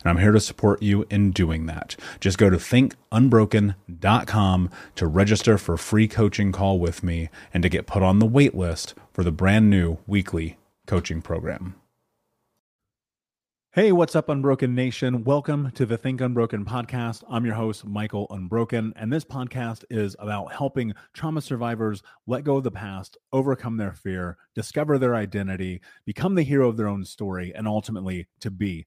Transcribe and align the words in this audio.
And 0.00 0.10
I'm 0.10 0.18
here 0.18 0.32
to 0.32 0.40
support 0.40 0.82
you 0.82 1.06
in 1.10 1.32
doing 1.32 1.66
that. 1.66 1.96
Just 2.20 2.38
go 2.38 2.50
to 2.50 2.56
thinkunbroken.com 2.56 4.70
to 4.94 5.06
register 5.06 5.58
for 5.58 5.74
a 5.74 5.78
free 5.78 6.08
coaching 6.08 6.52
call 6.52 6.78
with 6.78 7.02
me 7.02 7.28
and 7.52 7.62
to 7.62 7.68
get 7.68 7.86
put 7.86 8.02
on 8.02 8.18
the 8.18 8.26
wait 8.26 8.54
list 8.54 8.94
for 9.12 9.24
the 9.24 9.32
brand 9.32 9.70
new 9.70 9.98
weekly 10.06 10.58
coaching 10.86 11.20
program. 11.20 11.74
Hey, 13.72 13.92
what's 13.92 14.16
up, 14.16 14.28
Unbroken 14.28 14.74
Nation? 14.74 15.24
Welcome 15.24 15.70
to 15.72 15.84
the 15.84 15.98
Think 15.98 16.20
Unbroken 16.20 16.64
podcast. 16.64 17.22
I'm 17.28 17.44
your 17.44 17.54
host, 17.54 17.84
Michael 17.84 18.26
Unbroken, 18.30 18.92
and 18.96 19.12
this 19.12 19.24
podcast 19.24 19.84
is 19.90 20.16
about 20.18 20.52
helping 20.52 20.94
trauma 21.12 21.42
survivors 21.42 22.02
let 22.26 22.44
go 22.44 22.56
of 22.56 22.64
the 22.64 22.70
past, 22.70 23.18
overcome 23.32 23.76
their 23.76 23.92
fear, 23.92 24.38
discover 24.54 24.98
their 24.98 25.14
identity, 25.14 25.80
become 26.06 26.34
the 26.34 26.42
hero 26.42 26.68
of 26.68 26.76
their 26.76 26.88
own 26.88 27.04
story, 27.04 27.52
and 27.54 27.68
ultimately 27.68 28.26
to 28.40 28.50
be 28.50 28.86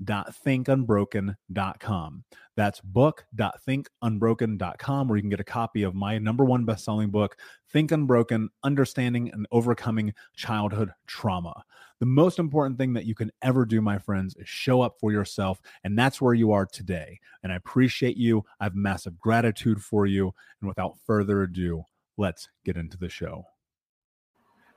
book.thinkunbroken.com. 0.00 2.24
That's 2.56 2.80
book.thinkunbroken.com, 2.80 5.08
where 5.08 5.16
you 5.16 5.22
can 5.22 5.30
get 5.30 5.40
a 5.40 5.44
copy 5.44 5.82
of 5.82 5.94
my 5.94 6.18
number 6.18 6.44
one 6.44 6.64
best-selling 6.64 7.10
book, 7.10 7.36
Think 7.70 7.92
Unbroken: 7.92 8.48
Understanding 8.62 9.30
and 9.32 9.46
Overcoming 9.50 10.14
Childhood 10.36 10.92
Trauma. 11.06 11.64
The 12.00 12.06
most 12.06 12.38
important 12.38 12.78
thing 12.78 12.92
that 12.94 13.06
you 13.06 13.16
can 13.16 13.32
ever 13.42 13.66
do, 13.66 13.80
my 13.80 13.98
friends, 13.98 14.36
is 14.36 14.48
show 14.48 14.82
up 14.82 14.94
for 15.00 15.10
yourself, 15.10 15.60
and 15.82 15.98
that's 15.98 16.20
where 16.20 16.34
you 16.34 16.52
are 16.52 16.66
today. 16.66 17.18
And 17.42 17.52
I 17.52 17.56
appreciate 17.56 18.16
you. 18.16 18.44
I 18.60 18.64
have 18.64 18.76
massive 18.76 19.18
gratitude 19.18 19.82
for 19.82 20.06
you. 20.06 20.32
And 20.60 20.68
without 20.68 21.00
further 21.04 21.42
ado, 21.42 21.82
let's 22.16 22.48
get 22.64 22.76
into 22.76 22.96
the 22.96 23.08
show. 23.08 23.44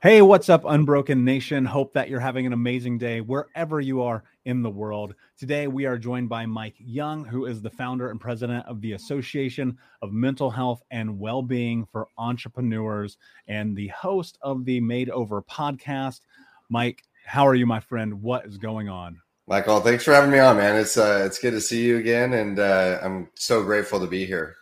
Hey, 0.02 0.20
what's 0.20 0.48
up, 0.48 0.64
Unbroken 0.64 1.24
Nation? 1.24 1.64
Hope 1.64 1.92
that 1.92 2.08
you're 2.08 2.18
having 2.18 2.44
an 2.44 2.52
amazing 2.52 2.98
day 2.98 3.20
wherever 3.20 3.80
you 3.80 4.02
are 4.02 4.24
in 4.44 4.60
the 4.60 4.68
world. 4.68 5.14
Today, 5.38 5.68
we 5.68 5.86
are 5.86 5.96
joined 5.96 6.28
by 6.28 6.44
Mike 6.44 6.74
Young, 6.80 7.24
who 7.24 7.46
is 7.46 7.62
the 7.62 7.70
founder 7.70 8.10
and 8.10 8.20
president 8.20 8.66
of 8.66 8.80
the 8.80 8.94
Association 8.94 9.78
of 10.02 10.12
Mental 10.12 10.50
Health 10.50 10.82
and 10.90 11.20
Wellbeing 11.20 11.86
for 11.86 12.08
Entrepreneurs 12.18 13.16
and 13.46 13.76
the 13.76 13.86
host 13.90 14.38
of 14.42 14.64
the 14.64 14.80
Made 14.80 15.08
Over 15.08 15.40
podcast. 15.40 16.22
Mike, 16.68 17.04
how 17.24 17.46
are 17.46 17.54
you, 17.54 17.64
my 17.64 17.78
friend? 17.78 18.22
What 18.22 18.44
is 18.44 18.58
going 18.58 18.88
on? 18.88 19.20
Michael, 19.46 19.78
thanks 19.78 20.02
for 20.02 20.14
having 20.14 20.32
me 20.32 20.40
on, 20.40 20.56
man. 20.56 20.74
It's 20.74 20.96
uh, 20.96 21.22
it's 21.24 21.38
good 21.38 21.52
to 21.52 21.60
see 21.60 21.84
you 21.84 21.98
again, 21.98 22.32
and 22.32 22.58
uh, 22.58 22.98
I'm 23.04 23.28
so 23.36 23.62
grateful 23.62 24.00
to 24.00 24.08
be 24.08 24.26
here. 24.26 24.56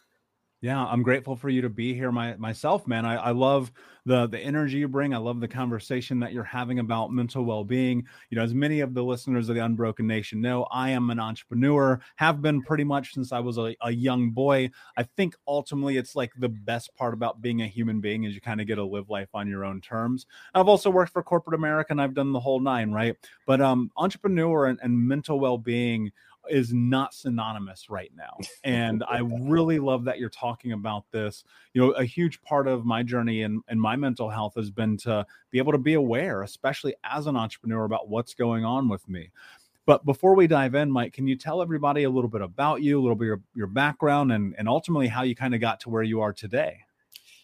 Yeah, 0.63 0.85
I'm 0.85 1.03
grateful 1.03 1.37
for 1.37 1.49
you 1.49 1.63
to 1.63 1.71
be 1.71 1.95
here 1.95 2.13
my, 2.13 2.37
myself, 2.37 2.87
man. 2.87 3.07
I, 3.07 3.17
I 3.17 3.31
love 3.31 3.73
the 4.05 4.27
the 4.27 4.39
energy 4.39 4.77
you 4.79 4.89
bring. 4.89 5.15
I 5.15 5.17
love 5.17 5.41
the 5.41 5.49
conversation 5.49 6.21
that 6.21 6.35
you're 6.35 6.45
having 6.45 6.81
about 6.81 7.13
mental 7.13 7.45
well-being. 7.45 8.07
You 8.29 8.37
know, 8.37 8.43
as 8.43 8.53
many 8.53 8.81
of 8.81 8.93
the 8.93 9.03
listeners 9.03 9.49
of 9.49 9.55
the 9.55 9.65
Unbroken 9.65 10.07
Nation 10.07 10.39
know, 10.43 10.65
I 10.71 10.91
am 10.91 11.09
an 11.09 11.19
entrepreneur, 11.19 11.99
have 12.17 12.43
been 12.43 12.61
pretty 12.63 12.85
much 12.85 13.15
since 13.15 13.33
I 13.33 13.39
was 13.41 13.57
a, 13.57 13.75
a 13.81 13.91
young 13.91 14.31
boy. 14.33 14.71
I 14.99 15.05
think 15.05 15.35
ultimately 15.49 15.97
it's 15.97 16.15
like 16.15 16.33
the 16.37 16.51
best 16.51 16.95
part 16.95 17.15
about 17.15 17.41
being 17.41 17.63
a 17.63 17.67
human 17.67 18.01
being 18.03 18.25
is 18.25 18.35
you 18.35 18.43
kind 18.43 18.61
of 18.61 18.67
get 18.67 18.75
to 18.75 18.85
live 18.85 19.09
life 19.09 19.31
on 19.33 19.49
your 19.49 19.65
own 19.65 19.81
terms. 19.81 20.27
I've 20.55 20.69
also 20.69 20.91
worked 20.91 21.13
for 21.13 21.23
corporate 21.23 21.55
America 21.59 21.93
and 21.93 22.03
I've 22.03 22.15
done 22.15 22.33
the 22.33 22.41
whole 22.41 22.61
nine, 22.61 22.93
right? 22.93 23.17
But 23.47 23.63
um 23.63 23.91
entrepreneur 23.97 24.67
and, 24.67 24.79
and 24.83 25.09
mental 25.09 25.41
well-being 25.41 26.13
is 26.51 26.73
not 26.73 27.15
synonymous 27.15 27.89
right 27.89 28.11
now. 28.17 28.37
And 28.65 29.03
I 29.09 29.21
really 29.21 29.79
love 29.79 30.05
that 30.05 30.19
you're 30.19 30.29
talking 30.29 30.73
about 30.73 31.05
this. 31.13 31.45
You 31.73 31.81
know, 31.81 31.91
a 31.93 32.05
huge 32.05 32.43
part 32.43 32.69
of 32.69 32.85
my 32.85 33.03
journey 33.03 33.43
and, 33.43 33.63
my 33.75 33.97
mental 33.97 34.29
health 34.29 34.55
has 34.57 34.71
been 34.71 34.97
to 34.99 35.27
be 35.51 35.59
able 35.59 35.73
to 35.73 35.79
be 35.79 35.95
aware, 35.95 36.43
especially 36.43 36.95
as 37.05 37.27
an 37.27 37.37
entrepreneur, 37.37 37.85
about 37.85 38.09
what's 38.09 38.35
going 38.35 38.65
on 38.65 38.89
with 38.89 39.09
me. 39.09 39.31
But 39.87 40.05
before 40.05 40.35
we 40.35 40.47
dive 40.47 40.75
in, 40.75 40.91
Mike, 40.91 41.15
can 41.15 41.27
you 41.27 41.37
tell 41.37 41.63
everybody 41.63 42.05
a 42.05 42.11
little 42.11 42.31
bit 42.31 42.43
about 42.43 42.83
you, 42.83 43.01
a 43.01 43.03
little 43.03 43.17
bit 43.17 43.25
your, 43.25 43.41
your 43.55 43.67
background, 43.67 44.33
and, 44.33 44.55
and 44.59 44.69
ultimately 44.69 45.09
how 45.09 45.23
you 45.23 45.35
kind 45.35 45.55
of 45.55 45.61
got 45.61 45.81
to 45.81 45.91
where 45.91 46.03
you 46.03 46.21
are 46.21 46.33
today? 46.33 46.81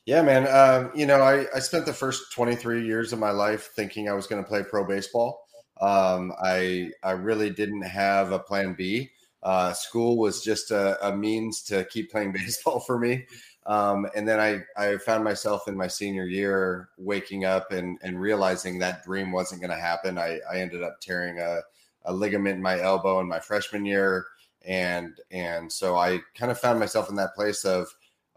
Yeah, 0.04 0.22
man. 0.22 0.46
Um, 0.46 0.92
you 0.94 1.06
know, 1.06 1.20
I, 1.22 1.46
I 1.54 1.58
spent 1.58 1.84
the 1.84 1.92
first 1.92 2.32
23 2.32 2.86
years 2.86 3.12
of 3.12 3.18
my 3.18 3.32
life 3.32 3.70
thinking 3.74 4.08
I 4.08 4.12
was 4.12 4.28
going 4.28 4.42
to 4.42 4.48
play 4.48 4.62
pro 4.62 4.86
baseball. 4.86 5.46
Um, 5.80 6.32
I 6.42 6.90
I 7.02 7.12
really 7.12 7.50
didn't 7.50 7.82
have 7.82 8.32
a 8.32 8.38
plan 8.38 8.74
B. 8.74 9.10
Uh, 9.42 9.72
school 9.72 10.16
was 10.16 10.42
just 10.42 10.72
a, 10.72 11.06
a, 11.06 11.16
means 11.16 11.62
to 11.62 11.84
keep 11.84 12.10
playing 12.10 12.32
baseball 12.32 12.80
for 12.80 12.98
me. 12.98 13.24
Um, 13.66 14.08
and 14.14 14.26
then 14.26 14.40
I, 14.40 14.62
I 14.76 14.96
found 14.96 15.24
myself 15.24 15.68
in 15.68 15.76
my 15.76 15.86
senior 15.86 16.24
year 16.24 16.88
waking 16.98 17.44
up 17.44 17.70
and, 17.70 17.98
and 18.02 18.20
realizing 18.20 18.78
that 18.78 19.04
dream 19.04 19.32
wasn't 19.32 19.60
going 19.60 19.70
to 19.70 19.80
happen. 19.80 20.18
I, 20.18 20.40
I 20.50 20.58
ended 20.58 20.82
up 20.82 21.00
tearing 21.00 21.38
a, 21.38 21.60
a 22.04 22.12
ligament 22.12 22.56
in 22.56 22.62
my 22.62 22.80
elbow 22.80 23.20
in 23.20 23.28
my 23.28 23.40
freshman 23.40 23.84
year. 23.84 24.26
And, 24.64 25.20
and 25.30 25.70
so 25.70 25.96
I 25.96 26.20
kind 26.34 26.50
of 26.50 26.58
found 26.58 26.80
myself 26.80 27.08
in 27.08 27.16
that 27.16 27.34
place 27.34 27.64
of, 27.64 27.88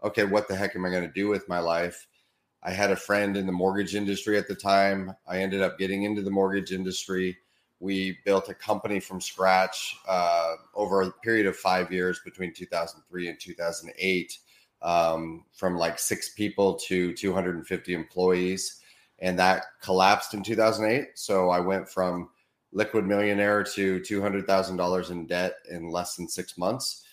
okay, 0.04 0.24
what 0.24 0.48
the 0.48 0.56
heck 0.56 0.76
am 0.76 0.84
I 0.84 0.90
going 0.90 1.06
to 1.06 1.12
do 1.12 1.28
with 1.28 1.48
my 1.48 1.58
life? 1.58 2.06
I 2.62 2.72
had 2.72 2.90
a 2.90 2.96
friend 2.96 3.36
in 3.36 3.46
the 3.46 3.52
mortgage 3.52 3.94
industry 3.94 4.36
at 4.36 4.46
the 4.46 4.54
time. 4.54 5.14
I 5.26 5.38
ended 5.38 5.62
up 5.62 5.78
getting 5.78 6.02
into 6.02 6.22
the 6.22 6.30
mortgage 6.30 6.72
industry. 6.72 7.38
We 7.80 8.18
built 8.26 8.50
a 8.50 8.54
company 8.54 9.00
from 9.00 9.20
scratch 9.20 9.96
uh, 10.06 10.56
over 10.74 11.02
a 11.02 11.10
period 11.10 11.46
of 11.46 11.56
five 11.56 11.90
years 11.90 12.20
between 12.22 12.52
2003 12.52 13.28
and 13.28 13.40
2008, 13.40 14.38
um, 14.82 15.44
from 15.54 15.76
like 15.76 15.98
six 15.98 16.30
people 16.34 16.74
to 16.86 17.14
250 17.14 17.94
employees. 17.94 18.82
And 19.20 19.38
that 19.38 19.64
collapsed 19.82 20.34
in 20.34 20.42
2008. 20.42 21.10
So 21.14 21.48
I 21.48 21.60
went 21.60 21.88
from 21.88 22.28
liquid 22.72 23.06
millionaire 23.06 23.64
to 23.64 24.00
$200,000 24.00 25.10
in 25.10 25.26
debt 25.26 25.54
in 25.70 25.88
less 25.88 26.16
than 26.16 26.28
six 26.28 26.58
months 26.58 27.04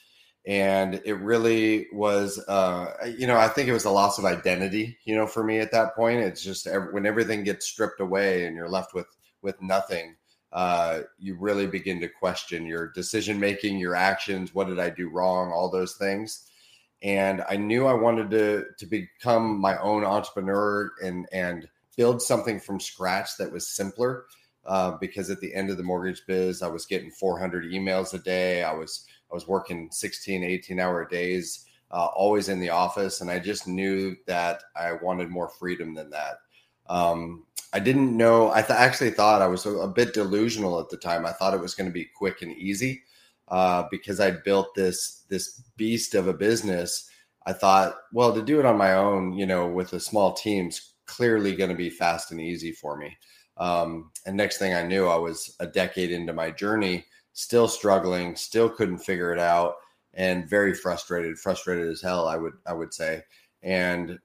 and 0.48 1.02
it 1.04 1.16
really 1.16 1.88
was 1.92 2.40
uh, 2.48 2.94
you 3.18 3.28
know 3.28 3.38
i 3.38 3.50
think 3.50 3.68
it 3.68 3.74
was 3.74 3.86
a 3.86 3.92
loss 3.92 4.18
of 4.18 4.24
identity 4.24 4.98
you 5.04 5.14
know 5.16 5.28
for 5.28 5.44
me 5.44 5.60
at 5.60 5.72
that 5.72 5.96
point. 5.96 6.22
It's 6.22 6.42
just 6.42 6.68
when 6.92 7.06
everything 7.06 7.44
gets 7.44 7.68
stripped 7.68 8.00
away 8.00 8.46
and 8.46 8.56
you're 8.56 8.70
left 8.70 8.96
with 8.96 9.08
with 9.44 9.62
nothing 9.62 10.16
uh, 10.54 11.02
you 11.20 11.36
really 11.36 11.68
begin 11.68 12.00
to 12.00 12.08
question 12.08 12.66
your 12.66 12.88
decision 12.94 13.40
making 13.40 13.78
your 13.78 13.94
actions 13.96 14.56
what 14.56 14.68
did 14.68 14.80
i 14.80 14.90
do 14.90 15.10
wrong 15.10 15.52
all 15.52 15.70
those 15.70 15.96
things. 15.96 16.50
And 17.04 17.44
i 17.50 17.58
knew 17.58 17.86
i 17.86 17.94
wanted 17.94 18.32
to 18.32 18.66
to 18.80 18.86
become 18.86 19.60
my 19.60 19.78
own 19.80 20.04
entrepreneur 20.06 20.92
and 21.04 21.28
and 21.32 21.68
build 21.98 22.22
something 22.22 22.60
from 22.60 22.80
scratch 22.80 23.38
that 23.38 23.52
was 23.52 23.68
simpler 23.68 24.26
uh, 24.66 24.92
because 25.00 25.30
at 25.30 25.40
the 25.40 25.54
end 25.54 25.70
of 25.70 25.78
the 25.78 25.84
mortgage 25.84 26.24
biz 26.26 26.62
i 26.62 26.68
was 26.68 26.86
getting 26.86 27.12
400 27.12 27.66
emails 27.66 28.14
a 28.14 28.20
day. 28.20 28.64
I 28.64 28.74
was 28.74 29.06
I 29.32 29.34
was 29.34 29.48
working 29.48 29.90
16, 29.92 30.44
18 30.44 30.80
hour 30.80 31.08
days, 31.08 31.66
uh, 31.92 32.06
always 32.06 32.50
in 32.50 32.60
the 32.60 32.70
office. 32.70 33.22
And 33.22 33.30
I 33.30 33.40
just 33.40 33.68
knew 33.68 34.16
that 34.26 34.64
I 34.76 34.94
wanted 34.94 35.30
more 35.30 35.50
freedom 35.50 35.94
than 35.94 36.10
that. 36.12 36.38
Um, 36.88 37.46
I 37.74 37.80
didn't 37.80 38.16
know, 38.16 38.52
I 38.52 38.62
th- 38.62 38.80
actually 38.80 39.12
thought 39.12 39.42
I 39.42 39.48
was 39.48 39.66
a, 39.66 39.72
a, 39.72 39.88
bit 39.88 40.14
delusional 40.14 40.80
at 40.80 40.90
the 40.90 40.98
time. 40.98 41.26
I 41.26 41.34
thought 41.34 41.54
it 41.54 41.60
was 41.60 41.76
going 41.76 41.90
to 41.90 41.94
be 41.94 42.08
quick 42.16 42.42
and 42.42 42.54
easy 42.54 43.04
uh, 43.50 43.84
because 43.92 44.22
I 44.22 44.32
built 44.32 44.74
this, 44.74 45.26
this 45.28 45.64
beast 45.76 46.16
of 46.16 46.28
a 46.28 46.34
business. 46.34 47.10
I 47.46 47.52
thought, 47.52 47.96
well, 48.14 48.34
to 48.34 48.42
do 48.42 48.60
it 48.60 48.66
on 48.66 48.78
my 48.78 48.94
own, 48.94 49.34
you 49.34 49.46
know, 49.46 49.68
with 49.68 49.94
a 49.94 50.00
small 50.00 50.34
team's 50.34 50.94
clearly 51.06 51.56
going 51.56 51.70
to 51.70 51.76
be 51.76 51.90
fast 51.90 52.32
and 52.32 52.40
easy 52.40 52.72
for 52.72 52.98
me. 52.98 53.18
Um, 53.58 54.12
and 54.26 54.38
next 54.38 54.60
thing 54.60 54.74
I 54.74 54.84
knew, 54.84 55.08
I 55.08 55.16
was 55.16 55.56
a 55.60 55.68
decade 55.68 56.12
into 56.12 56.34
my 56.34 56.52
journey 56.52 57.06
still 57.38 57.68
struggling, 57.68 58.36
still 58.36 58.68
couldn't 58.68 58.98
figure 58.98 59.31
it 59.31 59.38
out, 59.38 59.75
and 60.16 60.50
very 60.50 60.74
frustrated, 60.74 61.38
frustrated 61.38 61.88
as 61.88 62.01
hell. 62.01 62.28
I 62.28 62.36
would 62.36 62.54
I 62.66 62.74
would 62.74 62.92
say, 62.92 63.22
and 63.62 64.18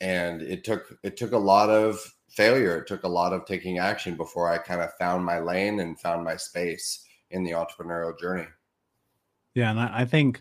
and 0.00 0.40
it 0.40 0.62
took 0.62 0.96
it 1.02 1.16
took 1.16 1.32
a 1.32 1.38
lot 1.38 1.68
of 1.68 2.00
failure. 2.28 2.78
It 2.78 2.86
took 2.86 3.02
a 3.02 3.08
lot 3.08 3.32
of 3.32 3.44
taking 3.44 3.78
action 3.78 4.16
before 4.16 4.48
I 4.48 4.58
kind 4.58 4.80
of 4.80 4.94
found 4.94 5.24
my 5.24 5.40
lane 5.40 5.80
and 5.80 5.98
found 5.98 6.22
my 6.22 6.36
space 6.36 7.04
in 7.30 7.42
the 7.42 7.50
entrepreneurial 7.50 8.16
journey. 8.16 8.46
Yeah, 9.56 9.72
and 9.72 9.80
I, 9.80 10.02
I 10.02 10.04
think, 10.04 10.40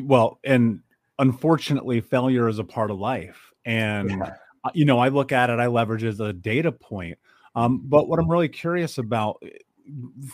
well, 0.00 0.40
and 0.42 0.80
unfortunately, 1.20 2.00
failure 2.00 2.48
is 2.48 2.58
a 2.58 2.64
part 2.64 2.90
of 2.90 2.98
life, 2.98 3.52
and. 3.64 4.10
Yeah. 4.10 4.34
You 4.72 4.86
know, 4.86 4.98
I 4.98 5.08
look 5.08 5.30
at 5.30 5.50
it, 5.50 5.58
I 5.58 5.66
leverage 5.66 6.04
as 6.04 6.20
a 6.20 6.32
data 6.32 6.72
point. 6.72 7.18
Um, 7.54 7.82
but 7.84 8.08
what 8.08 8.18
I'm 8.18 8.30
really 8.30 8.48
curious 8.48 8.96
about 8.96 9.42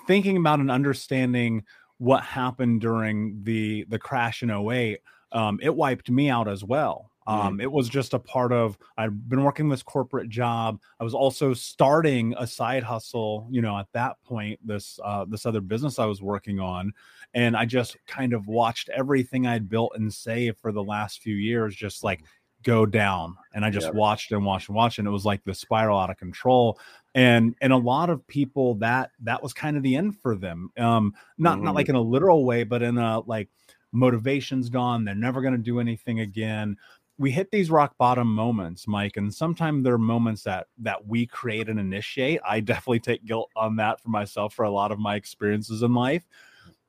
thinking 0.07 0.37
about 0.37 0.61
and 0.61 0.71
understanding 0.71 1.65
what 1.99 2.23
happened 2.23 2.81
during 2.81 3.43
the 3.43 3.85
the 3.89 3.99
crash 3.99 4.43
in 4.43 4.51
08 4.51 5.01
um, 5.33 5.59
it 5.63 5.75
wiped 5.75 6.11
me 6.11 6.29
out 6.29 6.49
as 6.49 6.65
well. 6.65 7.11
Um, 7.27 7.59
mm. 7.59 7.63
it 7.63 7.71
was 7.71 7.89
just 7.89 8.15
a 8.15 8.19
part 8.19 8.51
of 8.51 8.79
i'd 8.97 9.29
been 9.29 9.45
working 9.45 9.69
this 9.69 9.83
corporate 9.83 10.31
job. 10.31 10.81
I 10.99 11.05
was 11.05 11.15
also 11.15 11.53
starting 11.53 12.35
a 12.39 12.47
side 12.47 12.83
hustle 12.83 13.47
you 13.51 13.61
know 13.61 13.79
at 13.79 13.89
that 13.93 14.17
point 14.25 14.59
this 14.67 14.99
uh, 15.05 15.27
this 15.29 15.45
other 15.45 15.61
business 15.61 15.99
i 15.99 16.07
was 16.07 16.23
working 16.23 16.61
on. 16.61 16.93
And 17.35 17.57
i 17.57 17.67
just 17.67 17.99
kind 18.07 18.33
of 18.33 18.49
watched 18.49 18.89
everything 18.89 19.47
i'd 19.47 19.69
built 19.69 19.93
and 19.95 20.13
saved 20.13 20.59
for 20.59 20.73
the 20.73 20.83
last 20.83 21.21
few 21.21 21.37
years 21.37 21.77
just 21.77 22.03
like 22.03 22.25
go 22.63 22.87
down. 22.87 23.37
And 23.55 23.67
i 23.67 23.71
just 23.71 23.89
yep. 23.89 23.95
watched 23.95 24.33
and 24.33 24.45
watched 24.45 24.69
and 24.69 24.77
watched 24.77 24.99
and 24.99 25.07
it 25.07 25.13
was 25.13 25.27
like 25.27 25.45
the 25.45 25.55
spiral 25.55 25.99
out 25.99 26.11
of 26.11 26.17
control 26.17 26.81
and 27.15 27.55
and 27.61 27.73
a 27.73 27.77
lot 27.77 28.11
of 28.11 28.27
people 28.27 28.75
that 28.77 29.11
that 29.21 29.43
was 29.43 29.53
kind 29.53 29.77
of 29.77 29.83
the 29.83 29.97
end 29.97 30.17
for 30.19 30.37
them 30.37 30.71
um 30.79 31.13
not 31.39 31.57
mm-hmm. 31.57 31.65
not 31.65 31.75
like 31.75 31.89
in 31.89 31.95
a 31.95 32.01
literal 32.01 32.45
way 32.45 32.63
but 32.63 32.83
in 32.83 32.99
a 32.99 33.21
like 33.21 33.49
motivation's 33.93 34.69
gone 34.69 35.05
they're 35.05 35.15
never 35.15 35.41
going 35.41 35.53
to 35.55 35.59
do 35.59 35.81
anything 35.81 36.21
again 36.21 36.77
we 37.19 37.31
hit 37.31 37.51
these 37.51 37.71
rock 37.71 37.97
bottom 37.99 38.33
moments 38.33 38.87
mike 38.87 39.17
and 39.17 39.35
sometimes 39.35 39.83
there 39.83 39.95
are 39.95 39.99
moments 39.99 40.45
that 40.45 40.69
that 40.79 41.07
we 41.07 41.27
create 41.27 41.69
and 41.69 41.81
initiate 41.81 42.41
i 42.49 42.61
definitely 42.61 43.01
take 43.01 43.25
guilt 43.25 43.51
on 43.57 43.77
that 43.77 44.01
for 44.01 44.11
myself 44.11 44.55
for 44.55 44.65
a 44.65 44.71
lot 44.71 44.93
of 44.93 44.99
my 45.01 45.17
experiences 45.17 45.83
in 45.83 45.93
life 45.93 46.25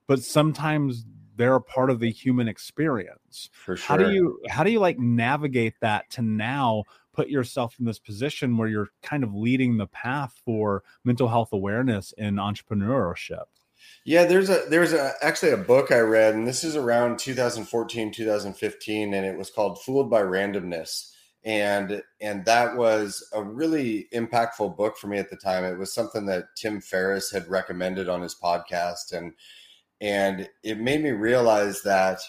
but 0.08 0.22
sometimes 0.22 1.06
they're 1.36 1.56
a 1.56 1.62
part 1.62 1.90
of 1.90 2.00
the 2.00 2.12
human 2.12 2.48
experience. 2.48 3.50
For 3.52 3.76
sure. 3.76 3.88
How 3.88 3.98
do 3.98 4.12
you 4.12 4.40
how 4.50 4.64
do 4.64 4.72
you 4.72 4.80
like 4.80 5.00
navigate 5.00 5.74
that 5.82 6.10
to 6.12 6.22
now 6.22 6.84
put 7.14 7.30
yourself 7.30 7.76
in 7.80 7.86
this 7.86 8.00
position 8.00 8.58
where 8.58 8.68
you're 8.68 8.90
kind 9.02 9.24
of 9.24 9.34
leading 9.34 9.78
the 9.78 9.88
path 9.88 10.40
for 10.46 10.84
mental 11.04 11.28
health 11.28 11.54
awareness 11.54 12.14
in 12.18 12.36
entrepreneurship? 12.36 13.46
Yeah, 14.06 14.26
there's 14.26 14.50
a 14.50 14.64
there's 14.70 14.94
a 14.94 15.14
actually 15.22 15.52
a 15.52 15.58
book 15.58 15.92
I 15.92 16.00
read, 16.00 16.34
and 16.34 16.48
this 16.48 16.64
is 16.64 16.76
around 16.76 17.20
2014, 17.20 18.12
2015, 18.12 19.14
and 19.14 19.26
it 19.26 19.38
was 19.38 19.50
called 19.50 19.82
Fooled 19.82 20.10
by 20.10 20.22
Randomness. 20.22 21.12
And 21.44 22.02
and 22.20 22.46
that 22.46 22.76
was 22.76 23.28
a 23.34 23.44
really 23.44 24.08
impactful 24.14 24.78
book 24.78 24.98
for 24.98 25.08
me 25.08 25.18
at 25.18 25.30
the 25.30 25.36
time. 25.36 25.64
It 25.64 25.78
was 25.78 25.94
something 25.94 26.26
that 26.28 26.56
Tim 26.56 26.82
Ferriss 26.82 27.32
had 27.32 27.48
recommended 27.48 28.10
on 28.10 28.22
his 28.22 28.36
podcast. 28.36 29.12
And 29.14 29.34
and 30.00 30.50
it 30.64 30.80
made 30.80 31.04
me 31.04 31.12
realize 31.12 31.84
that 31.84 32.20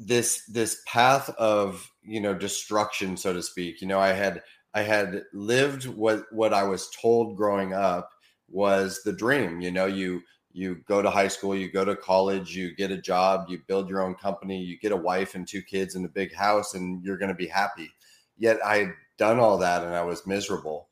this 0.00 0.44
this 0.46 0.82
path 0.86 1.28
of 1.30 1.90
you 2.02 2.20
know 2.20 2.34
destruction 2.34 3.16
so 3.16 3.32
to 3.32 3.42
speak. 3.42 3.80
You 3.80 3.88
know 3.88 4.00
i 4.00 4.12
had 4.12 4.42
i 4.74 4.82
had 4.82 5.24
lived 5.32 5.86
what 5.86 6.24
what 6.32 6.54
i 6.54 6.62
was 6.62 6.90
told 6.90 7.36
growing 7.36 7.74
up 7.74 8.10
was 8.48 9.02
the 9.04 9.12
dream. 9.12 9.60
You 9.60 9.70
know 9.70 9.86
you 9.86 10.22
you 10.52 10.76
go 10.88 11.00
to 11.02 11.10
high 11.10 11.28
school 11.28 11.54
you 11.54 11.70
go 11.70 11.84
to 11.84 11.94
college 11.94 12.56
you 12.56 12.74
get 12.74 12.90
a 12.90 13.00
job 13.00 13.46
you 13.48 13.60
build 13.68 13.88
your 13.88 14.02
own 14.02 14.16
company 14.16 14.60
you 14.60 14.76
get 14.80 14.90
a 14.90 14.96
wife 14.96 15.36
and 15.36 15.46
two 15.46 15.62
kids 15.62 15.94
in 15.94 16.04
a 16.04 16.08
big 16.08 16.34
house 16.34 16.74
and 16.74 17.04
you're 17.04 17.18
going 17.18 17.28
to 17.28 17.34
be 17.34 17.46
happy. 17.46 17.90
Yet 18.38 18.58
i 18.64 18.78
had 18.78 18.92
done 19.18 19.38
all 19.38 19.58
that 19.58 19.84
and 19.84 19.94
i 19.94 20.02
was 20.02 20.26
miserable 20.26 20.89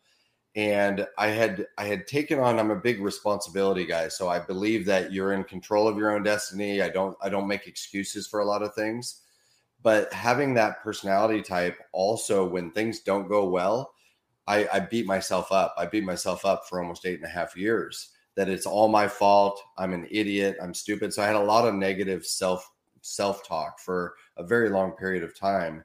and 0.56 1.06
i 1.18 1.26
had 1.26 1.66
i 1.76 1.84
had 1.84 2.06
taken 2.06 2.38
on 2.38 2.58
i'm 2.58 2.70
a 2.70 2.76
big 2.76 3.00
responsibility 3.00 3.84
guy 3.84 4.08
so 4.08 4.28
i 4.28 4.38
believe 4.38 4.86
that 4.86 5.12
you're 5.12 5.34
in 5.34 5.44
control 5.44 5.86
of 5.86 5.96
your 5.96 6.10
own 6.10 6.22
destiny. 6.22 6.80
I 6.82 6.88
don't 6.88 7.16
i 7.20 7.28
don't 7.28 7.48
make 7.48 7.66
excuses 7.66 8.26
for 8.26 8.40
a 8.40 8.44
lot 8.44 8.62
of 8.62 8.74
things 8.74 9.22
but 9.82 10.12
having 10.12 10.54
that 10.54 10.82
personality 10.82 11.42
type 11.42 11.78
also 11.92 12.46
when 12.46 12.70
things 12.70 13.00
don't 13.00 13.28
go 13.28 13.48
well 13.48 13.92
I, 14.48 14.66
I 14.72 14.80
beat 14.80 15.06
myself 15.06 15.52
up. 15.52 15.74
I 15.76 15.84
beat 15.84 16.04
myself 16.04 16.46
up 16.46 16.66
for 16.66 16.80
almost 16.80 17.04
eight 17.04 17.16
and 17.16 17.26
a 17.26 17.28
half 17.28 17.54
years 17.54 18.08
that 18.34 18.48
it's 18.48 18.64
all 18.64 18.88
my 18.88 19.06
fault. 19.06 19.62
I'm 19.76 19.92
an 19.92 20.08
idiot. 20.10 20.56
I'm 20.62 20.72
stupid. 20.72 21.12
So 21.12 21.22
i 21.22 21.26
had 21.26 21.36
a 21.36 21.40
lot 21.40 21.68
of 21.68 21.74
negative 21.74 22.24
self 22.24 22.68
self 23.02 23.46
talk 23.46 23.78
for 23.78 24.14
a 24.38 24.42
very 24.42 24.70
long 24.70 24.92
period 24.92 25.22
of 25.22 25.38
time 25.38 25.84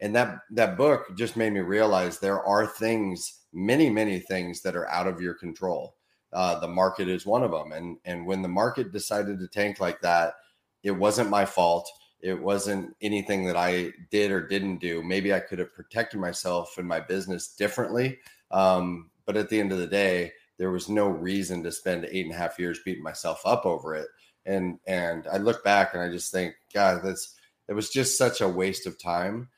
and 0.00 0.14
that 0.14 0.40
that 0.50 0.76
book 0.76 1.16
just 1.16 1.36
made 1.36 1.52
me 1.52 1.60
realize 1.60 2.18
there 2.18 2.42
are 2.42 2.66
things 2.66 3.40
many 3.52 3.88
many 3.88 4.18
things 4.18 4.62
that 4.62 4.76
are 4.76 4.88
out 4.88 5.06
of 5.06 5.20
your 5.20 5.34
control. 5.34 5.94
Uh, 6.32 6.58
the 6.58 6.68
market 6.68 7.08
is 7.08 7.24
one 7.24 7.42
of 7.42 7.52
them. 7.52 7.72
And 7.72 7.98
and 8.04 8.26
when 8.26 8.42
the 8.42 8.48
market 8.48 8.92
decided 8.92 9.38
to 9.38 9.48
tank 9.48 9.80
like 9.80 10.00
that 10.02 10.34
it 10.82 10.90
wasn't 10.90 11.30
my 11.30 11.46
fault. 11.46 11.90
It 12.20 12.40
wasn't 12.40 12.94
anything 13.02 13.44
that 13.46 13.56
i 13.56 13.92
did 14.10 14.30
or 14.30 14.46
didn't 14.46 14.78
do. 14.78 15.02
Maybe 15.02 15.32
i 15.32 15.40
could 15.40 15.58
have 15.58 15.74
protected 15.74 16.20
myself 16.20 16.76
and 16.78 16.86
my 16.86 17.00
business 17.00 17.54
differently. 17.54 18.18
Um, 18.50 19.10
but 19.26 19.36
at 19.36 19.48
the 19.48 19.60
end 19.60 19.72
of 19.72 19.78
the 19.78 19.86
day 19.86 20.32
there 20.58 20.70
was 20.70 20.88
no 20.88 21.08
reason 21.08 21.62
to 21.64 21.72
spend 21.72 22.04
eight 22.04 22.26
and 22.26 22.34
a 22.34 22.38
half 22.38 22.58
years 22.58 22.78
beating 22.84 23.02
myself 23.02 23.40
up 23.44 23.64
over 23.66 23.94
it. 23.94 24.08
And 24.46 24.78
and 24.86 25.26
i 25.32 25.38
look 25.38 25.64
back 25.64 25.94
and 25.94 26.02
i 26.02 26.10
just 26.10 26.30
think 26.30 26.54
god 26.74 27.00
that's 27.02 27.34
it 27.68 27.72
was 27.72 27.88
just 27.88 28.18
such 28.18 28.40
a 28.42 28.48
waste 28.48 28.86
of 28.86 29.00
time 29.00 29.48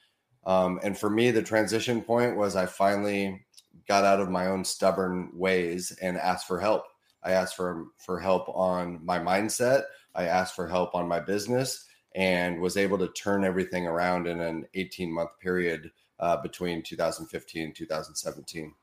um, 0.47 0.81
and 0.83 0.97
for 0.97 1.11
me 1.11 1.31
the 1.31 1.43
transition 1.43 2.01
point 2.01 2.37
was 2.37 2.57
i 2.57 2.65
finally 2.65 3.47
got 3.87 4.05
out 4.05 4.21
of 4.21 4.31
my 4.31 4.47
own 4.47 4.65
stubborn 4.65 5.31
ways 5.33 5.97
and 6.03 6.17
asked 6.17 6.47
for 6.47 6.61
help. 6.61 6.85
I 7.23 7.33
asked 7.33 7.57
for 7.57 7.87
for 7.99 8.21
help 8.21 8.49
on 8.49 9.05
my 9.05 9.19
mindset. 9.19 9.85
I 10.15 10.25
asked 10.25 10.55
for 10.55 10.69
help 10.69 10.95
on 10.95 11.09
my 11.09 11.21
business 11.21 11.87
and 12.15 12.61
was 12.61 12.77
able 12.77 12.99
to 12.99 13.09
turn 13.09 13.45
everything 13.45 13.87
around 13.87 14.27
in 14.27 14.41
an 14.41 14.67
18 14.75 15.13
month 15.13 15.31
period 15.41 15.91
uh, 16.21 16.37
between 16.39 16.83
2015 16.83 17.65
and 17.65 17.75
2017. 17.75 18.75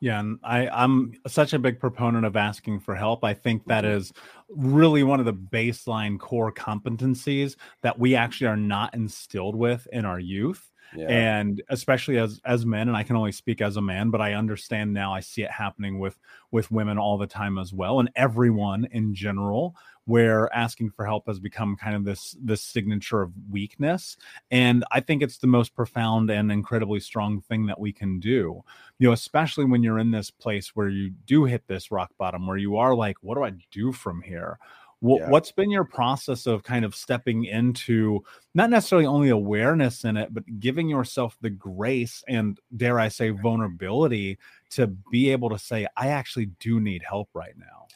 Yeah, 0.00 0.20
and 0.20 0.38
I, 0.44 0.68
I'm 0.68 1.14
such 1.26 1.52
a 1.52 1.58
big 1.58 1.80
proponent 1.80 2.24
of 2.24 2.36
asking 2.36 2.80
for 2.80 2.94
help. 2.94 3.24
I 3.24 3.34
think 3.34 3.64
that 3.66 3.84
mm-hmm. 3.84 4.74
really 4.74 5.02
one 5.02 5.18
of 5.18 5.26
the 5.26 5.34
baseline 5.34 6.20
core 6.20 6.52
competencies 6.52 7.56
that 7.82 7.98
we 7.98 8.14
actually 8.14 8.46
are 8.46 8.56
not 8.56 8.94
instilled 8.94 9.56
with 9.56 9.88
in 9.92 10.04
our 10.04 10.20
youth 10.20 10.70
yeah. 10.96 11.06
and 11.08 11.62
especially 11.68 12.18
as 12.18 12.40
as 12.44 12.64
men 12.64 12.88
and 12.88 12.96
i 12.96 13.02
can 13.02 13.16
only 13.16 13.32
speak 13.32 13.60
as 13.60 13.76
a 13.76 13.80
man 13.80 14.10
but 14.10 14.20
i 14.20 14.34
understand 14.34 14.92
now 14.92 15.12
i 15.12 15.20
see 15.20 15.42
it 15.42 15.50
happening 15.50 15.98
with 15.98 16.18
with 16.50 16.70
women 16.70 16.98
all 16.98 17.18
the 17.18 17.26
time 17.26 17.58
as 17.58 17.72
well 17.72 18.00
and 18.00 18.10
everyone 18.16 18.86
in 18.92 19.14
general 19.14 19.76
where 20.08 20.52
asking 20.56 20.90
for 20.90 21.04
help 21.04 21.26
has 21.26 21.38
become 21.38 21.76
kind 21.76 21.94
of 21.94 22.02
this 22.04 22.34
this 22.40 22.62
signature 22.62 23.20
of 23.20 23.30
weakness 23.50 24.16
and 24.50 24.84
i 24.90 25.00
think 25.00 25.22
it's 25.22 25.38
the 25.38 25.46
most 25.46 25.74
profound 25.74 26.30
and 26.30 26.50
incredibly 26.50 26.98
strong 26.98 27.40
thing 27.42 27.66
that 27.66 27.78
we 27.78 27.92
can 27.92 28.18
do 28.18 28.62
you 28.98 29.06
know 29.06 29.12
especially 29.12 29.66
when 29.66 29.82
you're 29.82 29.98
in 29.98 30.10
this 30.10 30.30
place 30.30 30.74
where 30.74 30.88
you 30.88 31.10
do 31.26 31.44
hit 31.44 31.66
this 31.66 31.90
rock 31.90 32.10
bottom 32.18 32.46
where 32.46 32.56
you 32.56 32.76
are 32.76 32.94
like 32.94 33.16
what 33.20 33.34
do 33.34 33.44
i 33.44 33.52
do 33.70 33.92
from 33.92 34.22
here 34.22 34.58
yeah. 35.00 35.30
What's 35.30 35.52
been 35.52 35.70
your 35.70 35.84
process 35.84 36.46
of 36.46 36.64
kind 36.64 36.84
of 36.84 36.94
stepping 36.94 37.44
into 37.44 38.24
not 38.54 38.70
necessarily 38.70 39.06
only 39.06 39.28
awareness 39.28 40.04
in 40.04 40.16
it, 40.16 40.34
but 40.34 40.42
giving 40.58 40.88
yourself 40.88 41.36
the 41.40 41.50
grace 41.50 42.24
and, 42.26 42.58
dare 42.76 42.98
I 42.98 43.08
say, 43.08 43.30
vulnerability 43.30 44.38
to 44.70 44.88
be 44.88 45.30
able 45.30 45.50
to 45.50 45.58
say, 45.58 45.86
I 45.96 46.08
actually 46.08 46.46
do 46.58 46.80
need 46.80 47.02
help 47.08 47.28
right 47.32 47.56
now? 47.56 47.87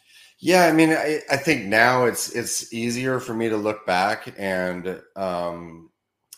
Yeah, 0.45 0.65
I 0.65 0.73
mean, 0.73 0.91
I, 0.91 1.21
I 1.31 1.37
think 1.37 1.67
now 1.67 2.05
it's 2.07 2.31
it's 2.33 2.73
easier 2.73 3.21
for 3.21 3.33
me 3.33 3.49
to 3.49 3.57
look 3.57 3.87
back 3.87 4.35
and 4.37 5.01
um, 5.15 5.91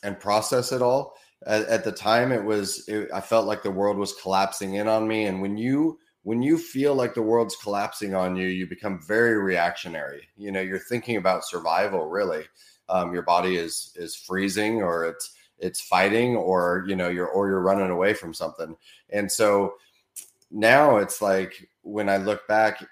and 0.02 0.20
process 0.20 0.72
it 0.72 0.82
all. 0.82 1.14
At, 1.46 1.62
at 1.68 1.84
the 1.84 1.92
time, 1.92 2.30
it 2.30 2.44
was 2.44 2.86
it, 2.86 3.08
I 3.14 3.22
felt 3.22 3.46
like 3.46 3.62
the 3.62 3.70
world 3.70 3.96
was 3.96 4.12
collapsing 4.22 4.74
in 4.74 4.88
on 4.88 5.08
me, 5.08 5.24
and 5.24 5.40
when 5.40 5.56
you 5.56 5.98
when 6.22 6.42
you 6.42 6.58
feel 6.58 6.94
like 6.94 7.14
the 7.14 7.22
world's 7.22 7.56
collapsing 7.56 8.14
on 8.14 8.36
you, 8.36 8.46
you 8.48 8.66
become 8.66 9.00
very 9.08 9.38
reactionary. 9.38 10.28
You 10.36 10.52
know, 10.52 10.60
you're 10.60 10.78
thinking 10.78 11.16
about 11.16 11.46
survival. 11.46 12.04
Really, 12.06 12.44
um, 12.90 13.14
your 13.14 13.22
body 13.22 13.56
is 13.56 13.90
is 13.96 14.14
freezing, 14.14 14.82
or 14.82 15.06
it's 15.06 15.34
it's 15.58 15.80
fighting, 15.80 16.36
or 16.36 16.84
you 16.86 16.94
know, 16.94 17.08
you're 17.08 17.28
or 17.28 17.48
you're 17.48 17.62
running 17.62 17.88
away 17.90 18.12
from 18.12 18.34
something. 18.34 18.76
And 19.08 19.32
so 19.32 19.76
now 20.50 20.96
it's 20.98 21.22
like 21.22 21.68
when 21.82 22.08
I 22.08 22.18
look 22.18 22.46
back, 22.48 22.84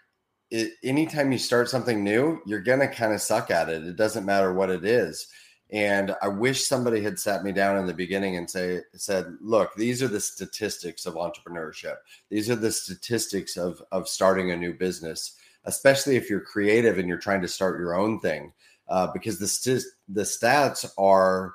it, 0.52 0.74
anytime 0.84 1.32
you 1.32 1.38
start 1.38 1.70
something 1.70 2.04
new, 2.04 2.40
you're 2.44 2.60
gonna 2.60 2.86
kind 2.86 3.14
of 3.14 3.22
suck 3.22 3.50
at 3.50 3.70
it. 3.70 3.84
It 3.84 3.96
doesn't 3.96 4.26
matter 4.26 4.52
what 4.52 4.70
it 4.70 4.84
is. 4.84 5.26
And 5.70 6.14
I 6.20 6.28
wish 6.28 6.66
somebody 6.66 7.00
had 7.02 7.18
sat 7.18 7.42
me 7.42 7.52
down 7.52 7.78
in 7.78 7.86
the 7.86 7.94
beginning 7.94 8.36
and 8.36 8.48
say 8.48 8.82
said, 8.94 9.34
"Look, 9.40 9.74
these 9.74 10.02
are 10.02 10.08
the 10.08 10.20
statistics 10.20 11.06
of 11.06 11.14
entrepreneurship. 11.14 11.96
These 12.28 12.50
are 12.50 12.56
the 12.56 12.70
statistics 12.70 13.56
of 13.56 13.82
of 13.90 14.06
starting 14.08 14.50
a 14.50 14.56
new 14.56 14.74
business, 14.74 15.36
especially 15.64 16.16
if 16.16 16.28
you're 16.28 16.40
creative 16.40 16.98
and 16.98 17.08
you're 17.08 17.16
trying 17.16 17.40
to 17.40 17.48
start 17.48 17.80
your 17.80 17.94
own 17.94 18.20
thing, 18.20 18.52
uh, 18.88 19.06
because 19.14 19.38
the 19.38 19.48
st- 19.48 19.84
the 20.06 20.22
stats 20.22 20.84
are, 20.98 21.54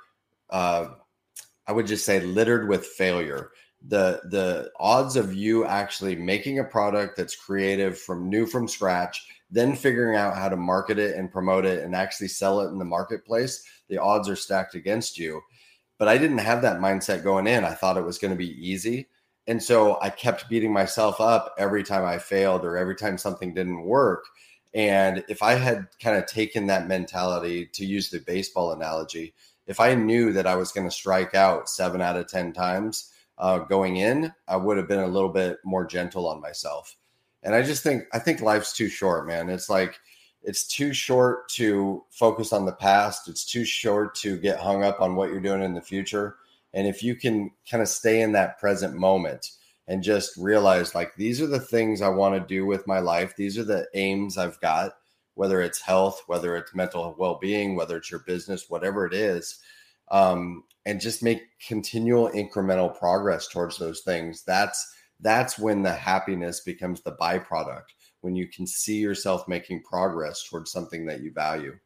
uh, 0.50 0.88
I 1.68 1.72
would 1.72 1.86
just 1.86 2.04
say, 2.04 2.20
littered 2.22 2.68
with 2.68 2.84
failure." 2.84 3.52
The 3.86 4.22
the 4.32 4.72
odds 4.80 5.16
of 5.16 5.34
you 5.34 5.66
actually 5.66 6.16
making 6.16 6.60
a 6.60 6.64
product 6.64 7.16
that's 7.16 7.36
creative 7.36 7.98
from 7.98 8.30
new 8.30 8.46
from 8.46 8.68
scratch 8.68 9.28
then 9.50 9.76
figuring 9.76 10.18
out 10.18 10.36
how 10.36 10.50
to 10.50 10.58
market 10.58 11.00
it 11.00 11.16
and 11.16 11.32
promote 11.32 11.66
it 11.66 11.84
and 11.84 11.96
actually 11.96 12.28
sell 12.28 12.60
it 12.60 12.70
in 12.70 12.80
the 12.80 12.86
marketplace 12.86 13.64
the 13.90 13.98
odds 13.98 14.30
are 14.30 14.36
stacked 14.36 14.76
against 14.76 15.18
you. 15.18 15.42
But 15.98 16.08
I 16.08 16.18
didn't 16.18 16.40
have 16.40 16.62
that 16.62 16.80
mindset 16.80 17.24
going 17.24 17.48
in. 17.48 17.64
I 17.64 17.74
thought 17.74 17.98
it 17.98 18.06
was 18.06 18.18
going 18.18 18.32
to 18.32 18.38
be 18.38 18.56
easy. 18.66 19.08
And 19.48 19.64
so 19.64 19.98
I 20.02 20.10
kept 20.10 20.50
beating 20.50 20.74
myself 20.74 21.22
up 21.22 21.56
every 21.58 21.84
time 21.84 22.06
I 22.06 22.18
failed 22.18 22.66
or 22.66 22.78
every 22.78 22.96
time 22.96 23.18
something 23.18 23.54
didn't 23.54 23.84
work. 23.84 24.26
And 24.74 25.24
if 25.30 25.42
I 25.42 25.54
had 25.54 25.88
kind 26.02 26.18
of 26.18 26.26
taken 26.26 26.68
that 26.68 26.88
mentality 26.88 27.68
to 27.74 27.86
use 27.86 28.10
the 28.10 28.20
baseball 28.20 28.74
analogy, 28.74 29.34
if 29.66 29.80
I 29.80 29.96
knew 29.96 30.34
that 30.34 30.46
I 30.46 30.56
was 30.56 30.72
going 30.72 30.88
to 30.88 30.92
strike 30.96 31.34
out 31.34 31.70
seven 31.70 32.02
out 32.02 32.18
of 32.18 32.28
10 32.28 32.54
times 32.54 33.12
uh, 33.38 33.60
going 33.60 33.98
in, 33.98 34.34
I 34.48 34.58
would 34.58 34.78
have 34.78 34.88
been 34.88 35.00
a 35.00 35.08
little 35.08 35.30
bit 35.30 35.58
more 35.64 35.86
gentle 35.86 36.28
on 36.28 36.42
myself. 36.42 36.96
And 37.44 37.54
I 37.54 37.62
just 37.62 37.84
think, 37.84 38.04
I 38.14 38.20
think 38.20 38.42
life's 38.42 38.74
too 38.74 38.90
short, 38.90 39.28
man. 39.28 39.50
It's 39.50 39.70
like, 39.70 40.00
it's 40.44 40.68
too 40.68 40.94
short 40.94 41.50
to 41.50 42.04
focus 42.10 42.54
on 42.54 42.66
the 42.66 42.74
past. 42.74 43.28
It's 43.28 43.46
too 43.46 43.66
short 43.66 44.16
to 44.16 44.38
get 44.38 44.60
hung 44.60 44.84
up 44.84 45.02
on 45.02 45.16
what 45.16 45.30
you're 45.30 45.40
doing 45.40 45.64
in 45.64 45.74
the 45.74 45.82
future. 45.82 46.38
And 46.74 46.88
if 46.88 47.04
you 47.04 47.16
can 47.16 47.52
kind 47.70 47.82
of 47.82 47.90
stay 47.90 48.22
in 48.22 48.32
that 48.34 48.60
present 48.60 48.96
moment 48.96 49.52
and 49.88 50.04
just 50.04 50.36
realize, 50.38 50.94
like, 50.96 51.16
these 51.16 51.42
are 51.42 51.48
the 51.48 51.60
things 51.60 52.02
I 52.02 52.10
want 52.10 52.36
to 52.36 52.48
do 52.48 52.66
with 52.66 52.88
my 52.88 53.00
life, 53.00 53.36
these 53.36 53.58
are 53.58 53.64
the 53.64 53.88
aims 53.94 54.38
I've 54.38 54.60
got, 54.60 54.94
whether 55.36 55.62
it's 55.62 55.80
health, 55.82 56.22
whether 56.28 56.56
it's 56.56 56.76
mental 56.76 57.16
well 57.18 57.38
being, 57.40 57.76
whether 57.76 57.98
it's 57.98 58.12
your 58.12 58.22
business, 58.22 58.70
whatever 58.70 59.06
it 59.06 59.14
is, 59.14 59.60
um, 60.10 60.64
and 60.88 61.02
just 61.02 61.22
make 61.22 61.42
continual 61.68 62.30
incremental 62.30 62.98
progress 62.98 63.50
towards 63.50 63.78
those 63.78 64.02
things. 64.02 64.44
That's 64.46 64.96
that's 65.20 65.60
when 65.60 65.84
the 65.84 65.92
happiness 65.92 66.62
becomes 66.62 67.02
the 67.02 67.12
byproduct 67.20 67.88
when 68.22 68.36
you 68.36 68.48
can 68.48 68.66
see 68.66 68.96
yourself 68.96 69.48
making 69.50 69.84
progress 69.84 70.48
towards 70.50 70.72
something 70.72 71.06
that 71.08 71.20
you 71.20 71.34
value. 71.34 71.78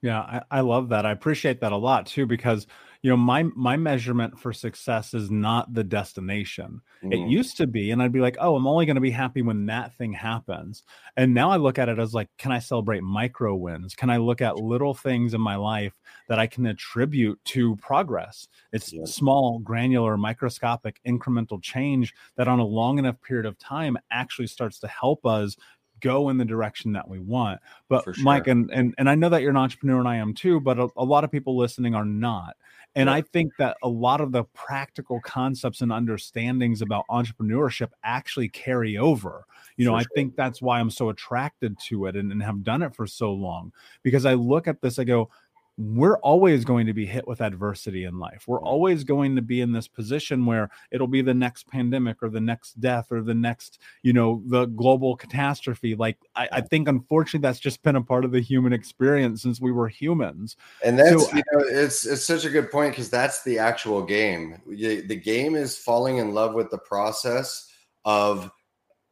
Yeah, 0.00 0.20
I, 0.20 0.42
I, 0.50 0.60
love 0.60 0.88
that. 0.88 1.04
I 1.04 1.12
appreciate 1.12 1.60
that 1.60 1.72
a 1.72 1.76
lot 1.76 2.06
too, 2.06 2.26
because 2.26 2.66
you 3.02 3.10
know 3.10 3.16
my 3.16 3.42
my 3.56 3.76
measurement 3.76 4.38
for 4.38 4.52
success 4.52 5.12
is 5.12 5.28
not 5.28 5.74
the 5.74 5.82
destination. 5.82 6.80
Mm. 7.02 7.12
It 7.12 7.28
used 7.28 7.56
to 7.56 7.66
be, 7.66 7.90
and 7.90 8.00
I'd 8.00 8.12
be 8.12 8.20
like, 8.20 8.36
oh, 8.40 8.54
I'm 8.54 8.66
only 8.66 8.86
going 8.86 8.94
to 8.94 9.00
be 9.00 9.10
happy 9.10 9.42
when 9.42 9.66
that 9.66 9.92
thing 9.94 10.12
happens. 10.12 10.84
And 11.16 11.34
now 11.34 11.50
I 11.50 11.56
look 11.56 11.80
at 11.80 11.88
it 11.88 11.98
as 11.98 12.14
like, 12.14 12.28
can 12.38 12.52
I 12.52 12.60
celebrate 12.60 13.02
micro 13.02 13.56
wins? 13.56 13.96
Can 13.96 14.08
I 14.08 14.18
look 14.18 14.40
at 14.40 14.56
little 14.56 14.94
things 14.94 15.34
in 15.34 15.40
my 15.40 15.56
life 15.56 16.00
that 16.28 16.38
I 16.38 16.46
can 16.46 16.64
attribute 16.66 17.44
to 17.46 17.74
progress? 17.76 18.46
It's 18.72 18.92
yeah. 18.92 19.04
small, 19.04 19.58
granular, 19.58 20.16
microscopic, 20.16 21.00
incremental 21.04 21.60
change 21.60 22.14
that 22.36 22.46
on 22.46 22.60
a 22.60 22.64
long 22.64 23.00
enough 23.00 23.20
period 23.20 23.46
of 23.46 23.58
time 23.58 23.98
actually 24.12 24.46
starts 24.46 24.78
to 24.78 24.86
help 24.86 25.26
us 25.26 25.56
go 26.02 26.28
in 26.28 26.36
the 26.36 26.44
direction 26.44 26.92
that 26.92 27.08
we 27.08 27.18
want. 27.18 27.60
But 27.88 28.04
sure. 28.04 28.14
Mike, 28.18 28.46
and, 28.46 28.70
and 28.70 28.94
and 28.98 29.08
I 29.08 29.14
know 29.14 29.30
that 29.30 29.40
you're 29.40 29.50
an 29.50 29.56
entrepreneur 29.56 29.98
and 29.98 30.08
I 30.08 30.16
am 30.16 30.34
too, 30.34 30.60
but 30.60 30.78
a, 30.78 30.88
a 30.96 31.04
lot 31.04 31.24
of 31.24 31.30
people 31.30 31.56
listening 31.56 31.94
are 31.94 32.04
not. 32.04 32.56
And 32.94 33.08
yeah. 33.08 33.14
I 33.14 33.22
think 33.22 33.56
that 33.58 33.78
a 33.82 33.88
lot 33.88 34.20
of 34.20 34.32
the 34.32 34.44
practical 34.44 35.20
concepts 35.20 35.80
and 35.80 35.90
understandings 35.90 36.82
about 36.82 37.06
entrepreneurship 37.10 37.88
actually 38.04 38.48
carry 38.48 38.98
over. 38.98 39.46
You 39.78 39.86
know, 39.86 39.92
for 39.92 39.96
I 39.96 40.02
sure. 40.02 40.10
think 40.14 40.36
that's 40.36 40.60
why 40.60 40.78
I'm 40.78 40.90
so 40.90 41.08
attracted 41.08 41.78
to 41.86 42.04
it 42.06 42.16
and, 42.16 42.30
and 42.30 42.42
have 42.42 42.62
done 42.62 42.82
it 42.82 42.94
for 42.94 43.06
so 43.06 43.32
long 43.32 43.72
because 44.02 44.26
I 44.26 44.34
look 44.34 44.68
at 44.68 44.82
this, 44.82 44.98
I 44.98 45.04
go, 45.04 45.30
we're 45.78 46.18
always 46.18 46.64
going 46.64 46.86
to 46.86 46.92
be 46.92 47.06
hit 47.06 47.26
with 47.26 47.40
adversity 47.40 48.04
in 48.04 48.18
life. 48.18 48.44
We're 48.46 48.60
always 48.60 49.04
going 49.04 49.36
to 49.36 49.42
be 49.42 49.62
in 49.62 49.72
this 49.72 49.88
position 49.88 50.44
where 50.44 50.70
it'll 50.90 51.06
be 51.06 51.22
the 51.22 51.32
next 51.32 51.66
pandemic 51.66 52.22
or 52.22 52.28
the 52.28 52.40
next 52.40 52.78
death 52.78 53.10
or 53.10 53.22
the 53.22 53.34
next, 53.34 53.80
you 54.02 54.12
know, 54.12 54.42
the 54.46 54.66
global 54.66 55.16
catastrophe. 55.16 55.94
Like, 55.94 56.18
I, 56.36 56.48
I 56.52 56.60
think 56.60 56.88
unfortunately 56.88 57.46
that's 57.46 57.58
just 57.58 57.82
been 57.82 57.96
a 57.96 58.02
part 58.02 58.26
of 58.26 58.32
the 58.32 58.40
human 58.40 58.74
experience 58.74 59.42
since 59.42 59.60
we 59.60 59.72
were 59.72 59.88
humans. 59.88 60.56
And 60.84 60.98
that's, 60.98 61.30
so, 61.30 61.36
you 61.36 61.42
know, 61.52 61.64
it's, 61.66 62.06
it's 62.06 62.24
such 62.24 62.44
a 62.44 62.50
good 62.50 62.70
point 62.70 62.92
because 62.92 63.08
that's 63.08 63.42
the 63.42 63.58
actual 63.58 64.02
game. 64.02 64.60
The 64.66 65.16
game 65.16 65.54
is 65.54 65.78
falling 65.78 66.18
in 66.18 66.34
love 66.34 66.54
with 66.54 66.70
the 66.70 66.78
process 66.78 67.70
of 68.04 68.50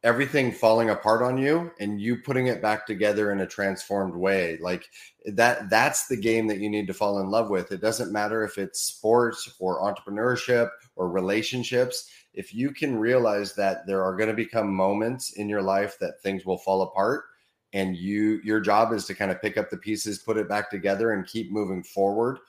everything 0.03 0.51
falling 0.51 0.89
apart 0.89 1.21
on 1.21 1.37
you 1.37 1.71
and 1.79 2.01
you 2.01 2.17
putting 2.17 2.47
it 2.47 2.61
back 2.61 2.87
together 2.87 3.31
in 3.31 3.41
a 3.41 3.47
transformed 3.47 4.15
way 4.15 4.57
like 4.59 4.89
that 5.25 5.69
that's 5.69 6.07
the 6.07 6.17
game 6.17 6.47
that 6.47 6.57
you 6.57 6.69
need 6.69 6.87
to 6.87 6.93
fall 6.93 7.19
in 7.19 7.29
love 7.29 7.49
with. 7.49 7.71
It 7.71 7.81
doesn't 7.81 8.11
matter 8.11 8.43
if 8.43 8.57
it's 8.57 8.81
sports 8.81 9.53
or 9.59 9.81
entrepreneurship 9.81 10.69
or 10.95 11.09
relationships. 11.09 12.09
If 12.33 12.53
you 12.53 12.71
can 12.71 12.97
realize 12.97 13.53
that 13.55 13.85
there 13.85 14.03
are 14.03 14.15
going 14.15 14.29
to 14.29 14.35
become 14.35 14.73
moments 14.73 15.33
in 15.33 15.47
your 15.47 15.61
life 15.61 15.97
that 15.99 16.21
things 16.23 16.45
will 16.45 16.57
fall 16.57 16.81
apart 16.81 17.25
and 17.73 17.95
you 17.95 18.41
your 18.43 18.59
job 18.59 18.93
is 18.93 19.05
to 19.05 19.13
kind 19.13 19.29
of 19.29 19.41
pick 19.41 19.57
up 19.57 19.69
the 19.69 19.77
pieces 19.77 20.19
put 20.19 20.37
it 20.37 20.49
back 20.49 20.69
together 20.71 21.11
and 21.11 21.27
keep 21.27 21.51
moving 21.51 21.83
forward. 21.83 22.39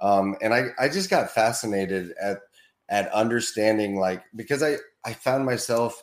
Um, 0.00 0.36
and 0.42 0.52
i 0.54 0.66
i 0.78 0.88
just 0.88 1.10
got 1.10 1.30
fascinated 1.30 2.12
at 2.20 2.38
at 2.90 3.12
understanding 3.12 3.96
like 3.96 4.22
because 4.36 4.62
i 4.62 4.76
i 5.04 5.12
found 5.12 5.44
myself 5.44 6.02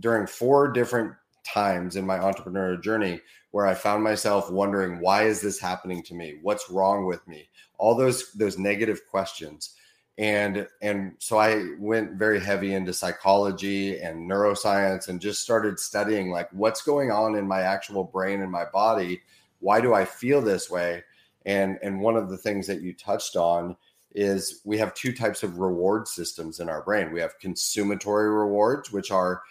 during 0.00 0.26
four 0.26 0.72
different 0.72 1.14
times 1.44 1.96
in 1.96 2.06
my 2.06 2.18
entrepreneurial 2.18 2.82
journey 2.82 3.20
where 3.50 3.66
I 3.66 3.74
found 3.74 4.02
myself 4.02 4.50
wondering 4.50 4.98
why 4.98 5.24
is 5.24 5.40
this 5.40 5.60
happening 5.60 6.02
to 6.04 6.14
me? 6.14 6.38
What's 6.42 6.70
wrong 6.70 7.06
with 7.06 7.26
me? 7.28 7.48
All 7.78 7.94
those 7.94 8.32
those 8.32 8.58
negative 8.58 9.06
questions. 9.08 9.76
And 10.18 10.66
and 10.82 11.12
so 11.18 11.38
I 11.38 11.74
went 11.78 12.14
very 12.14 12.40
heavy 12.40 12.74
into 12.74 12.92
psychology 12.92 14.00
and 14.00 14.28
neuroscience 14.28 15.08
and 15.08 15.20
just 15.20 15.42
started 15.42 15.78
studying 15.78 16.30
like 16.30 16.48
what's 16.52 16.82
going 16.82 17.10
on 17.10 17.36
in 17.36 17.46
my 17.46 17.60
actual 17.60 18.04
brain 18.04 18.40
and 18.40 18.50
my 18.50 18.64
body? 18.64 19.22
Why 19.60 19.80
do 19.80 19.94
I 19.94 20.04
feel 20.04 20.40
this 20.40 20.70
way? 20.70 21.04
And 21.46 21.78
and 21.82 22.00
one 22.00 22.16
of 22.16 22.30
the 22.30 22.38
things 22.38 22.66
that 22.66 22.80
you 22.80 22.92
touched 22.92 23.36
on 23.36 23.76
is 24.14 24.60
we 24.64 24.78
have 24.78 24.94
two 24.94 25.12
types 25.12 25.42
of 25.42 25.58
reward 25.58 26.08
systems 26.08 26.60
in 26.60 26.68
our 26.68 26.82
brain. 26.82 27.12
We 27.12 27.20
have 27.20 27.38
consummatory 27.38 28.30
rewards, 28.30 28.92
which 28.92 29.10
are 29.10 29.42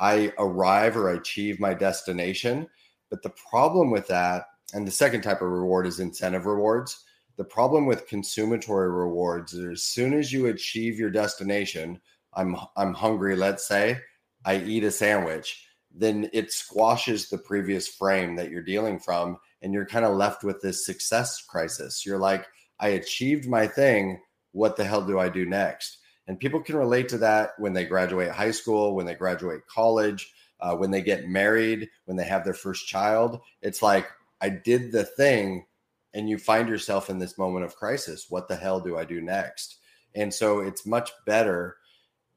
I 0.00 0.32
arrive 0.38 0.96
or 0.96 1.10
I 1.10 1.14
achieve 1.14 1.60
my 1.60 1.74
destination. 1.74 2.66
But 3.10 3.22
the 3.22 3.32
problem 3.50 3.90
with 3.90 4.06
that, 4.08 4.46
and 4.72 4.86
the 4.86 4.92
second 4.92 5.22
type 5.22 5.42
of 5.42 5.50
reward 5.50 5.86
is 5.86 6.00
incentive 6.00 6.46
rewards. 6.46 7.04
The 7.36 7.44
problem 7.44 7.86
with 7.86 8.06
consummatory 8.06 8.90
rewards 8.90 9.52
is 9.52 9.64
as 9.64 9.82
soon 9.82 10.14
as 10.14 10.32
you 10.32 10.46
achieve 10.46 10.98
your 10.98 11.10
destination, 11.10 12.00
I'm 12.34 12.56
I'm 12.76 12.94
hungry, 12.94 13.36
let's 13.36 13.66
say, 13.66 13.98
I 14.44 14.58
eat 14.58 14.84
a 14.84 14.90
sandwich, 14.90 15.66
then 15.92 16.30
it 16.32 16.52
squashes 16.52 17.28
the 17.28 17.38
previous 17.38 17.88
frame 17.88 18.36
that 18.36 18.50
you're 18.50 18.62
dealing 18.62 18.98
from 18.98 19.38
and 19.62 19.72
you're 19.72 19.86
kind 19.86 20.04
of 20.04 20.16
left 20.16 20.44
with 20.44 20.60
this 20.60 20.86
success 20.86 21.42
crisis. 21.42 22.06
You're 22.06 22.18
like, 22.18 22.46
I 22.78 22.88
achieved 22.90 23.48
my 23.48 23.66
thing, 23.66 24.20
what 24.52 24.76
the 24.76 24.84
hell 24.84 25.02
do 25.02 25.18
I 25.18 25.28
do 25.28 25.44
next? 25.44 25.98
And 26.30 26.38
people 26.38 26.60
can 26.60 26.76
relate 26.76 27.08
to 27.08 27.18
that 27.18 27.58
when 27.58 27.72
they 27.72 27.84
graduate 27.84 28.30
high 28.30 28.52
school, 28.52 28.94
when 28.94 29.04
they 29.04 29.16
graduate 29.16 29.66
college, 29.66 30.32
uh, 30.60 30.76
when 30.76 30.92
they 30.92 31.02
get 31.02 31.26
married, 31.26 31.88
when 32.04 32.16
they 32.16 32.24
have 32.24 32.44
their 32.44 32.54
first 32.54 32.86
child. 32.86 33.40
It's 33.62 33.82
like, 33.82 34.06
I 34.40 34.50
did 34.50 34.92
the 34.92 35.02
thing, 35.02 35.66
and 36.14 36.30
you 36.30 36.38
find 36.38 36.68
yourself 36.68 37.10
in 37.10 37.18
this 37.18 37.36
moment 37.36 37.64
of 37.64 37.74
crisis. 37.74 38.26
What 38.28 38.46
the 38.46 38.54
hell 38.54 38.78
do 38.78 38.96
I 38.96 39.04
do 39.04 39.20
next? 39.20 39.78
And 40.14 40.32
so 40.32 40.60
it's 40.60 40.86
much 40.86 41.10
better, 41.26 41.78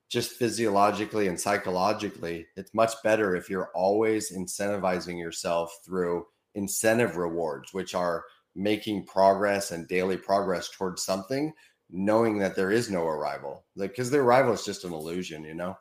just 0.10 0.32
physiologically 0.32 1.28
and 1.28 1.40
psychologically, 1.40 2.48
it's 2.56 2.74
much 2.74 2.94
better 3.04 3.36
if 3.36 3.48
you're 3.48 3.70
always 3.76 4.36
incentivizing 4.36 5.20
yourself 5.20 5.72
through 5.86 6.26
incentive 6.56 7.16
rewards, 7.16 7.76
which 7.76 7.94
are 7.94 8.24
making 8.56 9.06
progress 9.06 9.70
and 9.70 9.88
daily 9.88 10.18
progress 10.18 10.72
towards 10.72 11.04
something 11.04 11.54
knowing 11.94 12.40
that 12.40 12.56
there 12.56 12.72
is 12.72 12.90
no 12.90 13.06
arrival 13.06 13.64
like 13.76 13.92
because 13.92 14.10
the 14.10 14.18
arrival 14.18 14.52
is 14.52 14.66
just 14.66 14.84
an 14.84 14.92
illusion 14.92 15.44
you 15.44 15.54
know? 15.54 15.78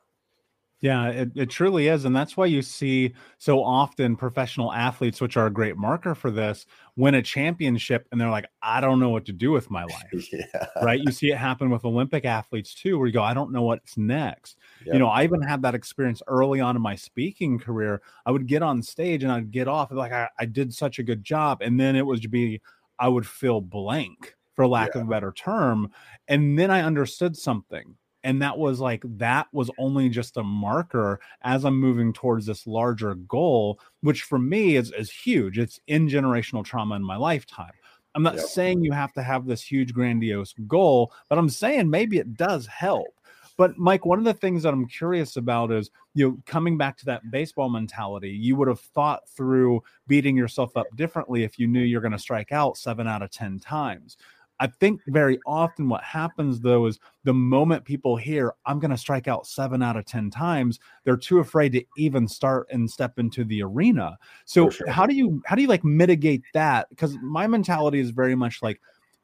Yeah 0.82 1.08
it, 1.08 1.30
it 1.36 1.48
truly 1.48 1.88
is 1.88 2.04
and 2.04 2.14
that's 2.14 2.36
why 2.36 2.46
you 2.46 2.60
see 2.60 3.14
so 3.38 3.62
often 3.62 4.14
professional 4.16 4.72
athletes 4.72 5.20
which 5.20 5.36
are 5.36 5.46
a 5.46 5.50
great 5.50 5.76
marker 5.76 6.14
for 6.14 6.30
this 6.30 6.66
win 6.96 7.14
a 7.14 7.22
championship 7.22 8.06
and 8.12 8.20
they're 8.20 8.28
like 8.28 8.46
i 8.62 8.80
don't 8.80 9.00
know 9.00 9.08
what 9.08 9.24
to 9.26 9.32
do 9.32 9.52
with 9.52 9.70
my 9.70 9.84
life. 9.84 10.28
Yeah. 10.32 10.66
right? 10.82 11.00
You 11.00 11.12
see 11.12 11.30
it 11.30 11.38
happen 11.38 11.70
with 11.70 11.84
olympic 11.84 12.24
athletes 12.26 12.74
too 12.74 12.98
where 12.98 13.06
you 13.06 13.12
go 13.12 13.22
i 13.22 13.32
don't 13.32 13.52
know 13.52 13.62
what's 13.62 13.96
next. 13.96 14.58
Yep. 14.84 14.92
you 14.92 14.98
know 14.98 15.08
i 15.08 15.22
even 15.22 15.40
had 15.40 15.62
that 15.62 15.74
experience 15.74 16.20
early 16.26 16.60
on 16.60 16.76
in 16.76 16.82
my 16.82 16.94
speaking 16.96 17.58
career. 17.58 18.02
I 18.26 18.32
would 18.32 18.46
get 18.46 18.62
on 18.62 18.82
stage 18.82 19.22
and 19.22 19.32
i'd 19.32 19.50
get 19.50 19.66
off 19.66 19.92
like 19.92 20.12
I, 20.12 20.28
I 20.38 20.44
did 20.44 20.74
such 20.74 20.98
a 20.98 21.02
good 21.02 21.24
job 21.24 21.62
and 21.62 21.80
then 21.80 21.96
it 21.96 22.04
would 22.04 22.30
be 22.30 22.60
i 22.98 23.08
would 23.08 23.26
feel 23.26 23.60
blank 23.62 24.34
for 24.54 24.66
lack 24.66 24.90
yeah. 24.94 25.00
of 25.00 25.06
a 25.06 25.10
better 25.10 25.32
term. 25.32 25.90
And 26.28 26.58
then 26.58 26.70
I 26.70 26.82
understood 26.82 27.36
something. 27.36 27.96
And 28.24 28.40
that 28.40 28.56
was 28.56 28.78
like, 28.78 29.02
that 29.04 29.48
was 29.52 29.70
only 29.78 30.08
just 30.08 30.36
a 30.36 30.42
marker 30.42 31.20
as 31.42 31.64
I'm 31.64 31.78
moving 31.78 32.12
towards 32.12 32.46
this 32.46 32.66
larger 32.66 33.14
goal, 33.14 33.80
which 34.00 34.22
for 34.22 34.38
me 34.38 34.76
is, 34.76 34.92
is 34.92 35.10
huge. 35.10 35.58
It's 35.58 35.80
in 35.88 36.08
generational 36.08 36.64
trauma 36.64 36.94
in 36.94 37.02
my 37.02 37.16
lifetime. 37.16 37.72
I'm 38.14 38.22
not 38.22 38.36
yep. 38.36 38.44
saying 38.44 38.84
you 38.84 38.92
have 38.92 39.12
to 39.14 39.22
have 39.22 39.46
this 39.46 39.62
huge, 39.62 39.92
grandiose 39.92 40.54
goal, 40.66 41.12
but 41.28 41.38
I'm 41.38 41.48
saying 41.48 41.88
maybe 41.90 42.18
it 42.18 42.34
does 42.34 42.66
help. 42.66 43.08
But 43.56 43.78
Mike, 43.78 44.06
one 44.06 44.18
of 44.18 44.24
the 44.24 44.34
things 44.34 44.62
that 44.62 44.72
I'm 44.72 44.86
curious 44.86 45.36
about 45.36 45.70
is, 45.72 45.90
you 46.14 46.28
know, 46.28 46.38
coming 46.46 46.78
back 46.78 46.96
to 46.98 47.04
that 47.06 47.30
baseball 47.30 47.68
mentality, 47.68 48.30
you 48.30 48.56
would 48.56 48.68
have 48.68 48.80
thought 48.80 49.28
through 49.28 49.82
beating 50.06 50.36
yourself 50.36 50.76
up 50.76 50.86
differently 50.96 51.44
if 51.44 51.58
you 51.58 51.66
knew 51.66 51.80
you're 51.80 52.00
going 52.00 52.12
to 52.12 52.18
strike 52.18 52.52
out 52.52 52.76
seven 52.76 53.06
out 53.06 53.22
of 53.22 53.30
10 53.30 53.60
times. 53.60 54.16
I 54.62 54.68
think 54.68 55.00
very 55.08 55.40
often 55.44 55.88
what 55.88 56.04
happens 56.04 56.60
though 56.60 56.86
is 56.86 57.00
the 57.24 57.34
moment 57.34 57.84
people 57.84 58.14
hear 58.14 58.54
I'm 58.64 58.78
going 58.78 58.92
to 58.92 58.96
strike 58.96 59.26
out 59.26 59.44
7 59.44 59.82
out 59.82 59.96
of 59.96 60.04
10 60.04 60.30
times, 60.30 60.78
they're 61.02 61.16
too 61.16 61.40
afraid 61.40 61.72
to 61.72 61.84
even 61.96 62.28
start 62.28 62.68
and 62.70 62.88
step 62.88 63.18
into 63.18 63.42
the 63.42 63.64
arena. 63.64 64.16
So 64.44 64.70
sure. 64.70 64.88
how 64.88 65.04
do 65.04 65.16
you 65.16 65.42
how 65.46 65.56
do 65.56 65.62
you 65.62 65.68
like 65.68 65.82
mitigate 65.82 66.44
that? 66.54 66.86
Cuz 66.96 67.18
my 67.20 67.48
mentality 67.48 67.98
is 67.98 68.10
very 68.10 68.36
much 68.36 68.62
like 68.62 68.80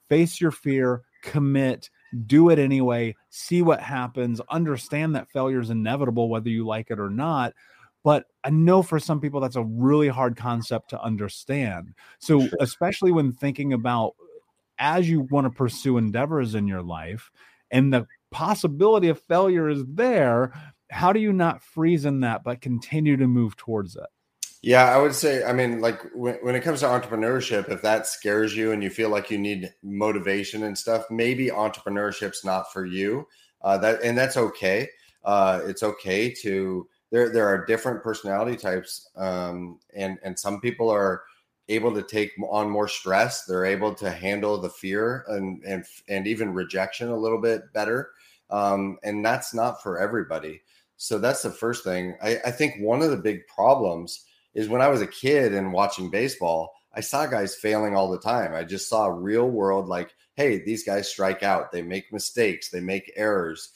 face 0.08 0.40
your 0.40 0.50
fear, 0.50 1.02
commit, 1.22 1.88
do 2.26 2.48
it 2.48 2.58
anyway, 2.58 3.14
see 3.30 3.62
what 3.62 3.80
happens, 3.80 4.40
understand 4.50 5.14
that 5.14 5.30
failure 5.30 5.60
is 5.60 5.70
inevitable 5.70 6.28
whether 6.28 6.48
you 6.48 6.66
like 6.66 6.90
it 6.90 6.98
or 6.98 7.10
not. 7.10 7.54
But 8.02 8.24
I 8.42 8.50
know 8.50 8.82
for 8.82 8.98
some 8.98 9.20
people 9.20 9.38
that's 9.38 9.54
a 9.54 9.62
really 9.62 10.08
hard 10.08 10.36
concept 10.36 10.90
to 10.90 11.00
understand. 11.00 11.94
So, 12.18 12.48
especially 12.58 13.12
when 13.12 13.30
thinking 13.32 13.72
about 13.72 14.14
as 14.78 15.08
you 15.08 15.20
want 15.20 15.44
to 15.44 15.50
pursue 15.50 15.98
endeavors 15.98 16.54
in 16.54 16.66
your 16.66 16.82
life 16.82 17.30
and 17.70 17.92
the 17.92 18.06
possibility 18.30 19.08
of 19.08 19.20
failure 19.22 19.68
is 19.68 19.82
there 19.86 20.52
how 20.90 21.12
do 21.12 21.20
you 21.20 21.32
not 21.32 21.62
freeze 21.62 22.04
in 22.04 22.20
that 22.20 22.42
but 22.44 22.60
continue 22.60 23.16
to 23.16 23.26
move 23.26 23.56
towards 23.56 23.96
it? 23.96 24.06
Yeah 24.62 24.84
i 24.84 24.98
would 24.98 25.14
say 25.14 25.44
i 25.44 25.52
mean 25.52 25.80
like 25.80 26.00
when, 26.14 26.34
when 26.36 26.54
it 26.54 26.62
comes 26.62 26.80
to 26.80 26.86
entrepreneurship 26.86 27.70
if 27.70 27.82
that 27.82 28.06
scares 28.06 28.56
you 28.56 28.72
and 28.72 28.82
you 28.82 28.90
feel 28.90 29.08
like 29.08 29.30
you 29.30 29.38
need 29.38 29.72
motivation 29.82 30.64
and 30.64 30.76
stuff 30.76 31.04
maybe 31.10 31.48
entrepreneurship's 31.48 32.44
not 32.44 32.72
for 32.72 32.84
you 32.84 33.26
uh, 33.62 33.78
that 33.78 34.02
and 34.02 34.16
that's 34.16 34.36
okay. 34.36 34.88
Uh, 35.24 35.60
it's 35.64 35.82
okay 35.82 36.32
to 36.32 36.88
there 37.10 37.30
there 37.30 37.46
are 37.46 37.66
different 37.66 38.02
personality 38.02 38.56
types 38.56 39.10
um, 39.16 39.78
and 39.94 40.18
and 40.22 40.38
some 40.38 40.60
people 40.60 40.88
are 40.88 41.22
able 41.68 41.94
to 41.94 42.02
take 42.02 42.32
on 42.50 42.70
more 42.70 42.88
stress. 42.88 43.44
They're 43.44 43.64
able 43.64 43.94
to 43.96 44.10
handle 44.10 44.58
the 44.58 44.70
fear 44.70 45.24
and 45.28 45.62
and 45.64 45.84
and 46.08 46.26
even 46.26 46.54
rejection 46.54 47.08
a 47.08 47.16
little 47.16 47.40
bit 47.40 47.72
better. 47.72 48.10
Um, 48.50 48.98
and 49.02 49.24
that's 49.24 49.52
not 49.52 49.82
for 49.82 49.98
everybody. 49.98 50.62
So 50.96 51.18
that's 51.18 51.42
the 51.42 51.50
first 51.50 51.84
thing. 51.84 52.16
I, 52.22 52.38
I 52.46 52.50
think 52.50 52.74
one 52.80 53.02
of 53.02 53.10
the 53.10 53.16
big 53.16 53.46
problems 53.46 54.24
is 54.54 54.68
when 54.68 54.80
I 54.80 54.88
was 54.88 55.02
a 55.02 55.06
kid 55.06 55.54
and 55.54 55.72
watching 55.72 56.10
baseball, 56.10 56.74
I 56.94 57.00
saw 57.00 57.26
guys 57.26 57.54
failing 57.54 57.94
all 57.94 58.10
the 58.10 58.18
time. 58.18 58.54
I 58.54 58.64
just 58.64 58.88
saw 58.88 59.06
real 59.06 59.48
world 59.48 59.86
like, 59.86 60.14
hey, 60.34 60.64
these 60.64 60.84
guys 60.84 61.08
strike 61.08 61.42
out, 61.42 61.70
they 61.70 61.82
make 61.82 62.12
mistakes, 62.12 62.70
they 62.70 62.80
make 62.80 63.12
errors. 63.14 63.70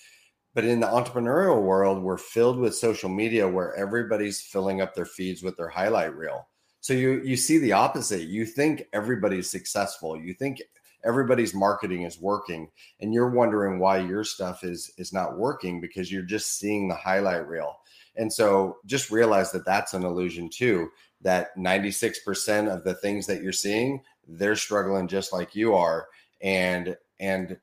But 0.55 0.65
in 0.65 0.81
the 0.81 0.87
entrepreneurial 0.87 1.63
world, 1.63 2.03
we're 2.03 2.19
filled 2.19 2.59
with 2.59 2.75
social 2.75 3.09
media 3.09 3.49
where 3.49 3.75
everybody's 3.77 4.41
filling 4.41 4.81
up 4.81 4.95
their 4.95 5.07
feeds 5.07 5.43
with 5.43 5.57
their 5.57 5.69
highlight 5.69 6.17
reel. 6.17 6.49
So 6.83 6.92
you 6.92 7.23
you 7.25 7.37
see 7.37 7.59
the 7.59 7.73
opposite. 7.73 8.23
You 8.23 8.45
think 8.45 8.85
everybody's 8.92 9.49
successful. 9.51 10.21
You 10.21 10.35
think 10.35 10.61
everybody's 11.05 11.55
marketing 11.55 12.03
is 12.03 12.21
working 12.21 12.68
and 13.01 13.12
you're 13.12 13.31
wondering 13.31 13.79
why 13.79 13.99
your 13.99 14.25
stuff 14.25 14.62
is 14.64 14.92
is 14.99 15.12
not 15.12 15.38
working 15.38 15.81
because 15.81 16.12
you're 16.12 16.23
just 16.23 16.59
seeing 16.59 16.88
the 16.88 16.95
highlight 16.95 17.49
reel. 17.49 17.79
And 18.16 18.31
so 18.31 18.77
just 18.85 19.11
realize 19.11 19.51
that 19.53 19.64
that's 19.64 19.95
an 19.95 20.05
illusion 20.05 20.51
too 20.53 20.90
that 21.23 21.57
96% 21.57 22.68
of 22.68 22.83
the 22.83 22.95
things 22.95 23.27
that 23.29 23.42
you're 23.42 23.53
seeing 23.53 24.03
they're 24.27 24.57
struggling 24.57 25.09
just 25.09 25.33
like 25.33 25.55
you 25.55 25.75
are. 25.75 26.09
And 26.42 26.97
and 27.21 27.59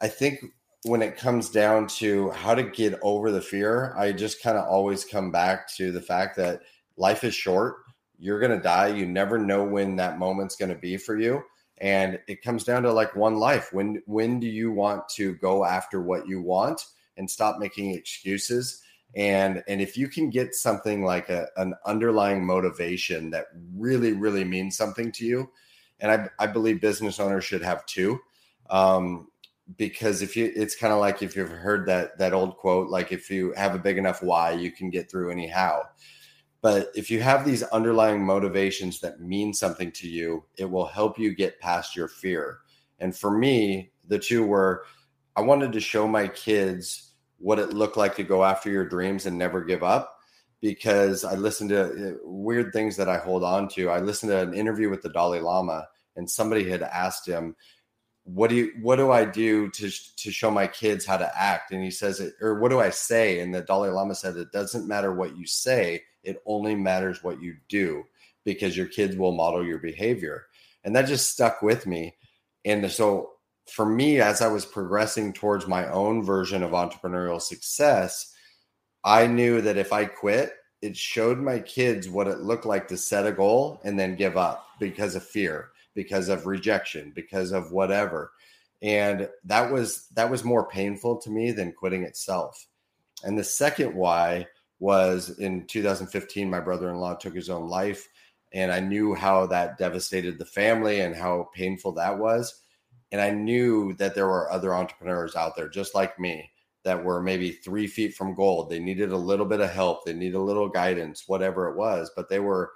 I 0.00 0.08
think 0.08 0.40
when 0.84 1.02
it 1.02 1.16
comes 1.16 1.50
down 1.50 1.86
to 1.86 2.30
how 2.30 2.54
to 2.54 2.62
get 2.62 2.98
over 3.02 3.30
the 3.30 3.40
fear, 3.40 3.94
I 3.96 4.12
just 4.12 4.42
kind 4.42 4.58
of 4.58 4.66
always 4.66 5.04
come 5.04 5.30
back 5.30 5.68
to 5.76 5.92
the 5.92 6.00
fact 6.00 6.36
that 6.36 6.62
life 6.96 7.22
is 7.22 7.34
short. 7.34 7.76
You're 8.22 8.38
going 8.38 8.56
to 8.56 8.62
die. 8.62 8.86
You 8.86 9.04
never 9.04 9.36
know 9.36 9.64
when 9.64 9.96
that 9.96 10.16
moment's 10.16 10.54
going 10.54 10.68
to 10.68 10.78
be 10.78 10.96
for 10.96 11.18
you. 11.18 11.42
And 11.78 12.20
it 12.28 12.40
comes 12.40 12.62
down 12.62 12.84
to 12.84 12.92
like 12.92 13.16
one 13.16 13.34
life. 13.34 13.72
When 13.72 14.00
when 14.06 14.38
do 14.38 14.46
you 14.46 14.70
want 14.70 15.08
to 15.16 15.34
go 15.34 15.64
after 15.64 16.00
what 16.00 16.28
you 16.28 16.40
want 16.40 16.84
and 17.16 17.28
stop 17.28 17.58
making 17.58 17.90
excuses? 17.90 18.80
And 19.16 19.64
and 19.66 19.80
if 19.80 19.96
you 19.96 20.06
can 20.06 20.30
get 20.30 20.54
something 20.54 21.04
like 21.04 21.30
a, 21.30 21.48
an 21.56 21.74
underlying 21.84 22.46
motivation 22.46 23.30
that 23.30 23.46
really, 23.76 24.12
really 24.12 24.44
means 24.44 24.76
something 24.76 25.10
to 25.12 25.26
you, 25.26 25.50
and 25.98 26.12
I, 26.12 26.28
I 26.38 26.46
believe 26.46 26.80
business 26.80 27.18
owners 27.18 27.44
should 27.44 27.62
have 27.62 27.84
two. 27.86 28.20
Um, 28.70 29.26
because 29.76 30.22
if 30.22 30.36
you 30.36 30.52
it's 30.54 30.76
kind 30.76 30.92
of 30.92 31.00
like 31.00 31.22
if 31.22 31.34
you've 31.34 31.48
heard 31.48 31.86
that 31.86 32.18
that 32.18 32.32
old 32.32 32.56
quote 32.56 32.88
like 32.88 33.10
if 33.10 33.30
you 33.30 33.52
have 33.56 33.74
a 33.74 33.78
big 33.78 33.98
enough 33.98 34.22
why 34.22 34.52
you 34.52 34.70
can 34.70 34.90
get 34.90 35.10
through 35.10 35.30
any 35.30 35.46
how 35.46 35.82
but 36.62 36.92
if 36.94 37.10
you 37.10 37.20
have 37.20 37.44
these 37.44 37.64
underlying 37.64 38.24
motivations 38.24 39.00
that 39.00 39.20
mean 39.20 39.52
something 39.52 39.90
to 39.92 40.08
you 40.08 40.44
it 40.56 40.70
will 40.70 40.86
help 40.86 41.18
you 41.18 41.34
get 41.34 41.60
past 41.60 41.94
your 41.94 42.08
fear. 42.08 42.60
And 42.98 43.14
for 43.14 43.36
me 43.36 43.90
the 44.08 44.18
two 44.18 44.46
were 44.46 44.84
i 45.36 45.40
wanted 45.40 45.72
to 45.72 45.80
show 45.80 46.08
my 46.08 46.28
kids 46.28 47.12
what 47.38 47.58
it 47.58 47.72
looked 47.72 47.96
like 47.96 48.14
to 48.16 48.22
go 48.22 48.44
after 48.44 48.70
your 48.70 48.88
dreams 48.88 49.26
and 49.26 49.36
never 49.36 49.62
give 49.62 49.82
up 49.82 50.18
because 50.60 51.24
i 51.24 51.34
listened 51.34 51.70
to 51.70 52.10
uh, 52.10 52.14
weird 52.24 52.72
things 52.72 52.96
that 52.96 53.08
i 53.08 53.16
hold 53.16 53.44
on 53.44 53.68
to. 53.68 53.90
I 53.90 54.00
listened 54.00 54.30
to 54.30 54.40
an 54.40 54.54
interview 54.54 54.88
with 54.88 55.02
the 55.02 55.10
dalai 55.10 55.40
lama 55.40 55.88
and 56.16 56.30
somebody 56.30 56.68
had 56.68 56.82
asked 56.82 57.26
him 57.26 57.56
what 58.24 58.50
do 58.50 58.56
you 58.56 58.72
what 58.80 58.96
do 58.96 59.10
i 59.10 59.24
do 59.24 59.68
to 59.70 59.90
to 60.16 60.30
show 60.30 60.50
my 60.50 60.66
kids 60.68 61.04
how 61.04 61.16
to 61.16 61.40
act? 61.40 61.72
And 61.72 61.82
he 61.82 61.90
says 61.90 62.20
it 62.20 62.34
or 62.40 62.60
what 62.60 62.70
do 62.70 62.78
i 62.78 62.90
say? 62.90 63.40
And 63.40 63.52
the 63.52 63.62
dalai 63.62 63.88
lama 63.88 64.14
said 64.14 64.36
it 64.36 64.52
doesn't 64.52 64.86
matter 64.86 65.12
what 65.12 65.36
you 65.36 65.46
say 65.46 66.02
it 66.22 66.42
only 66.46 66.74
matters 66.74 67.22
what 67.22 67.40
you 67.40 67.56
do 67.68 68.04
because 68.44 68.76
your 68.76 68.86
kids 68.86 69.16
will 69.16 69.32
model 69.32 69.64
your 69.64 69.78
behavior 69.78 70.46
and 70.84 70.94
that 70.94 71.06
just 71.06 71.30
stuck 71.30 71.62
with 71.62 71.86
me 71.86 72.14
and 72.64 72.90
so 72.90 73.30
for 73.70 73.86
me 73.86 74.20
as 74.20 74.40
i 74.40 74.48
was 74.48 74.64
progressing 74.64 75.32
towards 75.32 75.66
my 75.66 75.88
own 75.90 76.22
version 76.22 76.62
of 76.62 76.72
entrepreneurial 76.72 77.40
success 77.40 78.34
i 79.04 79.26
knew 79.26 79.60
that 79.60 79.76
if 79.76 79.92
i 79.92 80.04
quit 80.04 80.54
it 80.80 80.96
showed 80.96 81.38
my 81.38 81.60
kids 81.60 82.08
what 82.08 82.26
it 82.26 82.40
looked 82.40 82.66
like 82.66 82.88
to 82.88 82.96
set 82.96 83.26
a 83.26 83.32
goal 83.32 83.80
and 83.84 83.98
then 83.98 84.16
give 84.16 84.36
up 84.36 84.66
because 84.80 85.14
of 85.14 85.24
fear 85.24 85.70
because 85.94 86.28
of 86.28 86.46
rejection, 86.46 87.12
because 87.14 87.52
of 87.52 87.72
whatever. 87.72 88.32
And 88.80 89.28
that 89.44 89.70
was 89.70 90.08
that 90.14 90.30
was 90.30 90.44
more 90.44 90.68
painful 90.68 91.18
to 91.18 91.30
me 91.30 91.52
than 91.52 91.72
quitting 91.72 92.02
itself. 92.02 92.66
And 93.24 93.38
the 93.38 93.44
second 93.44 93.94
why 93.94 94.46
was 94.82 95.38
in 95.38 95.64
2015 95.68 96.50
my 96.50 96.58
brother-in-law 96.58 97.14
took 97.14 97.36
his 97.36 97.48
own 97.48 97.68
life 97.68 98.08
and 98.52 98.72
I 98.72 98.80
knew 98.80 99.14
how 99.14 99.46
that 99.46 99.78
devastated 99.78 100.38
the 100.38 100.44
family 100.44 101.00
and 101.00 101.14
how 101.14 101.50
painful 101.54 101.92
that 101.92 102.18
was. 102.18 102.62
And 103.12 103.20
I 103.20 103.30
knew 103.30 103.94
that 103.94 104.16
there 104.16 104.26
were 104.26 104.50
other 104.50 104.74
entrepreneurs 104.74 105.36
out 105.36 105.54
there 105.54 105.68
just 105.68 105.94
like 105.94 106.18
me 106.18 106.50
that 106.82 107.02
were 107.02 107.22
maybe 107.22 107.52
three 107.52 107.86
feet 107.86 108.14
from 108.14 108.34
gold. 108.34 108.68
They 108.68 108.80
needed 108.80 109.12
a 109.12 109.16
little 109.16 109.46
bit 109.46 109.60
of 109.60 109.70
help, 109.70 110.04
they 110.04 110.14
needed 110.14 110.34
a 110.34 110.40
little 110.40 110.68
guidance, 110.68 111.28
whatever 111.28 111.70
it 111.70 111.76
was, 111.76 112.10
but 112.16 112.28
they 112.28 112.40
were, 112.40 112.72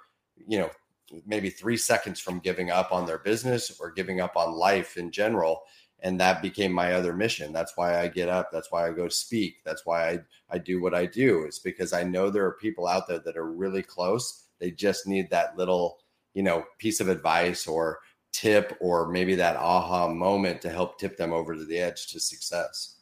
you 0.47 0.59
know, 0.59 0.69
maybe 1.25 1.49
three 1.49 1.77
seconds 1.77 2.21
from 2.21 2.39
giving 2.39 2.71
up 2.71 2.93
on 2.93 3.05
their 3.05 3.19
business 3.19 3.77
or 3.81 3.91
giving 3.91 4.21
up 4.21 4.37
on 4.37 4.53
life 4.53 4.95
in 4.95 5.11
general 5.11 5.63
and 6.01 6.19
that 6.19 6.41
became 6.41 6.71
my 6.71 6.93
other 6.93 7.13
mission. 7.13 7.51
That's 7.51 7.75
why 7.75 7.99
i 7.99 8.07
get 8.07 8.29
up. 8.29 8.51
That's 8.51 8.71
why 8.71 8.87
i 8.87 8.91
go 8.91 9.09
speak. 9.09 9.57
That's 9.63 9.85
why 9.85 10.09
i, 10.09 10.19
I 10.49 10.57
do 10.57 10.81
what 10.81 10.93
i 10.93 11.05
do 11.05 11.43
it's 11.43 11.59
because 11.59 11.93
i 11.93 12.03
know 12.03 12.29
there 12.29 12.45
are 12.45 12.53
people 12.53 12.87
out 12.87 13.07
there 13.07 13.19
that 13.19 13.37
are 13.37 13.51
really 13.51 13.83
close. 13.83 14.45
They 14.59 14.71
just 14.71 15.07
need 15.07 15.29
that 15.29 15.57
little 15.57 15.99
you 16.33 16.43
know 16.43 16.63
piece 16.77 16.99
of 16.99 17.09
advice 17.09 17.67
or 17.67 17.99
tip 18.31 18.77
or 18.79 19.07
maybe 19.09 19.35
that 19.35 19.55
aha 19.55 20.07
moment 20.07 20.61
to 20.61 20.69
help 20.69 20.99
tip 20.99 21.17
them 21.17 21.33
over 21.33 21.55
to 21.55 21.65
the 21.65 21.79
edge 21.79 22.07
to 22.07 22.19
success 22.19 22.96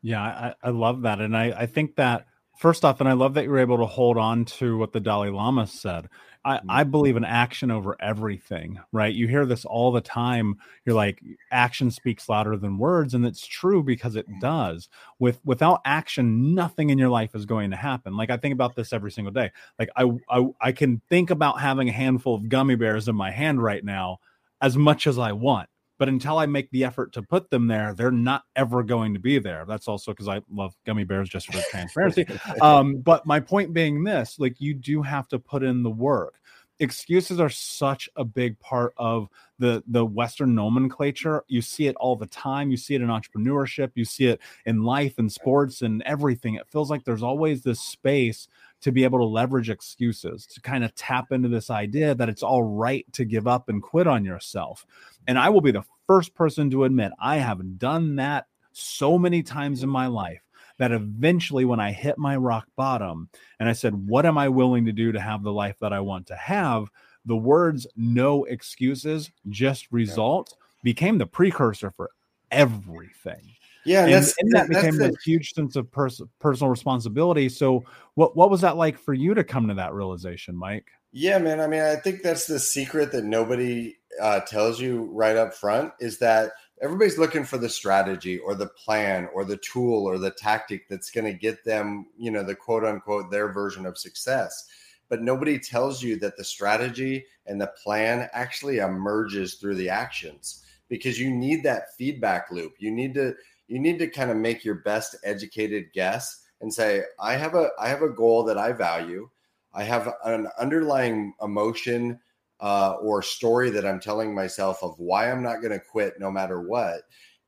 Yeah, 0.02 0.22
I, 0.22 0.54
I 0.62 0.70
love 0.70 1.02
that. 1.02 1.20
And 1.20 1.36
I, 1.36 1.50
I 1.50 1.66
think 1.66 1.94
that 1.96 2.24
first 2.60 2.84
off, 2.84 3.00
and 3.00 3.08
I 3.08 3.14
love 3.14 3.34
that 3.34 3.44
you're 3.44 3.58
able 3.58 3.78
to 3.78 3.86
hold 3.86 4.18
on 4.18 4.44
to 4.44 4.76
what 4.76 4.92
the 4.92 5.00
Dalai 5.00 5.30
Lama 5.30 5.66
said. 5.66 6.08
I, 6.44 6.58
mm-hmm. 6.58 6.70
I 6.70 6.84
believe 6.84 7.16
in 7.16 7.24
action 7.24 7.70
over 7.70 7.96
everything, 8.00 8.78
right? 8.92 9.12
You 9.12 9.26
hear 9.26 9.46
this 9.46 9.64
all 9.64 9.92
the 9.92 10.02
time. 10.02 10.56
You're 10.84 10.94
like, 10.94 11.22
action 11.50 11.90
speaks 11.90 12.28
louder 12.28 12.58
than 12.58 12.76
words, 12.76 13.14
and 13.14 13.24
it's 13.24 13.46
true 13.46 13.82
because 13.82 14.14
it 14.14 14.28
mm-hmm. 14.28 14.40
does. 14.40 14.90
With 15.18 15.40
without 15.44 15.80
action, 15.86 16.54
nothing 16.54 16.90
in 16.90 16.98
your 16.98 17.08
life 17.08 17.34
is 17.34 17.46
going 17.46 17.70
to 17.70 17.76
happen. 17.78 18.14
Like 18.16 18.30
I 18.30 18.36
think 18.36 18.52
about 18.52 18.76
this 18.76 18.92
every 18.92 19.10
single 19.10 19.32
day. 19.32 19.50
Like 19.78 19.88
I 19.96 20.10
I, 20.28 20.46
I 20.60 20.72
can 20.72 21.00
think 21.08 21.30
about 21.30 21.60
having 21.60 21.88
a 21.88 21.92
handful 21.92 22.34
of 22.34 22.50
gummy 22.50 22.76
bears 22.76 23.08
in 23.08 23.16
my 23.16 23.30
hand 23.30 23.62
right 23.62 23.84
now 23.84 24.18
as 24.60 24.76
much 24.76 25.06
as 25.06 25.18
I 25.18 25.32
want 25.32 25.69
but 26.00 26.08
until 26.08 26.38
I 26.38 26.46
make 26.46 26.70
the 26.70 26.82
effort 26.82 27.12
to 27.12 27.22
put 27.22 27.50
them 27.50 27.66
there, 27.66 27.92
they're 27.92 28.10
not 28.10 28.44
ever 28.56 28.82
going 28.82 29.12
to 29.12 29.20
be 29.20 29.38
there. 29.38 29.66
That's 29.68 29.86
also 29.86 30.12
because 30.12 30.28
I 30.28 30.40
love 30.50 30.74
gummy 30.86 31.04
bears 31.04 31.28
just 31.28 31.52
for 31.52 31.60
transparency. 31.70 32.26
um, 32.62 32.96
but 33.02 33.26
my 33.26 33.38
point 33.38 33.74
being 33.74 34.02
this 34.02 34.38
like, 34.38 34.62
you 34.62 34.72
do 34.72 35.02
have 35.02 35.28
to 35.28 35.38
put 35.38 35.62
in 35.62 35.82
the 35.82 35.90
work. 35.90 36.39
Excuses 36.80 37.38
are 37.38 37.50
such 37.50 38.08
a 38.16 38.24
big 38.24 38.58
part 38.58 38.94
of 38.96 39.28
the 39.58 39.82
the 39.86 40.04
Western 40.04 40.54
nomenclature. 40.54 41.44
You 41.46 41.60
see 41.60 41.86
it 41.86 41.96
all 41.96 42.16
the 42.16 42.26
time. 42.26 42.70
You 42.70 42.76
see 42.76 42.94
it 42.94 43.02
in 43.02 43.08
entrepreneurship. 43.08 43.90
You 43.94 44.04
see 44.04 44.26
it 44.26 44.40
in 44.64 44.82
life 44.82 45.18
and 45.18 45.30
sports 45.30 45.82
and 45.82 46.02
everything. 46.04 46.54
It 46.54 46.66
feels 46.72 46.90
like 46.90 47.04
there's 47.04 47.22
always 47.22 47.62
this 47.62 47.80
space 47.80 48.48
to 48.80 48.90
be 48.90 49.04
able 49.04 49.18
to 49.18 49.26
leverage 49.26 49.68
excuses, 49.68 50.46
to 50.46 50.60
kind 50.62 50.82
of 50.82 50.94
tap 50.94 51.32
into 51.32 51.48
this 51.48 51.68
idea 51.70 52.14
that 52.14 52.30
it's 52.30 52.42
all 52.42 52.62
right 52.62 53.04
to 53.12 53.24
give 53.24 53.46
up 53.46 53.68
and 53.68 53.82
quit 53.82 54.06
on 54.06 54.24
yourself. 54.24 54.86
And 55.28 55.38
I 55.38 55.50
will 55.50 55.60
be 55.60 55.72
the 55.72 55.84
first 56.06 56.34
person 56.34 56.70
to 56.70 56.84
admit 56.84 57.12
I 57.20 57.36
have 57.36 57.78
done 57.78 58.16
that 58.16 58.46
so 58.72 59.18
many 59.18 59.42
times 59.42 59.82
in 59.82 59.90
my 59.90 60.06
life 60.06 60.40
that 60.80 60.92
eventually, 60.92 61.66
when 61.66 61.78
I 61.78 61.92
hit 61.92 62.16
my 62.16 62.36
rock 62.36 62.66
bottom 62.74 63.28
and 63.60 63.68
I 63.68 63.74
said, 63.74 64.08
What 64.08 64.24
am 64.24 64.38
I 64.38 64.48
willing 64.48 64.86
to 64.86 64.92
do 64.92 65.12
to 65.12 65.20
have 65.20 65.42
the 65.42 65.52
life 65.52 65.76
that 65.80 65.92
I 65.92 66.00
want 66.00 66.26
to 66.28 66.36
have? 66.36 66.88
The 67.26 67.36
words 67.36 67.86
no 67.96 68.44
excuses, 68.44 69.30
just 69.50 69.92
result 69.92 70.56
became 70.82 71.18
the 71.18 71.26
precursor 71.26 71.90
for 71.90 72.10
everything. 72.50 73.42
Yeah, 73.84 74.06
and, 74.06 74.14
and, 74.14 74.34
and 74.38 74.52
that 74.52 74.68
became 74.68 75.00
a 75.02 75.10
huge 75.22 75.52
sense 75.52 75.76
of 75.76 75.90
pers- 75.92 76.22
personal 76.38 76.70
responsibility. 76.70 77.50
So, 77.50 77.84
what 78.14 78.34
what 78.34 78.50
was 78.50 78.62
that 78.62 78.78
like 78.78 78.98
for 78.98 79.12
you 79.12 79.34
to 79.34 79.44
come 79.44 79.68
to 79.68 79.74
that 79.74 79.92
realization, 79.92 80.56
Mike? 80.56 80.86
Yeah, 81.12 81.38
man. 81.38 81.60
I 81.60 81.66
mean, 81.66 81.82
I 81.82 81.96
think 81.96 82.22
that's 82.22 82.46
the 82.46 82.58
secret 82.58 83.12
that 83.12 83.24
nobody 83.24 83.96
uh, 84.20 84.40
tells 84.40 84.80
you 84.80 85.10
right 85.12 85.36
up 85.36 85.52
front 85.52 85.92
is 86.00 86.18
that 86.20 86.52
everybody's 86.80 87.18
looking 87.18 87.44
for 87.44 87.58
the 87.58 87.68
strategy 87.68 88.38
or 88.38 88.54
the 88.54 88.66
plan 88.66 89.28
or 89.34 89.44
the 89.44 89.58
tool 89.58 90.06
or 90.06 90.18
the 90.18 90.30
tactic 90.30 90.88
that's 90.88 91.10
going 91.10 91.26
to 91.26 91.38
get 91.38 91.64
them, 91.64 92.06
you 92.18 92.30
know, 92.30 92.42
the 92.42 92.54
quote 92.54 92.84
unquote 92.84 93.30
their 93.30 93.52
version 93.52 93.86
of 93.86 93.98
success. 93.98 94.66
but 95.10 95.22
nobody 95.22 95.58
tells 95.58 96.02
you 96.02 96.16
that 96.20 96.36
the 96.36 96.44
strategy 96.44 97.26
and 97.46 97.60
the 97.60 97.72
plan 97.82 98.30
actually 98.32 98.78
emerges 98.78 99.54
through 99.54 99.74
the 99.74 99.88
actions 99.90 100.64
because 100.88 101.18
you 101.18 101.30
need 101.30 101.62
that 101.64 101.94
feedback 101.98 102.50
loop. 102.50 102.74
You 102.78 102.90
need 102.90 103.14
to 103.14 103.34
you 103.68 103.78
need 103.78 103.98
to 103.98 104.08
kind 104.08 104.30
of 104.30 104.36
make 104.36 104.64
your 104.64 104.76
best 104.76 105.16
educated 105.24 105.92
guess 105.92 106.44
and 106.60 106.72
say, 106.72 107.02
I 107.20 107.34
have 107.34 107.54
a 107.54 107.70
I 107.78 107.88
have 107.88 108.02
a 108.02 108.08
goal 108.08 108.44
that 108.44 108.56
I 108.58 108.72
value. 108.72 109.28
I 109.74 109.82
have 109.84 110.12
an 110.24 110.48
underlying 110.58 111.34
emotion 111.42 112.18
uh, 112.60 112.96
or 113.00 113.22
story 113.22 113.70
that 113.70 113.86
I'm 113.86 114.00
telling 114.00 114.34
myself 114.34 114.82
of 114.82 114.98
why 114.98 115.30
I'm 115.30 115.42
not 115.42 115.62
going 115.62 115.72
to 115.72 115.84
quit 115.84 116.14
no 116.20 116.30
matter 116.30 116.60
what. 116.60 117.02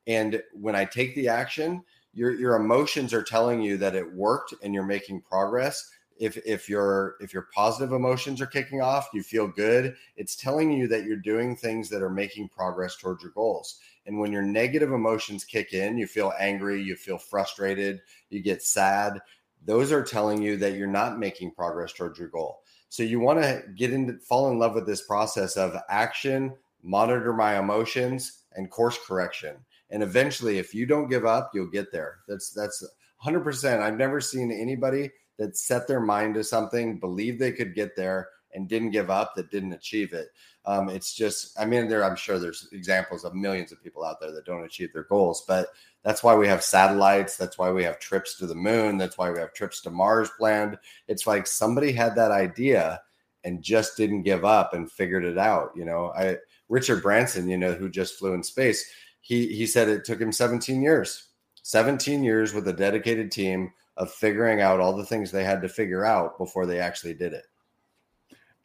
And 0.06 0.42
when 0.52 0.74
I 0.74 0.84
take 0.84 1.14
the 1.14 1.28
action, 1.28 1.82
your 2.12 2.32
your 2.32 2.56
emotions 2.56 3.14
are 3.14 3.22
telling 3.22 3.60
you 3.60 3.76
that 3.78 3.94
it 3.94 4.14
worked 4.14 4.54
and 4.62 4.74
you're 4.74 4.84
making 4.84 5.22
progress. 5.22 5.90
If 6.18 6.36
if 6.46 6.68
your 6.68 7.16
if 7.20 7.32
your 7.32 7.48
positive 7.54 7.92
emotions 7.92 8.40
are 8.40 8.46
kicking 8.46 8.82
off 8.82 9.08
you 9.14 9.22
feel 9.22 9.48
good 9.48 9.96
it's 10.16 10.36
telling 10.36 10.70
you 10.70 10.86
that 10.88 11.04
you're 11.04 11.16
doing 11.16 11.56
things 11.56 11.88
that 11.88 12.02
are 12.02 12.10
making 12.10 12.50
progress 12.50 12.96
towards 12.96 13.22
your 13.22 13.32
goals. 13.32 13.78
And 14.04 14.18
when 14.18 14.32
your 14.32 14.42
negative 14.42 14.92
emotions 14.92 15.44
kick 15.44 15.72
in 15.72 15.96
you 15.96 16.06
feel 16.06 16.32
angry 16.38 16.82
you 16.82 16.96
feel 16.96 17.18
frustrated 17.18 18.00
you 18.28 18.40
get 18.40 18.62
sad 18.62 19.20
those 19.64 19.90
are 19.90 20.04
telling 20.04 20.42
you 20.42 20.56
that 20.58 20.74
you're 20.74 20.86
not 20.86 21.18
making 21.18 21.52
progress 21.52 21.92
towards 21.92 22.18
your 22.18 22.28
goal 22.28 22.62
so 22.92 23.02
you 23.02 23.20
want 23.20 23.40
to 23.40 23.62
get 23.74 23.90
into 23.90 24.18
fall 24.18 24.50
in 24.50 24.58
love 24.58 24.74
with 24.74 24.84
this 24.84 25.00
process 25.00 25.56
of 25.56 25.74
action 25.88 26.54
monitor 26.82 27.32
my 27.32 27.58
emotions 27.58 28.42
and 28.52 28.70
course 28.70 28.98
correction. 29.08 29.56
And 29.88 30.02
eventually 30.02 30.58
if 30.58 30.74
you 30.74 30.84
don't 30.84 31.08
give 31.08 31.24
up 31.24 31.52
you'll 31.54 31.70
get 31.70 31.90
there. 31.90 32.18
That's 32.28 32.50
that's 32.50 32.86
100% 33.24 33.80
i've 33.80 33.96
never 33.96 34.20
seen 34.20 34.52
anybody 34.52 35.10
that 35.38 35.56
set 35.56 35.88
their 35.88 36.00
mind 36.00 36.34
to 36.34 36.44
something, 36.44 37.00
believed 37.00 37.40
they 37.40 37.52
could 37.52 37.74
get 37.74 37.96
there, 37.96 38.28
and 38.52 38.68
didn't 38.68 38.90
give 38.90 39.08
up, 39.08 39.34
that 39.36 39.50
didn't 39.50 39.72
achieve 39.72 40.12
it. 40.12 40.28
Um, 40.66 40.90
it's 40.90 41.14
just, 41.14 41.58
I 41.58 41.64
mean, 41.64 41.88
there, 41.88 42.04
I'm 42.04 42.16
sure 42.16 42.38
there's 42.38 42.68
examples 42.72 43.24
of 43.24 43.34
millions 43.34 43.72
of 43.72 43.82
people 43.82 44.04
out 44.04 44.20
there 44.20 44.32
that 44.32 44.44
don't 44.44 44.64
achieve 44.64 44.92
their 44.92 45.04
goals, 45.04 45.44
but 45.48 45.68
that's 46.02 46.22
why 46.22 46.34
we 46.34 46.48
have 46.48 46.64
satellites. 46.64 47.36
That's 47.36 47.58
why 47.58 47.70
we 47.70 47.84
have 47.84 47.98
trips 47.98 48.36
to 48.38 48.46
the 48.46 48.54
moon. 48.54 48.98
That's 48.98 49.16
why 49.16 49.30
we 49.30 49.38
have 49.38 49.52
trips 49.52 49.80
to 49.82 49.90
Mars 49.90 50.30
planned. 50.36 50.78
It's 51.06 51.26
like 51.26 51.46
somebody 51.46 51.92
had 51.92 52.16
that 52.16 52.32
idea 52.32 53.00
and 53.44 53.62
just 53.62 53.96
didn't 53.96 54.22
give 54.22 54.44
up 54.44 54.74
and 54.74 54.90
figured 54.90 55.24
it 55.24 55.38
out. 55.38 55.70
You 55.76 55.84
know, 55.84 56.12
I, 56.16 56.38
Richard 56.68 57.02
Branson, 57.02 57.48
you 57.48 57.58
know, 57.58 57.72
who 57.72 57.88
just 57.88 58.18
flew 58.18 58.34
in 58.34 58.42
space, 58.42 58.84
he, 59.20 59.54
he 59.54 59.66
said 59.66 59.88
it 59.88 60.04
took 60.04 60.20
him 60.20 60.32
17 60.32 60.82
years, 60.82 61.28
17 61.62 62.24
years 62.24 62.52
with 62.52 62.66
a 62.66 62.72
dedicated 62.72 63.30
team 63.30 63.72
of 63.96 64.10
figuring 64.10 64.60
out 64.60 64.80
all 64.80 64.96
the 64.96 65.04
things 65.04 65.30
they 65.30 65.44
had 65.44 65.62
to 65.62 65.68
figure 65.68 66.04
out 66.04 66.38
before 66.38 66.66
they 66.66 66.80
actually 66.80 67.14
did 67.14 67.32
it. 67.32 67.44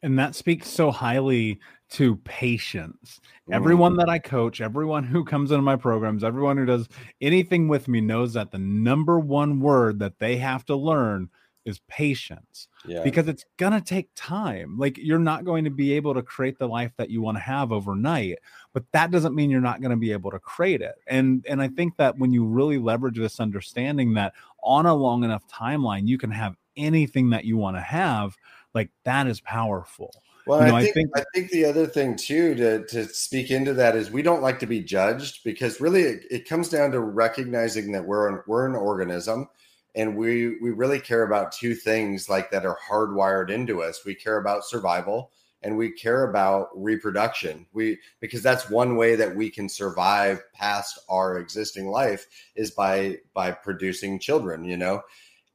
And 0.02 0.18
that 0.18 0.34
speaks 0.34 0.68
so 0.68 0.90
highly 0.90 1.60
to 1.90 2.16
patience. 2.16 3.20
Mm. 3.48 3.54
Everyone 3.54 3.96
that 3.96 4.08
I 4.08 4.18
coach, 4.18 4.60
everyone 4.60 5.04
who 5.04 5.24
comes 5.24 5.50
into 5.50 5.62
my 5.62 5.76
programs, 5.76 6.22
everyone 6.22 6.56
who 6.56 6.66
does 6.66 6.88
anything 7.20 7.68
with 7.68 7.88
me 7.88 8.00
knows 8.00 8.34
that 8.34 8.50
the 8.50 8.58
number 8.58 9.18
one 9.18 9.60
word 9.60 9.98
that 10.00 10.18
they 10.18 10.36
have 10.36 10.64
to 10.66 10.76
learn 10.76 11.30
is 11.68 11.80
patience 11.86 12.66
yeah. 12.86 13.02
because 13.02 13.28
it's 13.28 13.44
going 13.58 13.72
to 13.72 13.80
take 13.80 14.08
time. 14.16 14.78
Like 14.78 14.96
you're 14.96 15.18
not 15.18 15.44
going 15.44 15.64
to 15.64 15.70
be 15.70 15.92
able 15.92 16.14
to 16.14 16.22
create 16.22 16.58
the 16.58 16.66
life 16.66 16.92
that 16.96 17.10
you 17.10 17.20
want 17.20 17.36
to 17.36 17.42
have 17.42 17.72
overnight, 17.72 18.38
but 18.72 18.84
that 18.92 19.10
doesn't 19.10 19.34
mean 19.34 19.50
you're 19.50 19.60
not 19.60 19.82
going 19.82 19.90
to 19.90 19.96
be 19.96 20.12
able 20.12 20.30
to 20.30 20.38
create 20.38 20.80
it. 20.80 20.94
And 21.06 21.44
and 21.46 21.60
I 21.60 21.68
think 21.68 21.96
that 21.98 22.16
when 22.16 22.32
you 22.32 22.46
really 22.46 22.78
leverage 22.78 23.18
this 23.18 23.38
understanding 23.38 24.14
that 24.14 24.32
on 24.62 24.86
a 24.86 24.94
long 24.94 25.24
enough 25.24 25.46
timeline 25.46 26.08
you 26.08 26.16
can 26.16 26.30
have 26.30 26.56
anything 26.76 27.30
that 27.30 27.44
you 27.44 27.58
want 27.58 27.76
to 27.76 27.82
have, 27.82 28.36
like 28.74 28.90
that 29.04 29.26
is 29.26 29.40
powerful. 29.40 30.12
Well, 30.46 30.60
you 30.60 30.68
know, 30.68 30.76
I, 30.76 30.82
think, 30.82 30.90
I, 30.90 30.92
think, 30.92 31.10
I 31.16 31.24
think 31.34 31.50
the 31.50 31.64
other 31.66 31.86
thing 31.86 32.16
too 32.16 32.54
to 32.54 32.86
to 32.86 33.04
speak 33.08 33.50
into 33.50 33.74
that 33.74 33.94
is 33.94 34.10
we 34.10 34.22
don't 34.22 34.40
like 34.40 34.58
to 34.60 34.66
be 34.66 34.80
judged 34.80 35.44
because 35.44 35.80
really 35.80 36.02
it, 36.02 36.24
it 36.30 36.48
comes 36.48 36.70
down 36.70 36.90
to 36.92 37.00
recognizing 37.00 37.92
that 37.92 38.06
we're 38.06 38.28
an, 38.28 38.42
we're 38.46 38.66
an 38.66 38.74
organism 38.74 39.48
and 39.94 40.16
we 40.16 40.58
we 40.60 40.70
really 40.70 41.00
care 41.00 41.24
about 41.24 41.52
two 41.52 41.74
things 41.74 42.30
like 42.30 42.50
that 42.50 42.64
are 42.64 42.78
hardwired 42.90 43.50
into 43.50 43.82
us. 43.82 44.06
We 44.06 44.14
care 44.14 44.38
about 44.38 44.64
survival 44.64 45.32
and 45.62 45.76
we 45.76 45.90
care 45.90 46.30
about 46.30 46.68
reproduction. 46.74 47.66
We 47.74 47.98
because 48.20 48.42
that's 48.42 48.70
one 48.70 48.96
way 48.96 49.16
that 49.16 49.36
we 49.36 49.50
can 49.50 49.68
survive 49.68 50.42
past 50.54 50.98
our 51.10 51.38
existing 51.38 51.88
life 51.88 52.26
is 52.54 52.70
by 52.70 53.18
by 53.34 53.50
producing 53.50 54.18
children 54.18 54.64
you 54.64 54.78
know 54.78 55.02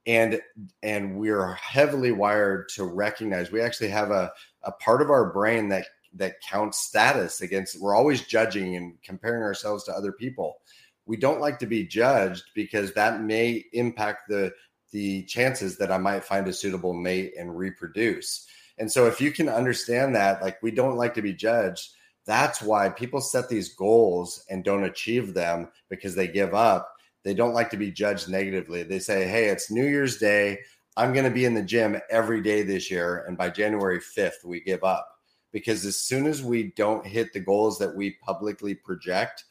and 0.05 0.41
and 0.81 1.17
we're 1.17 1.53
heavily 1.53 2.11
wired 2.11 2.67
to 2.69 2.83
recognize 2.83 3.51
we 3.51 3.61
actually 3.61 3.89
have 3.89 4.11
a, 4.11 4.31
a 4.63 4.71
part 4.73 5.01
of 5.01 5.09
our 5.09 5.31
brain 5.31 5.69
that 5.69 5.85
that 6.13 6.41
counts 6.41 6.79
status 6.79 7.41
against 7.41 7.79
we're 7.81 7.95
always 7.95 8.21
judging 8.21 8.75
and 8.75 9.01
comparing 9.01 9.41
ourselves 9.41 9.83
to 9.83 9.93
other 9.93 10.11
people 10.11 10.57
we 11.05 11.17
don't 11.17 11.41
like 11.41 11.59
to 11.59 11.65
be 11.65 11.85
judged 11.85 12.43
because 12.55 12.93
that 12.93 13.21
may 13.21 13.63
impact 13.73 14.29
the 14.29 14.53
the 14.93 15.23
chances 15.23 15.77
that 15.77 15.91
I 15.91 15.97
might 15.97 16.23
find 16.23 16.47
a 16.47 16.53
suitable 16.53 16.93
mate 16.93 17.33
and 17.37 17.57
reproduce. 17.57 18.47
And 18.77 18.89
so 18.89 19.07
if 19.07 19.19
you 19.19 19.31
can 19.31 19.49
understand 19.49 20.15
that 20.15 20.41
like 20.41 20.61
we 20.61 20.71
don't 20.71 20.97
like 20.97 21.15
to 21.15 21.21
be 21.21 21.33
judged, 21.33 21.89
that's 22.25 22.61
why 22.61 22.89
people 22.89 23.19
set 23.19 23.49
these 23.49 23.73
goals 23.73 24.45
and 24.49 24.63
don't 24.63 24.85
achieve 24.85 25.33
them 25.33 25.69
because 25.89 26.15
they 26.15 26.27
give 26.27 26.53
up. 26.53 26.92
They 27.23 27.33
don't 27.33 27.53
like 27.53 27.69
to 27.71 27.77
be 27.77 27.91
judged 27.91 28.29
negatively. 28.29 28.83
They 28.83 28.99
say, 28.99 29.25
"Hey, 29.27 29.45
it's 29.45 29.71
New 29.71 29.85
Year's 29.85 30.17
Day. 30.17 30.59
I'm 30.95 31.13
going 31.13 31.25
to 31.25 31.31
be 31.31 31.45
in 31.45 31.53
the 31.53 31.63
gym 31.63 31.99
every 32.09 32.41
day 32.41 32.61
this 32.61 32.91
year 32.91 33.25
and 33.27 33.37
by 33.37 33.49
January 33.49 33.99
5th 33.99 34.43
we 34.45 34.59
give 34.59 34.83
up." 34.83 35.09
Because 35.51 35.85
as 35.85 35.99
soon 35.99 36.25
as 36.25 36.43
we 36.43 36.73
don't 36.75 37.05
hit 37.05 37.31
the 37.31 37.39
goals 37.39 37.77
that 37.79 37.95
we 37.95 38.17
publicly 38.21 38.73
project, 38.75 39.45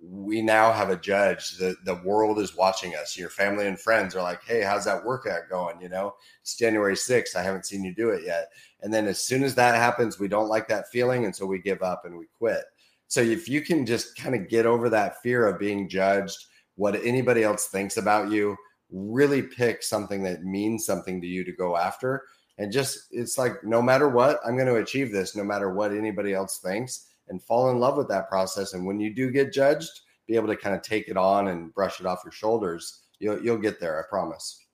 we 0.00 0.40
now 0.40 0.72
have 0.72 0.90
a 0.90 0.96
judge. 0.96 1.56
The 1.58 1.76
the 1.84 2.00
world 2.04 2.38
is 2.38 2.56
watching 2.56 2.94
us. 2.94 3.16
Your 3.16 3.30
family 3.30 3.66
and 3.66 3.78
friends 3.78 4.14
are 4.14 4.22
like, 4.22 4.42
"Hey, 4.44 4.62
how's 4.62 4.84
that 4.84 5.04
workout 5.04 5.48
going?" 5.50 5.80
You 5.80 5.88
know, 5.88 6.14
it's 6.40 6.56
January 6.56 6.96
6th. 6.96 7.36
I 7.36 7.42
haven't 7.42 7.66
seen 7.66 7.84
you 7.84 7.94
do 7.94 8.10
it 8.10 8.24
yet. 8.24 8.50
And 8.80 8.94
then 8.94 9.06
as 9.06 9.20
soon 9.20 9.42
as 9.42 9.56
that 9.56 9.74
happens, 9.74 10.18
we 10.18 10.28
don't 10.28 10.48
like 10.48 10.68
that 10.68 10.88
feeling, 10.90 11.24
and 11.24 11.34
so 11.34 11.46
we 11.46 11.58
give 11.58 11.82
up 11.82 12.04
and 12.04 12.16
we 12.16 12.26
quit. 12.38 12.64
So 13.08 13.20
if 13.20 13.48
you 13.48 13.60
can 13.62 13.86
just 13.86 14.16
kind 14.16 14.34
of 14.34 14.48
get 14.48 14.66
over 14.66 14.88
that 14.90 15.20
fear 15.22 15.46
of 15.46 15.58
being 15.58 15.88
judged, 15.88 16.46
what 16.78 16.94
anybody 17.04 17.42
else 17.42 17.66
thinks 17.66 17.96
about 17.96 18.30
you, 18.30 18.56
really 18.90 19.42
pick 19.42 19.82
something 19.82 20.22
that 20.22 20.44
means 20.44 20.86
something 20.86 21.20
to 21.20 21.26
you 21.26 21.44
to 21.44 21.52
go 21.52 21.76
after. 21.76 22.22
And 22.56 22.72
just 22.72 23.08
it's 23.10 23.36
like 23.36 23.62
no 23.64 23.82
matter 23.82 24.08
what, 24.08 24.40
I'm 24.46 24.56
going 24.56 24.68
to 24.68 24.76
achieve 24.76 25.12
this, 25.12 25.36
no 25.36 25.44
matter 25.44 25.74
what 25.74 25.92
anybody 25.92 26.32
else 26.32 26.58
thinks 26.58 27.08
and 27.28 27.42
fall 27.42 27.70
in 27.70 27.78
love 27.78 27.96
with 27.96 28.08
that 28.08 28.28
process. 28.28 28.72
And 28.72 28.86
when 28.86 29.00
you 29.00 29.14
do 29.14 29.30
get 29.30 29.52
judged, 29.52 29.90
be 30.26 30.36
able 30.36 30.48
to 30.48 30.56
kind 30.56 30.74
of 30.74 30.82
take 30.82 31.08
it 31.08 31.16
on 31.16 31.48
and 31.48 31.74
brush 31.74 32.00
it 32.00 32.06
off 32.06 32.22
your 32.24 32.32
shoulders. 32.32 33.02
You'll 33.18 33.42
you'll 33.42 33.58
get 33.58 33.80
there, 33.80 33.98
I 33.98 34.08
promise. 34.08 34.64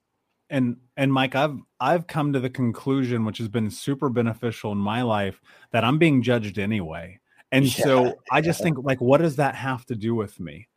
And 0.51 0.77
and 0.95 1.11
Mike, 1.11 1.35
I've 1.35 1.57
I've 1.79 2.05
come 2.05 2.33
to 2.33 2.39
the 2.39 2.51
conclusion, 2.51 3.25
which 3.25 3.39
has 3.39 3.47
been 3.47 3.71
super 3.71 4.09
beneficial 4.09 4.71
in 4.71 4.77
my 4.77 5.01
life, 5.01 5.41
that 5.71 5.83
I'm 5.83 5.97
being 5.97 6.21
judged 6.21 6.59
anyway. 6.59 7.19
And 7.51 7.65
yeah. 7.77 7.83
so 7.83 8.13
I 8.31 8.41
just 8.41 8.61
think 8.61 8.77
like, 8.79 9.01
what 9.01 9.21
does 9.21 9.37
that 9.37 9.55
have 9.55 9.85
to 9.87 9.95
do 9.95 10.13
with 10.13 10.39
me? 10.39 10.67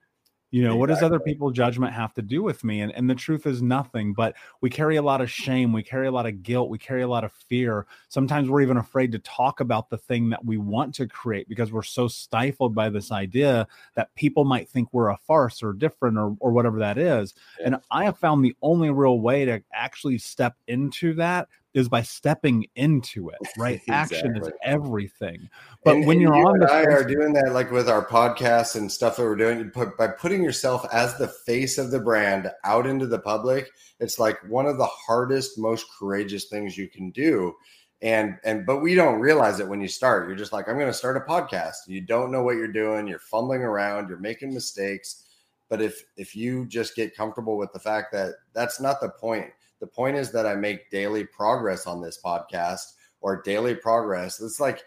You 0.50 0.62
know, 0.62 0.68
exactly. 0.68 0.78
what 0.78 0.86
does 0.88 1.02
other 1.02 1.20
people's 1.20 1.52
judgment 1.52 1.92
have 1.92 2.14
to 2.14 2.22
do 2.22 2.42
with 2.42 2.64
me? 2.64 2.80
And, 2.80 2.90
and 2.92 3.08
the 3.08 3.14
truth 3.14 3.46
is 3.46 3.60
nothing, 3.60 4.14
but 4.14 4.34
we 4.62 4.70
carry 4.70 4.96
a 4.96 5.02
lot 5.02 5.20
of 5.20 5.30
shame. 5.30 5.74
We 5.74 5.82
carry 5.82 6.06
a 6.06 6.10
lot 6.10 6.24
of 6.24 6.42
guilt. 6.42 6.70
We 6.70 6.78
carry 6.78 7.02
a 7.02 7.08
lot 7.08 7.22
of 7.22 7.32
fear. 7.32 7.86
Sometimes 8.08 8.48
we're 8.48 8.62
even 8.62 8.78
afraid 8.78 9.12
to 9.12 9.18
talk 9.18 9.60
about 9.60 9.90
the 9.90 9.98
thing 9.98 10.30
that 10.30 10.42
we 10.42 10.56
want 10.56 10.94
to 10.94 11.06
create 11.06 11.50
because 11.50 11.70
we're 11.70 11.82
so 11.82 12.08
stifled 12.08 12.74
by 12.74 12.88
this 12.88 13.12
idea 13.12 13.68
that 13.94 14.14
people 14.14 14.46
might 14.46 14.70
think 14.70 14.88
we're 14.92 15.10
a 15.10 15.18
farce 15.18 15.62
or 15.62 15.74
different 15.74 16.16
or, 16.16 16.34
or 16.40 16.50
whatever 16.50 16.78
that 16.78 16.96
is. 16.96 17.34
And 17.62 17.76
I 17.90 18.04
have 18.04 18.16
found 18.16 18.42
the 18.42 18.56
only 18.62 18.88
real 18.88 19.20
way 19.20 19.44
to 19.44 19.62
actually 19.74 20.16
step 20.16 20.56
into 20.66 21.12
that 21.14 21.48
is 21.78 21.88
by 21.88 22.02
stepping 22.02 22.66
into 22.76 23.30
it, 23.30 23.38
right? 23.58 23.76
exactly. 23.76 24.18
Action 24.18 24.36
is 24.36 24.50
everything. 24.62 25.48
But 25.84 25.96
and, 25.96 26.06
when 26.06 26.16
and 26.16 26.22
you're 26.22 26.36
you 26.36 26.46
on, 26.46 26.62
and 26.62 26.70
I 26.70 26.82
are 26.82 27.04
doing 27.04 27.32
that, 27.34 27.52
like 27.52 27.70
with 27.70 27.88
our 27.88 28.04
podcasts 28.04 28.76
and 28.76 28.90
stuff 28.90 29.16
that 29.16 29.22
we're 29.22 29.36
doing, 29.36 29.70
Put, 29.70 29.96
by 29.96 30.08
putting 30.08 30.42
yourself 30.42 30.84
as 30.92 31.16
the 31.16 31.28
face 31.28 31.78
of 31.78 31.90
the 31.90 32.00
brand 32.00 32.50
out 32.64 32.86
into 32.86 33.06
the 33.06 33.20
public, 33.20 33.70
it's 34.00 34.18
like 34.18 34.38
one 34.48 34.66
of 34.66 34.78
the 34.78 34.86
hardest, 34.86 35.58
most 35.58 35.86
courageous 35.98 36.46
things 36.46 36.76
you 36.76 36.88
can 36.88 37.10
do. 37.10 37.54
And 38.00 38.36
and 38.44 38.64
but 38.64 38.78
we 38.78 38.94
don't 38.94 39.18
realize 39.18 39.58
it 39.58 39.66
when 39.66 39.80
you 39.80 39.88
start. 39.88 40.28
You're 40.28 40.36
just 40.36 40.52
like, 40.52 40.68
I'm 40.68 40.76
going 40.76 40.86
to 40.86 40.92
start 40.92 41.16
a 41.16 41.20
podcast. 41.20 41.88
You 41.88 42.00
don't 42.00 42.30
know 42.30 42.44
what 42.44 42.54
you're 42.54 42.68
doing. 42.68 43.08
You're 43.08 43.18
fumbling 43.18 43.62
around. 43.62 44.08
You're 44.08 44.18
making 44.18 44.54
mistakes. 44.54 45.24
But 45.68 45.82
if 45.82 46.04
if 46.16 46.36
you 46.36 46.64
just 46.66 46.94
get 46.94 47.16
comfortable 47.16 47.56
with 47.56 47.72
the 47.72 47.80
fact 47.80 48.12
that 48.12 48.34
that's 48.52 48.80
not 48.80 49.00
the 49.00 49.08
point 49.08 49.50
the 49.80 49.86
point 49.86 50.16
is 50.16 50.32
that 50.32 50.46
I 50.46 50.54
make 50.54 50.90
daily 50.90 51.24
progress 51.24 51.86
on 51.86 52.00
this 52.00 52.18
podcast 52.24 52.82
or 53.20 53.42
daily 53.42 53.74
progress. 53.74 54.40
It's 54.40 54.60
like, 54.60 54.82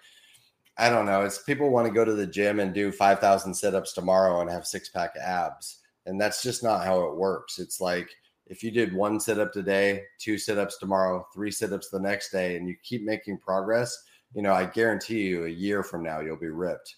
I 0.77 0.89
don't 0.89 1.05
know. 1.05 1.21
It's 1.21 1.43
people 1.43 1.69
want 1.69 1.87
to 1.87 1.93
go 1.93 2.05
to 2.05 2.13
the 2.13 2.27
gym 2.27 2.59
and 2.59 2.73
do 2.73 2.91
5,000 2.91 3.53
sit 3.53 3.75
ups 3.75 3.93
tomorrow 3.93 4.41
and 4.41 4.49
have 4.49 4.65
six 4.65 4.89
pack 4.89 5.13
abs. 5.21 5.79
And 6.05 6.19
that's 6.19 6.41
just 6.41 6.63
not 6.63 6.85
how 6.85 7.05
it 7.05 7.15
works. 7.15 7.59
It's 7.59 7.79
like, 7.79 8.09
if 8.47 8.63
you 8.63 8.71
did 8.71 8.93
one 8.93 9.19
sit 9.19 9.39
up 9.39 9.53
today, 9.53 10.03
two 10.19 10.37
sit 10.37 10.57
ups 10.57 10.77
tomorrow, 10.77 11.25
three 11.33 11.51
sit 11.51 11.71
ups 11.71 11.89
the 11.89 11.99
next 11.99 12.31
day, 12.31 12.57
and 12.57 12.67
you 12.67 12.75
keep 12.83 13.03
making 13.03 13.37
progress, 13.37 13.95
you 14.33 14.41
know, 14.41 14.53
I 14.53 14.65
guarantee 14.65 15.21
you 15.21 15.45
a 15.45 15.49
year 15.49 15.83
from 15.83 16.03
now, 16.03 16.19
you'll 16.19 16.37
be 16.37 16.49
ripped. 16.49 16.95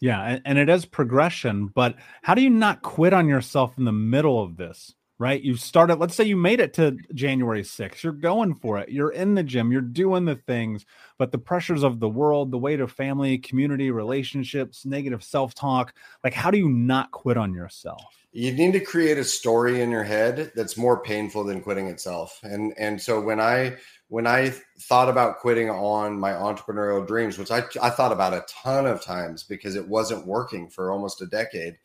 Yeah. 0.00 0.20
And, 0.22 0.42
and 0.44 0.58
it 0.58 0.68
is 0.68 0.84
progression, 0.84 1.68
but 1.68 1.94
how 2.22 2.34
do 2.34 2.42
you 2.42 2.50
not 2.50 2.82
quit 2.82 3.12
on 3.12 3.28
yourself 3.28 3.78
in 3.78 3.84
the 3.84 3.92
middle 3.92 4.42
of 4.42 4.56
this? 4.56 4.94
Right? 5.22 5.40
You 5.40 5.56
started, 5.56 6.00
let's 6.00 6.16
say 6.16 6.24
you 6.24 6.36
made 6.36 6.58
it 6.58 6.74
to 6.74 6.98
January 7.14 7.62
6th. 7.62 8.02
You're 8.02 8.12
going 8.12 8.56
for 8.56 8.78
it. 8.78 8.88
You're 8.88 9.12
in 9.12 9.36
the 9.36 9.44
gym, 9.44 9.70
you're 9.70 9.80
doing 9.80 10.24
the 10.24 10.34
things, 10.34 10.84
but 11.16 11.30
the 11.30 11.38
pressures 11.38 11.84
of 11.84 12.00
the 12.00 12.08
world, 12.08 12.50
the 12.50 12.58
weight 12.58 12.80
of 12.80 12.90
family, 12.90 13.38
community, 13.38 13.92
relationships, 13.92 14.84
negative 14.84 15.22
self 15.22 15.54
talk 15.54 15.94
like, 16.24 16.34
how 16.34 16.50
do 16.50 16.58
you 16.58 16.68
not 16.68 17.12
quit 17.12 17.36
on 17.36 17.54
yourself? 17.54 18.02
You 18.32 18.50
need 18.52 18.72
to 18.72 18.80
create 18.80 19.18
a 19.18 19.24
story 19.24 19.80
in 19.80 19.90
your 19.90 20.02
head 20.04 20.52
that's 20.56 20.76
more 20.76 21.02
painful 21.02 21.44
than 21.44 21.60
quitting 21.60 21.86
itself. 21.86 22.40
And 22.42 22.72
and 22.78 23.00
so 23.00 23.20
when 23.20 23.40
I 23.40 23.76
when 24.08 24.26
I 24.26 24.54
thought 24.80 25.08
about 25.08 25.38
quitting 25.38 25.70
on 25.70 26.18
my 26.18 26.32
entrepreneurial 26.32 27.06
dreams, 27.06 27.38
which 27.38 27.50
I, 27.50 27.62
I 27.80 27.90
thought 27.90 28.12
about 28.12 28.34
a 28.34 28.44
ton 28.48 28.86
of 28.86 29.04
times 29.04 29.42
because 29.42 29.76
it 29.76 29.86
wasn't 29.86 30.26
working 30.26 30.68
for 30.68 30.90
almost 30.90 31.22
a 31.22 31.26
decade, 31.26 31.76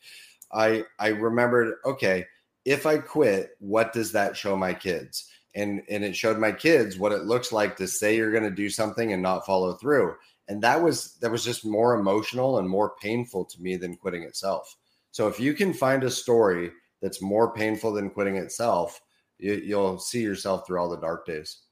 I 0.52 0.84
I 0.98 1.08
remembered, 1.08 1.74
okay, 1.84 2.26
if 2.68 2.84
I 2.84 2.98
quit, 2.98 3.52
what 3.60 3.94
does 3.94 4.12
that 4.12 4.36
show 4.36 4.54
my 4.54 4.74
kids? 4.74 5.30
And 5.54 5.82
and 5.88 6.04
it 6.04 6.14
showed 6.14 6.38
my 6.38 6.52
kids 6.52 6.98
what 6.98 7.12
it 7.12 7.24
looks 7.24 7.50
like 7.50 7.76
to 7.76 7.88
say 7.88 8.14
you're 8.14 8.30
going 8.30 8.44
to 8.44 8.50
do 8.50 8.68
something 8.68 9.12
and 9.12 9.22
not 9.22 9.46
follow 9.46 9.72
through. 9.74 10.14
And 10.48 10.62
that 10.62 10.82
was 10.82 11.14
that 11.20 11.30
was 11.30 11.44
just 11.44 11.64
more 11.64 11.98
emotional 11.98 12.58
and 12.58 12.68
more 12.68 12.94
painful 13.00 13.46
to 13.46 13.62
me 13.62 13.76
than 13.76 13.96
quitting 13.96 14.22
itself. 14.22 14.76
So 15.12 15.28
if 15.28 15.40
you 15.40 15.54
can 15.54 15.72
find 15.72 16.04
a 16.04 16.10
story 16.10 16.70
that's 17.00 17.22
more 17.22 17.54
painful 17.54 17.92
than 17.92 18.10
quitting 18.10 18.36
itself, 18.36 19.00
you, 19.38 19.54
you'll 19.54 19.98
see 19.98 20.20
yourself 20.20 20.66
through 20.66 20.78
all 20.78 20.90
the 20.90 21.00
dark 21.00 21.24
days. 21.24 21.62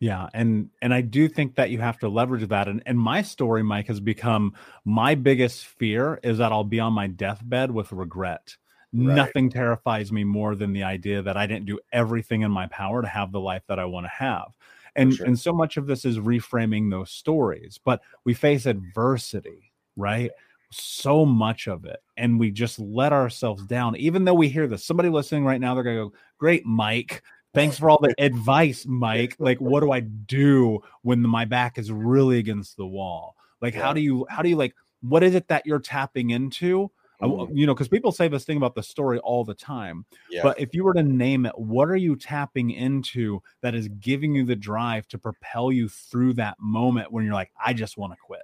Yeah, 0.00 0.28
and 0.32 0.70
and 0.80 0.94
I 0.94 1.02
do 1.02 1.28
think 1.28 1.56
that 1.56 1.68
you 1.68 1.80
have 1.80 1.98
to 1.98 2.08
leverage 2.08 2.48
that. 2.48 2.66
And 2.66 2.82
and 2.86 2.98
my 2.98 3.20
story, 3.20 3.62
Mike, 3.62 3.88
has 3.88 4.00
become 4.00 4.54
my 4.86 5.16
biggest 5.16 5.66
fear 5.66 6.18
is 6.22 6.38
that 6.38 6.50
I'll 6.50 6.64
be 6.64 6.80
on 6.80 6.94
my 6.94 7.08
deathbed 7.08 7.70
with 7.70 7.92
regret. 7.92 8.56
Right. 8.92 9.14
Nothing 9.14 9.50
terrifies 9.50 10.10
me 10.10 10.24
more 10.24 10.54
than 10.54 10.72
the 10.72 10.82
idea 10.82 11.20
that 11.22 11.36
I 11.36 11.46
didn't 11.46 11.66
do 11.66 11.78
everything 11.92 12.42
in 12.42 12.50
my 12.50 12.66
power 12.68 13.02
to 13.02 13.08
have 13.08 13.32
the 13.32 13.40
life 13.40 13.62
that 13.68 13.78
I 13.78 13.84
want 13.84 14.06
to 14.06 14.10
have. 14.10 14.52
And 14.96 15.14
sure. 15.14 15.26
and 15.26 15.38
so 15.38 15.52
much 15.52 15.76
of 15.76 15.86
this 15.86 16.04
is 16.04 16.18
reframing 16.18 16.90
those 16.90 17.10
stories. 17.10 17.78
But 17.82 18.00
we 18.24 18.32
face 18.34 18.66
adversity, 18.66 19.72
right? 19.96 20.30
So 20.70 21.26
much 21.26 21.68
of 21.68 21.84
it. 21.84 22.00
And 22.16 22.40
we 22.40 22.50
just 22.50 22.78
let 22.78 23.12
ourselves 23.12 23.64
down. 23.64 23.94
Even 23.96 24.24
though 24.24 24.34
we 24.34 24.48
hear 24.48 24.66
this, 24.66 24.84
somebody 24.84 25.10
listening 25.10 25.44
right 25.44 25.60
now, 25.60 25.74
they're 25.74 25.84
gonna 25.84 25.96
go, 25.96 26.12
Great, 26.38 26.64
Mike. 26.64 27.22
Thanks 27.54 27.78
for 27.78 27.90
all 27.90 27.98
the 28.00 28.14
advice, 28.22 28.86
Mike. 28.86 29.36
Like, 29.38 29.60
what 29.60 29.80
do 29.80 29.92
I 29.92 30.00
do 30.00 30.80
when 31.02 31.20
my 31.20 31.44
back 31.44 31.78
is 31.78 31.92
really 31.92 32.38
against 32.38 32.76
the 32.76 32.86
wall? 32.86 33.36
Like, 33.60 33.74
yeah. 33.74 33.82
how 33.82 33.92
do 33.92 34.00
you 34.00 34.26
how 34.30 34.40
do 34.42 34.48
you 34.48 34.56
like 34.56 34.74
what 35.02 35.22
is 35.22 35.34
it 35.34 35.48
that 35.48 35.66
you're 35.66 35.78
tapping 35.78 36.30
into 36.30 36.90
Mm-hmm. 37.20 37.56
you 37.56 37.66
know, 37.66 37.74
because 37.74 37.88
people 37.88 38.12
say 38.12 38.28
this 38.28 38.44
thing 38.44 38.56
about 38.56 38.74
the 38.74 38.82
story 38.82 39.18
all 39.18 39.44
the 39.44 39.54
time. 39.54 40.04
Yeah. 40.30 40.42
But 40.44 40.60
if 40.60 40.72
you 40.72 40.84
were 40.84 40.94
to 40.94 41.02
name 41.02 41.46
it, 41.46 41.58
what 41.58 41.88
are 41.88 41.96
you 41.96 42.14
tapping 42.14 42.70
into 42.70 43.42
that 43.62 43.74
is 43.74 43.88
giving 44.00 44.34
you 44.34 44.44
the 44.44 44.54
drive 44.54 45.08
to 45.08 45.18
propel 45.18 45.72
you 45.72 45.88
through 45.88 46.34
that 46.34 46.56
moment 46.60 47.10
when 47.10 47.24
you're 47.24 47.34
like, 47.34 47.50
I 47.64 47.72
just 47.72 47.98
want 47.98 48.12
to 48.12 48.18
quit? 48.24 48.42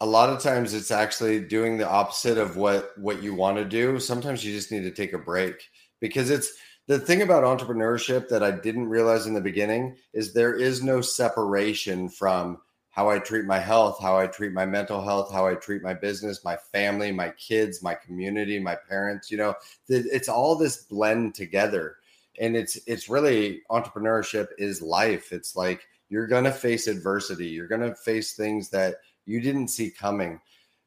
A 0.00 0.06
lot 0.06 0.30
of 0.30 0.42
times 0.42 0.72
it's 0.72 0.90
actually 0.90 1.40
doing 1.40 1.76
the 1.76 1.88
opposite 1.88 2.38
of 2.38 2.56
what 2.56 2.96
what 2.98 3.22
you 3.22 3.34
want 3.34 3.58
to 3.58 3.64
do. 3.64 4.00
Sometimes 4.00 4.44
you 4.44 4.52
just 4.52 4.72
need 4.72 4.82
to 4.82 4.90
take 4.90 5.12
a 5.12 5.18
break 5.18 5.54
because 6.00 6.30
it's 6.30 6.52
the 6.86 6.98
thing 6.98 7.22
about 7.22 7.44
entrepreneurship 7.44 8.28
that 8.28 8.42
I 8.42 8.50
didn't 8.50 8.88
realize 8.88 9.26
in 9.26 9.34
the 9.34 9.40
beginning 9.40 9.96
is 10.12 10.32
there 10.32 10.54
is 10.54 10.82
no 10.82 11.00
separation 11.00 12.08
from 12.08 12.58
how 12.94 13.10
I 13.10 13.18
treat 13.18 13.44
my 13.44 13.58
health, 13.58 13.98
how 14.00 14.16
I 14.16 14.28
treat 14.28 14.52
my 14.52 14.64
mental 14.64 15.02
health, 15.02 15.32
how 15.32 15.48
I 15.48 15.56
treat 15.56 15.82
my 15.82 15.94
business, 15.94 16.44
my 16.44 16.56
family, 16.56 17.10
my 17.10 17.30
kids, 17.30 17.82
my 17.82 17.92
community, 17.92 18.60
my 18.60 18.76
parents, 18.88 19.32
you 19.32 19.36
know, 19.36 19.52
it's 19.88 20.28
all 20.28 20.54
this 20.54 20.84
blend 20.84 21.34
together. 21.34 21.96
And 22.40 22.56
it's 22.56 22.78
it's 22.86 23.08
really 23.08 23.62
entrepreneurship 23.68 24.46
is 24.58 24.80
life. 24.80 25.32
It's 25.32 25.56
like 25.56 25.88
you're 26.08 26.28
to 26.44 26.52
face 26.52 26.86
adversity. 26.86 27.48
You're 27.48 27.66
to 27.80 27.96
face 27.96 28.34
things 28.34 28.70
that 28.70 28.96
you 29.26 29.40
didn't 29.40 29.68
see 29.68 29.90
coming. 29.90 30.40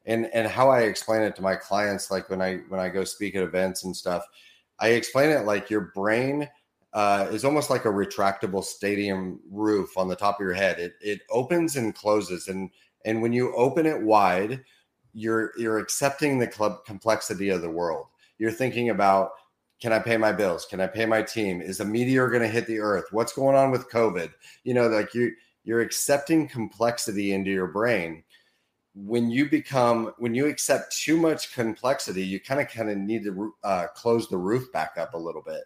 And 0.06 0.28
and 0.34 0.48
how 0.48 0.70
I 0.70 0.84
explain 0.84 1.24
it 1.24 1.36
to 1.36 1.42
my 1.42 1.56
clients 1.56 2.10
like 2.10 2.30
when 2.30 2.42
I 2.42 2.60
when 2.70 2.80
I 2.80 2.88
go 2.88 3.04
speak 3.04 3.36
at 3.36 3.44
events 3.44 3.84
and 3.84 3.96
stuff, 3.96 4.26
I 4.80 4.90
explain 4.90 5.30
it 5.30 5.46
like 5.46 5.70
your 5.70 5.92
brain 5.94 6.48
uh, 6.94 7.28
is 7.32 7.46
almost 7.46 7.70
like 7.70 7.86
a 7.86 7.90
retractable 7.90 8.64
stadium 8.64 9.40
roof 9.52 9.98
on 9.98 10.08
the 10.08 10.16
top 10.16 10.40
of 10.40 10.44
your 10.44 10.54
head. 10.54 10.80
It 10.80 10.94
it 11.02 11.22
opens 11.30 11.76
and 11.76 11.94
closes, 11.94 12.48
and 12.48 12.70
and 13.06 13.22
when 13.22 13.34
you 13.34 13.56
open 13.56 13.86
it 13.86 14.02
wide, 14.02 14.64
you're 15.14 15.52
you're 15.58 15.80
accepting 15.80 16.40
the 16.40 16.48
club 16.48 16.86
complexity 16.86 17.50
of 17.50 17.62
the 17.62 17.70
world. 17.70 18.08
You're 18.38 18.52
thinking 18.52 18.90
about 18.90 19.32
can 19.80 19.94
I 19.94 20.00
pay 20.00 20.18
my 20.18 20.32
bills? 20.32 20.66
Can 20.66 20.82
I 20.82 20.88
pay 20.88 21.06
my 21.06 21.22
team? 21.22 21.62
Is 21.62 21.80
a 21.80 21.86
meteor 21.86 22.30
going 22.30 22.42
to 22.42 22.48
hit 22.48 22.66
the 22.66 22.80
earth? 22.80 23.06
What's 23.12 23.34
going 23.34 23.56
on 23.56 23.70
with 23.70 23.92
COVID? 23.92 24.32
You 24.64 24.74
know, 24.74 24.88
like 24.88 25.14
you 25.14 25.34
you're 25.64 25.82
accepting 25.82 26.48
complexity 26.48 27.34
into 27.34 27.52
your 27.52 27.68
brain. 27.68 28.24
When 28.96 29.30
you 29.30 29.48
become 29.50 30.14
when 30.18 30.34
you 30.34 30.48
accept 30.48 30.98
too 30.98 31.18
much 31.18 31.54
complexity, 31.54 32.26
you 32.26 32.40
kind 32.40 32.62
of 32.62 32.70
kind 32.70 32.90
of 32.90 32.98
need 32.98 33.24
to 33.26 33.54
uh, 33.64 33.88
close 33.94 34.30
the 34.30 34.38
roof 34.38 34.72
back 34.72 34.94
up 34.98 35.14
a 35.14 35.18
little 35.18 35.44
bit 35.44 35.64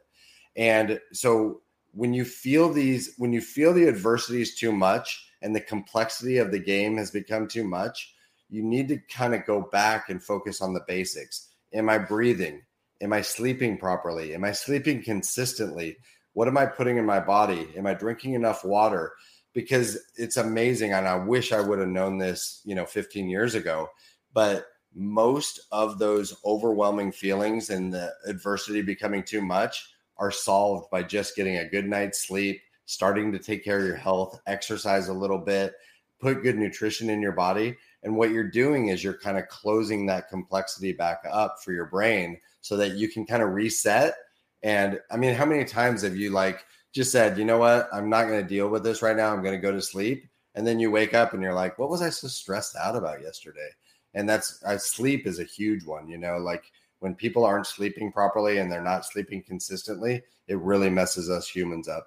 and 0.56 1.00
so 1.14 1.62
when 1.94 2.14
you 2.14 2.26
feel 2.26 2.72
these, 2.72 3.14
when 3.18 3.34
you 3.34 3.42
feel 3.42 3.74
the 3.74 3.88
adversity 3.88 4.42
is 4.42 4.56
too 4.56 4.72
much 4.72 5.26
and 5.42 5.56
the 5.56 5.62
complexity 5.62 6.38
of 6.38 6.52
the 6.52 6.60
game 6.60 6.98
has 6.98 7.12
become 7.12 7.48
too 7.48 7.64
much, 7.64 8.14
you 8.50 8.64
need 8.64 8.88
to 8.90 8.98
kind 8.98 9.34
of 9.34 9.46
go 9.46 9.62
back 9.72 10.10
and 10.10 10.24
focus 10.24 10.62
on 10.62 10.74
the 10.74 10.84
basics. 10.88 11.50
Am 11.74 11.90
I 11.90 11.98
breathing? 11.98 12.62
Am 13.02 13.14
I 13.14 13.22
sleeping 13.22 13.78
properly? 13.78 14.34
Am 14.34 14.44
I 14.44 14.52
sleeping 14.52 15.02
consistently? 15.04 15.98
What 16.34 16.48
am 16.48 16.58
I 16.58 16.66
putting 16.66 16.98
in 16.98 17.06
my 17.06 17.20
body? 17.20 17.70
Am 17.76 17.88
I 17.88 17.94
drinking 17.94 18.34
enough 18.34 18.64
water? 18.64 19.14
Because 19.54 19.98
it's 20.16 20.38
amazing. 20.38 20.94
And 20.94 21.08
I 21.08 21.16
wish 21.16 21.52
I 21.52 21.62
would 21.62 21.80
have 21.80 21.88
known 21.88 22.18
this, 22.18 22.62
you 22.64 22.76
know, 22.76 22.86
15 22.86 23.30
years 23.30 23.56
ago. 23.56 23.90
But 24.34 24.66
most 24.94 25.62
of 25.72 26.00
those 26.00 26.36
overwhelming 26.46 27.12
feelings 27.12 27.70
and 27.70 27.94
the 27.94 28.14
adversity 28.28 28.82
becoming 28.82 29.24
too 29.24 29.42
much 29.42 29.91
are 30.22 30.32
solved 30.32 30.90
by 30.92 31.02
just 31.02 31.36
getting 31.36 31.58
a 31.58 31.68
good 31.68 31.88
night's 31.88 32.28
sleep, 32.28 32.62
starting 32.86 33.32
to 33.32 33.40
take 33.40 33.66
care 33.66 33.80
of 33.80 33.86
your 33.86 33.96
health, 33.96 34.40
exercise 34.46 35.08
a 35.08 35.14
little 35.14 35.40
bit, 35.40 35.74
put 36.20 36.44
good 36.44 36.58
nutrition 36.58 37.10
in 37.10 37.22
your 37.22 37.32
body. 37.32 37.76
And 38.04 38.16
what 38.16 38.30
you're 38.30 38.50
doing 38.50 38.90
is 38.90 39.04
you're 39.04 39.18
kind 39.18 39.40
of 39.40 39.48
closing 39.48 40.06
that 40.06 40.30
complexity 40.30 40.94
back 40.94 41.24
up 41.30 41.58
for 41.64 41.74
your 41.74 41.88
brain 41.88 42.38
so 42.62 42.78
that 42.78 42.94
you 42.94 43.10
can 43.10 43.26
kind 43.26 43.42
of 43.42 43.50
reset. 43.50 44.14
And 44.62 45.00
I 45.10 45.18
mean, 45.18 45.34
how 45.34 45.46
many 45.46 45.66
times 45.66 46.04
have 46.04 46.16
you 46.16 46.30
like 46.30 46.64
just 46.94 47.12
said, 47.12 47.40
you 47.40 47.46
know 47.46 47.58
what, 47.58 47.90
I'm 47.92 48.10
not 48.10 48.28
going 48.28 48.42
to 48.42 48.48
deal 48.48 48.70
with 48.70 48.84
this 48.84 49.02
right 49.02 49.18
now. 49.18 49.34
I'm 49.34 49.42
going 49.42 49.56
to 49.56 49.62
go 49.62 49.72
to 49.72 49.82
sleep. 49.82 50.28
And 50.54 50.68
then 50.68 50.80
you 50.80 50.92
wake 50.92 51.16
up 51.16 51.34
and 51.34 51.42
you're 51.42 51.54
like, 51.56 51.80
what 51.80 51.90
was 51.90 52.04
I 52.04 52.10
so 52.10 52.28
stressed 52.28 52.76
out 52.76 52.96
about 52.96 53.22
yesterday? 53.22 53.70
And 54.14 54.30
that's 54.30 54.62
uh, 54.64 54.78
sleep 54.78 55.26
is 55.26 55.40
a 55.40 55.46
huge 55.46 55.84
one, 55.84 56.08
you 56.08 56.20
know, 56.20 56.38
like 56.38 56.64
when 57.02 57.16
people 57.16 57.44
aren't 57.44 57.68
sleeping 57.68 58.12
properly 58.12 58.60
and 58.60 58.72
they're 58.72 58.82
not 58.82 59.06
sleeping 59.06 59.44
consistently, 59.44 60.22
it 60.48 60.58
really 60.60 60.90
messes 60.90 61.30
us 61.30 61.50
humans 61.50 61.88
up. 61.88 62.06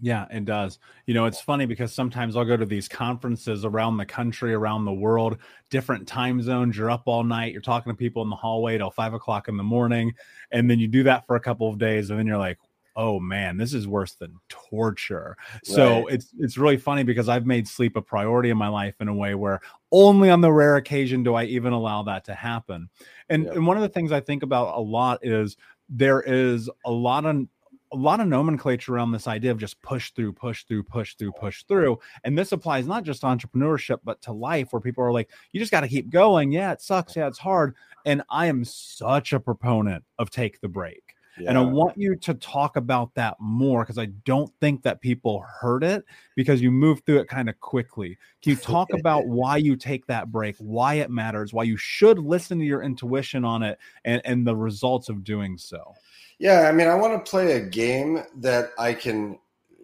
Yeah, 0.00 0.26
it 0.30 0.44
does. 0.44 0.78
You 1.06 1.14
know, 1.14 1.24
it's 1.24 1.40
funny 1.40 1.66
because 1.66 1.92
sometimes 1.92 2.36
I'll 2.36 2.44
go 2.44 2.56
to 2.56 2.66
these 2.66 2.86
conferences 2.88 3.64
around 3.64 3.96
the 3.96 4.06
country, 4.06 4.54
around 4.54 4.84
the 4.84 4.92
world, 4.92 5.38
different 5.70 6.06
time 6.06 6.40
zones. 6.40 6.76
You're 6.76 6.90
up 6.90 7.04
all 7.06 7.24
night, 7.24 7.52
you're 7.52 7.62
talking 7.62 7.90
to 7.90 7.96
people 7.96 8.22
in 8.22 8.30
the 8.30 8.36
hallway 8.36 8.78
till 8.78 8.90
five 8.90 9.14
o'clock 9.14 9.48
in 9.48 9.56
the 9.56 9.64
morning. 9.64 10.12
And 10.52 10.70
then 10.70 10.78
you 10.78 10.86
do 10.88 11.02
that 11.04 11.26
for 11.26 11.34
a 11.34 11.40
couple 11.40 11.68
of 11.68 11.78
days, 11.78 12.10
and 12.10 12.18
then 12.18 12.26
you're 12.26 12.38
like, 12.38 12.58
oh 12.98 13.20
man, 13.20 13.56
this 13.56 13.72
is 13.72 13.86
worse 13.86 14.14
than 14.14 14.34
torture. 14.48 15.36
Right. 15.54 15.66
So 15.66 16.06
it's 16.08 16.34
it's 16.38 16.58
really 16.58 16.76
funny 16.76 17.04
because 17.04 17.28
I've 17.28 17.46
made 17.46 17.66
sleep 17.66 17.96
a 17.96 18.02
priority 18.02 18.50
in 18.50 18.58
my 18.58 18.68
life 18.68 18.96
in 19.00 19.08
a 19.08 19.14
way 19.14 19.34
where 19.36 19.60
only 19.92 20.28
on 20.28 20.40
the 20.42 20.52
rare 20.52 20.76
occasion 20.76 21.22
do 21.22 21.34
I 21.34 21.44
even 21.44 21.72
allow 21.72 22.02
that 22.02 22.24
to 22.24 22.34
happen. 22.34 22.90
And 23.30 23.44
yep. 23.44 23.54
and 23.54 23.66
one 23.66 23.76
of 23.76 23.82
the 23.82 23.88
things 23.88 24.12
I 24.12 24.20
think 24.20 24.42
about 24.42 24.76
a 24.76 24.80
lot 24.80 25.20
is 25.22 25.56
there 25.88 26.20
is 26.20 26.68
a 26.84 26.90
lot 26.90 27.24
of 27.24 27.46
a 27.92 27.96
lot 27.96 28.20
of 28.20 28.26
nomenclature 28.26 28.94
around 28.94 29.12
this 29.12 29.26
idea 29.26 29.50
of 29.50 29.58
just 29.58 29.80
push 29.80 30.10
through, 30.10 30.32
push 30.32 30.64
through, 30.64 30.82
push 30.82 31.14
through, 31.14 31.32
push 31.32 31.62
through. 31.62 31.98
And 32.24 32.36
this 32.36 32.52
applies 32.52 32.86
not 32.86 33.04
just 33.04 33.22
to 33.22 33.28
entrepreneurship, 33.28 34.00
but 34.04 34.20
to 34.22 34.32
life 34.32 34.72
where 34.72 34.80
people 34.80 35.02
are 35.04 35.12
like, 35.12 35.30
you 35.52 35.60
just 35.60 35.72
got 35.72 35.80
to 35.80 35.88
keep 35.88 36.10
going. 36.10 36.52
Yeah, 36.52 36.72
it 36.72 36.82
sucks. 36.82 37.16
Yeah, 37.16 37.28
it's 37.28 37.38
hard. 37.38 37.76
And 38.04 38.22
I 38.28 38.46
am 38.46 38.62
such 38.64 39.32
a 39.32 39.40
proponent 39.40 40.04
of 40.18 40.28
take 40.28 40.60
the 40.60 40.68
break 40.68 41.14
And 41.46 41.58
I 41.58 41.60
want 41.60 41.96
you 41.96 42.16
to 42.16 42.34
talk 42.34 42.76
about 42.76 43.14
that 43.14 43.36
more 43.38 43.82
because 43.82 43.98
I 43.98 44.06
don't 44.06 44.52
think 44.60 44.82
that 44.82 45.00
people 45.00 45.40
heard 45.40 45.84
it 45.84 46.04
because 46.34 46.60
you 46.60 46.70
moved 46.70 47.04
through 47.04 47.20
it 47.20 47.28
kind 47.28 47.48
of 47.48 47.58
quickly. 47.60 48.18
Can 48.42 48.50
you 48.50 48.56
talk 48.56 48.88
about 48.92 49.26
why 49.28 49.56
you 49.56 49.76
take 49.76 50.06
that 50.06 50.32
break, 50.32 50.56
why 50.58 50.94
it 50.94 51.10
matters, 51.10 51.52
why 51.52 51.64
you 51.64 51.76
should 51.76 52.18
listen 52.18 52.58
to 52.58 52.64
your 52.64 52.82
intuition 52.82 53.44
on 53.44 53.62
it, 53.62 53.78
and, 54.04 54.22
and 54.24 54.46
the 54.46 54.56
results 54.56 55.08
of 55.08 55.24
doing 55.24 55.58
so? 55.58 55.94
Yeah, 56.38 56.68
I 56.68 56.72
mean, 56.72 56.86
I 56.86 56.94
want 56.94 57.24
to 57.24 57.30
play 57.30 57.52
a 57.52 57.60
game 57.60 58.22
that 58.36 58.70
I 58.78 58.94
can. 58.94 59.38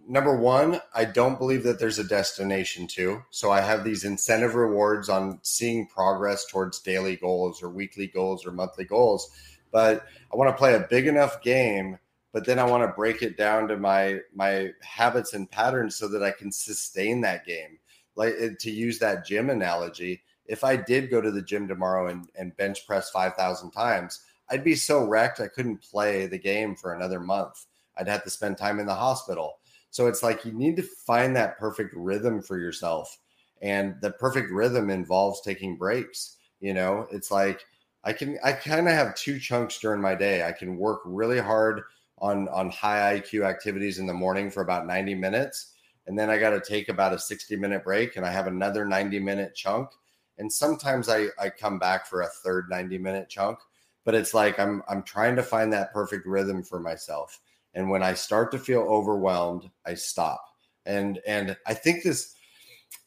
Number 0.07 0.37
one, 0.37 0.79
I 0.93 1.05
don't 1.05 1.39
believe 1.39 1.63
that 1.63 1.79
there's 1.79 1.97
a 1.97 2.03
destination 2.03 2.85
to. 2.89 3.23
So 3.31 3.49
I 3.49 3.61
have 3.61 3.83
these 3.83 4.03
incentive 4.03 4.53
rewards 4.53 5.09
on 5.09 5.39
seeing 5.41 5.87
progress 5.87 6.45
towards 6.45 6.79
daily 6.79 7.15
goals 7.15 7.63
or 7.63 7.71
weekly 7.71 8.05
goals 8.05 8.45
or 8.45 8.51
monthly 8.51 8.85
goals 8.85 9.31
but 9.75 10.05
I 10.31 10.37
want 10.37 10.47
to 10.47 10.57
play 10.57 10.73
a 10.73 10.87
big 10.89 11.05
enough 11.05 11.41
game, 11.41 11.99
but 12.31 12.45
then 12.45 12.59
I 12.59 12.63
want 12.63 12.83
to 12.83 12.95
break 12.95 13.21
it 13.21 13.35
down 13.35 13.67
to 13.67 13.75
my 13.75 14.21
my 14.33 14.71
habits 14.81 15.33
and 15.33 15.51
patterns 15.51 15.97
so 15.97 16.07
that 16.07 16.23
I 16.23 16.31
can 16.31 16.49
sustain 16.49 17.19
that 17.21 17.45
game. 17.45 17.77
Like 18.15 18.35
eh, 18.39 18.51
to 18.57 18.71
use 18.71 18.99
that 18.99 19.25
gym 19.25 19.49
analogy, 19.49 20.23
if 20.45 20.63
I 20.63 20.77
did 20.77 21.11
go 21.11 21.19
to 21.19 21.29
the 21.29 21.41
gym 21.41 21.67
tomorrow 21.67 22.07
and, 22.07 22.29
and 22.39 22.55
bench 22.55 22.87
press 22.87 23.09
5,000 23.09 23.71
times, 23.71 24.21
I'd 24.49 24.63
be 24.63 24.75
so 24.75 25.03
wrecked 25.03 25.41
I 25.41 25.49
couldn't 25.49 25.81
play 25.81 26.25
the 26.25 26.39
game 26.39 26.77
for 26.77 26.93
another 26.93 27.19
month. 27.19 27.65
I'd 27.97 28.07
have 28.07 28.23
to 28.23 28.29
spend 28.29 28.57
time 28.57 28.79
in 28.79 28.85
the 28.85 28.95
hospital. 28.95 29.57
So 29.89 30.07
it's 30.07 30.23
like 30.23 30.45
you 30.45 30.53
need 30.53 30.77
to 30.77 30.83
find 30.83 31.35
that 31.35 31.59
perfect 31.59 31.93
rhythm 31.97 32.41
for 32.41 32.57
yourself. 32.57 33.17
And 33.61 33.95
the 33.99 34.11
perfect 34.11 34.51
rhythm 34.51 34.89
involves 34.89 35.41
taking 35.41 35.75
breaks. 35.75 36.37
You 36.61 36.73
know, 36.73 37.07
it's 37.11 37.29
like 37.29 37.65
I 38.05 38.13
can 38.13 38.37
I 38.43 38.53
kind 38.53 38.87
of 38.87 38.93
have 38.93 39.15
two 39.15 39.39
chunks 39.39 39.79
during 39.79 39.99
my 39.99 40.15
day. 40.15 40.45
I 40.45 40.51
can 40.51 40.77
work 40.77 41.01
really 41.05 41.39
hard 41.39 41.81
on 42.19 42.47
on 42.49 42.69
high 42.69 43.19
IQ 43.19 43.45
activities 43.45 43.99
in 43.99 44.05
the 44.05 44.13
morning 44.13 44.49
for 44.49 44.61
about 44.61 44.87
90 44.87 45.15
minutes 45.15 45.73
and 46.07 46.17
then 46.17 46.29
I 46.29 46.37
got 46.37 46.51
to 46.51 46.61
take 46.61 46.89
about 46.89 47.13
a 47.13 47.19
60 47.19 47.55
minute 47.55 47.83
break 47.83 48.15
and 48.15 48.25
I 48.25 48.31
have 48.31 48.47
another 48.47 48.85
90 48.85 49.19
minute 49.19 49.55
chunk 49.55 49.89
and 50.37 50.51
sometimes 50.51 51.09
I 51.09 51.27
I 51.39 51.49
come 51.49 51.79
back 51.79 52.05
for 52.05 52.21
a 52.21 52.27
third 52.27 52.69
90 52.69 52.97
minute 52.99 53.27
chunk 53.27 53.59
but 54.05 54.15
it's 54.15 54.33
like 54.33 54.59
I'm 54.59 54.81
I'm 54.87 55.03
trying 55.03 55.35
to 55.35 55.43
find 55.43 55.73
that 55.73 55.91
perfect 55.91 56.25
rhythm 56.25 56.63
for 56.63 56.79
myself 56.79 57.41
and 57.73 57.89
when 57.89 58.03
I 58.03 58.13
start 58.13 58.51
to 58.51 58.59
feel 58.59 58.81
overwhelmed 58.81 59.69
I 59.85 59.95
stop 59.95 60.45
and 60.85 61.19
and 61.27 61.57
I 61.65 61.73
think 61.73 62.03
this 62.03 62.35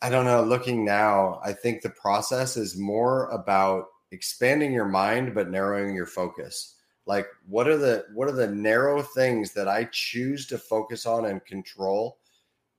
I 0.03 0.11
don't 0.11 0.27
know 0.27 0.43
looking 0.43 0.85
now 0.85 1.41
I 1.43 1.53
think 1.53 1.81
the 1.81 1.91
process 1.91 2.57
is 2.57 2.77
more 2.77 3.29
about 3.31 3.87
expanding 4.11 4.73
your 4.73 4.87
mind 4.87 5.35
but 5.35 5.51
narrowing 5.51 5.95
your 5.95 6.07
focus. 6.07 6.77
Like 7.07 7.27
what 7.49 7.69
are 7.69 7.79
the 7.79 8.07
what 8.15 8.29
are 8.29 8.33
the 8.33 8.49
narrow 8.49 9.03
things 9.03 9.53
that 9.55 9.67
i 9.67 9.85
choose 9.93 10.47
to 10.49 10.59
focus 10.59 11.07
on 11.07 11.25
and 11.25 11.45
control 11.45 12.19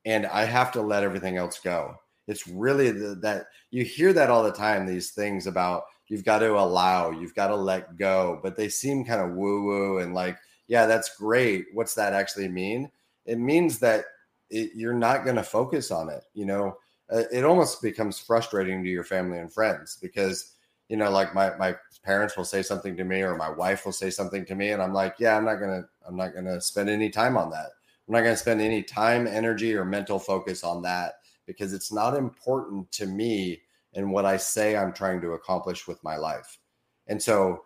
and 0.05 0.27
i 0.27 0.45
have 0.45 0.71
to 0.73 0.81
let 0.81 1.03
everything 1.03 1.37
else 1.37 1.59
go? 1.59 1.95
It's 2.27 2.47
really 2.47 2.91
the, 2.91 3.15
that 3.15 3.47
you 3.71 3.83
hear 3.83 4.13
that 4.13 4.29
all 4.29 4.43
the 4.43 4.51
time 4.51 4.85
these 4.85 5.11
things 5.11 5.47
about 5.47 5.85
you've 6.07 6.23
got 6.23 6.39
to 6.39 6.59
allow 6.59 7.09
you've 7.09 7.35
got 7.35 7.47
to 7.47 7.55
let 7.55 7.97
go 7.97 8.39
but 8.43 8.55
they 8.55 8.69
seem 8.69 9.03
kind 9.03 9.21
of 9.21 9.35
woo 9.35 9.63
woo 9.63 9.97
and 9.99 10.13
like 10.13 10.37
yeah 10.67 10.85
that's 10.85 11.17
great. 11.17 11.65
What's 11.73 11.95
that 11.95 12.13
actually 12.13 12.47
mean? 12.49 12.91
It 13.25 13.39
means 13.39 13.79
that 13.79 14.05
it, 14.51 14.71
you're 14.75 14.93
not 14.93 15.23
going 15.23 15.35
to 15.37 15.43
focus 15.43 15.91
on 15.91 16.09
it 16.09 16.23
you 16.33 16.45
know? 16.45 16.77
Uh, 17.11 17.23
it 17.31 17.43
almost 17.43 17.81
becomes 17.81 18.19
frustrating 18.19 18.83
to 18.83 18.89
your 18.91 19.03
family 19.03 19.39
and 19.39 19.51
friends 19.51 19.97
because 19.99 20.53
you 20.89 20.97
know, 20.97 21.09
like 21.09 21.33
my 21.33 21.55
my 21.55 21.75
parents 22.03 22.35
will 22.35 22.43
say 22.43 22.63
something 22.63 22.97
to 22.97 23.03
me 23.03 23.21
or 23.21 23.37
my 23.37 23.49
wife 23.49 23.85
will 23.85 23.93
say 23.93 24.09
something 24.09 24.43
to 24.45 24.55
me, 24.55 24.71
and 24.71 24.81
I'm 24.81 24.93
like, 24.93 25.15
yeah, 25.19 25.37
I'm 25.37 25.45
not 25.45 25.55
gonna 25.55 25.83
I'm 26.05 26.17
not 26.17 26.33
gonna 26.33 26.59
spend 26.59 26.89
any 26.89 27.09
time 27.09 27.37
on 27.37 27.51
that. 27.51 27.67
I'm 28.07 28.13
not 28.13 28.21
gonna 28.21 28.35
spend 28.35 28.59
any 28.59 28.83
time, 28.83 29.27
energy, 29.27 29.75
or 29.75 29.85
mental 29.85 30.19
focus 30.19 30.63
on 30.63 30.81
that 30.81 31.13
because 31.45 31.73
it's 31.73 31.93
not 31.93 32.17
important 32.17 32.91
to 32.93 33.05
me 33.05 33.61
and 33.93 34.11
what 34.11 34.25
I 34.25 34.37
say 34.37 34.75
I'm 34.75 34.93
trying 34.93 35.21
to 35.21 35.33
accomplish 35.33 35.87
with 35.87 36.03
my 36.03 36.17
life. 36.17 36.59
And 37.07 37.21
so 37.21 37.63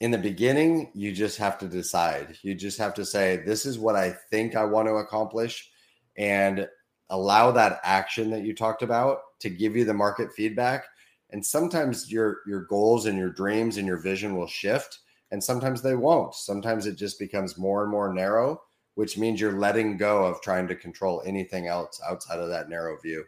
in 0.00 0.10
the 0.10 0.18
beginning, 0.18 0.90
you 0.94 1.12
just 1.12 1.38
have 1.38 1.58
to 1.58 1.68
decide. 1.68 2.38
You 2.42 2.54
just 2.54 2.78
have 2.78 2.94
to 2.94 3.04
say, 3.04 3.42
this 3.44 3.66
is 3.66 3.78
what 3.78 3.96
I 3.96 4.12
think 4.30 4.56
I 4.56 4.64
want 4.64 4.88
to 4.88 4.94
accomplish 4.94 5.70
and 6.16 6.68
allow 7.10 7.50
that 7.52 7.80
action 7.82 8.30
that 8.30 8.42
you 8.42 8.54
talked 8.54 8.82
about 8.82 9.18
to 9.40 9.50
give 9.50 9.76
you 9.76 9.84
the 9.84 9.94
market 9.94 10.32
feedback 10.32 10.84
and 11.30 11.44
sometimes 11.44 12.10
your 12.10 12.38
your 12.46 12.62
goals 12.62 13.06
and 13.06 13.18
your 13.18 13.30
dreams 13.30 13.76
and 13.76 13.86
your 13.86 13.98
vision 13.98 14.36
will 14.36 14.46
shift 14.46 15.00
and 15.30 15.44
sometimes 15.44 15.82
they 15.82 15.94
won't. 15.94 16.34
Sometimes 16.34 16.86
it 16.86 16.96
just 16.96 17.18
becomes 17.18 17.58
more 17.58 17.82
and 17.82 17.90
more 17.90 18.12
narrow 18.12 18.62
which 18.98 19.16
means 19.16 19.40
you're 19.40 19.52
letting 19.52 19.96
go 19.96 20.24
of 20.24 20.40
trying 20.40 20.66
to 20.66 20.74
control 20.74 21.22
anything 21.24 21.68
else 21.68 22.00
outside 22.04 22.40
of 22.40 22.48
that 22.48 22.68
narrow 22.68 22.98
view. 22.98 23.24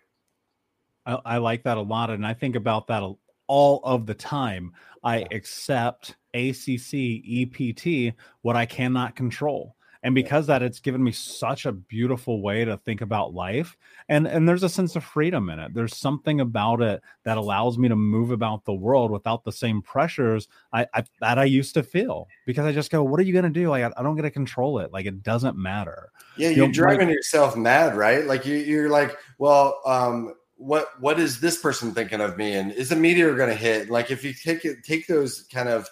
I, 1.06 1.20
I 1.24 1.36
like 1.36 1.62
that 1.62 1.76
a 1.76 1.80
lot 1.80 2.10
and 2.10 2.26
i 2.26 2.34
think 2.34 2.56
about 2.56 2.88
that 2.88 3.08
all 3.46 3.80
of 3.84 4.04
the 4.04 4.14
time. 4.14 4.72
I 5.04 5.26
accept 5.30 6.16
acc 6.34 6.66
ept 6.94 8.16
what 8.42 8.56
i 8.56 8.66
cannot 8.66 9.14
control 9.14 9.76
and 10.02 10.14
because 10.14 10.46
that 10.46 10.62
it's 10.62 10.80
given 10.80 11.02
me 11.02 11.12
such 11.12 11.66
a 11.66 11.72
beautiful 11.72 12.42
way 12.42 12.64
to 12.64 12.76
think 12.78 13.00
about 13.00 13.34
life 13.34 13.76
and 14.08 14.26
and 14.26 14.48
there's 14.48 14.62
a 14.62 14.68
sense 14.68 14.96
of 14.96 15.04
freedom 15.04 15.50
in 15.50 15.58
it. 15.58 15.74
There's 15.74 15.96
something 15.96 16.40
about 16.40 16.80
it 16.80 17.02
that 17.24 17.36
allows 17.36 17.78
me 17.78 17.88
to 17.88 17.96
move 17.96 18.30
about 18.30 18.64
the 18.64 18.72
world 18.72 19.10
without 19.10 19.44
the 19.44 19.52
same 19.52 19.82
pressures 19.82 20.48
i, 20.72 20.86
I 20.94 21.04
that 21.20 21.38
i 21.38 21.44
used 21.44 21.74
to 21.74 21.82
feel 21.82 22.28
because 22.46 22.64
i 22.64 22.72
just 22.72 22.90
go 22.90 23.02
what 23.02 23.20
are 23.20 23.24
you 23.24 23.32
going 23.32 23.44
to 23.44 23.50
do? 23.50 23.68
Like 23.68 23.84
I, 23.84 23.92
I, 23.96 24.02
don't 24.02 24.16
get 24.16 24.22
to 24.22 24.30
control 24.30 24.78
it. 24.78 24.92
Like 24.92 25.06
it 25.06 25.22
doesn't 25.22 25.56
matter. 25.56 26.10
Yeah 26.36 26.50
you're 26.50 26.66
you 26.66 26.72
driving 26.72 27.08
like, 27.08 27.16
yourself 27.16 27.56
mad 27.56 27.96
right? 27.96 28.24
Like 28.24 28.46
you, 28.46 28.56
you're 28.56 28.90
like 28.90 29.16
well 29.38 29.80
um 29.84 30.34
what 30.56 30.88
what 31.00 31.18
is 31.18 31.40
this 31.40 31.60
person 31.60 31.92
thinking 31.92 32.20
of 32.20 32.36
me 32.36 32.54
and 32.54 32.72
is 32.72 32.92
a 32.92 32.96
meteor 32.96 33.34
going 33.34 33.48
to 33.48 33.54
hit? 33.54 33.90
Like 33.90 34.10
if 34.10 34.24
you 34.24 34.32
take 34.32 34.64
it 34.64 34.84
take 34.84 35.06
those 35.06 35.46
kind 35.52 35.68
of 35.68 35.88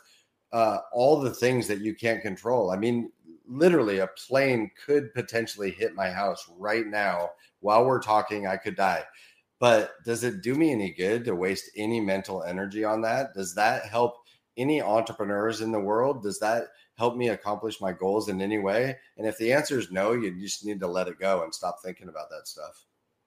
uh, 0.52 0.78
all 0.92 1.20
the 1.20 1.32
things 1.32 1.66
that 1.68 1.80
you 1.80 1.94
can't 1.94 2.22
control. 2.22 2.70
I 2.70 2.76
mean, 2.76 3.10
literally 3.48 3.98
a 3.98 4.08
plane 4.28 4.70
could 4.84 5.12
potentially 5.14 5.70
hit 5.70 5.94
my 5.94 6.10
house 6.10 6.48
right 6.58 6.86
now. 6.86 7.30
While 7.60 7.84
we're 7.84 8.00
talking 8.00 8.46
i 8.46 8.56
could 8.56 8.76
die. 8.76 9.04
But 9.58 9.92
does 10.04 10.22
it 10.22 10.42
do 10.42 10.54
me 10.54 10.70
any 10.70 10.92
good 10.92 11.24
to 11.24 11.34
waste 11.34 11.70
any 11.76 12.00
mental 12.00 12.44
energy 12.44 12.84
on 12.84 13.00
that? 13.02 13.34
Does 13.34 13.54
that 13.56 13.86
help 13.86 14.14
any 14.56 14.80
entrepreneurs 14.80 15.60
in 15.60 15.72
the 15.72 15.80
world? 15.80 16.22
Does 16.22 16.38
that 16.38 16.68
help 16.96 17.16
me 17.16 17.28
accomplish 17.28 17.80
my 17.80 17.92
goals 17.92 18.28
in 18.28 18.40
any 18.40 18.58
way? 18.58 18.96
And 19.16 19.26
if 19.26 19.36
the 19.38 19.52
answer 19.52 19.78
is 19.78 19.90
no 19.90 20.12
you 20.12 20.38
just 20.40 20.64
need 20.64 20.80
to 20.80 20.86
let 20.86 21.08
it 21.08 21.18
go 21.18 21.42
and 21.42 21.54
stop 21.54 21.78
thinking 21.82 22.08
about 22.08 22.30
that 22.30 22.46
stuff. 22.46 22.84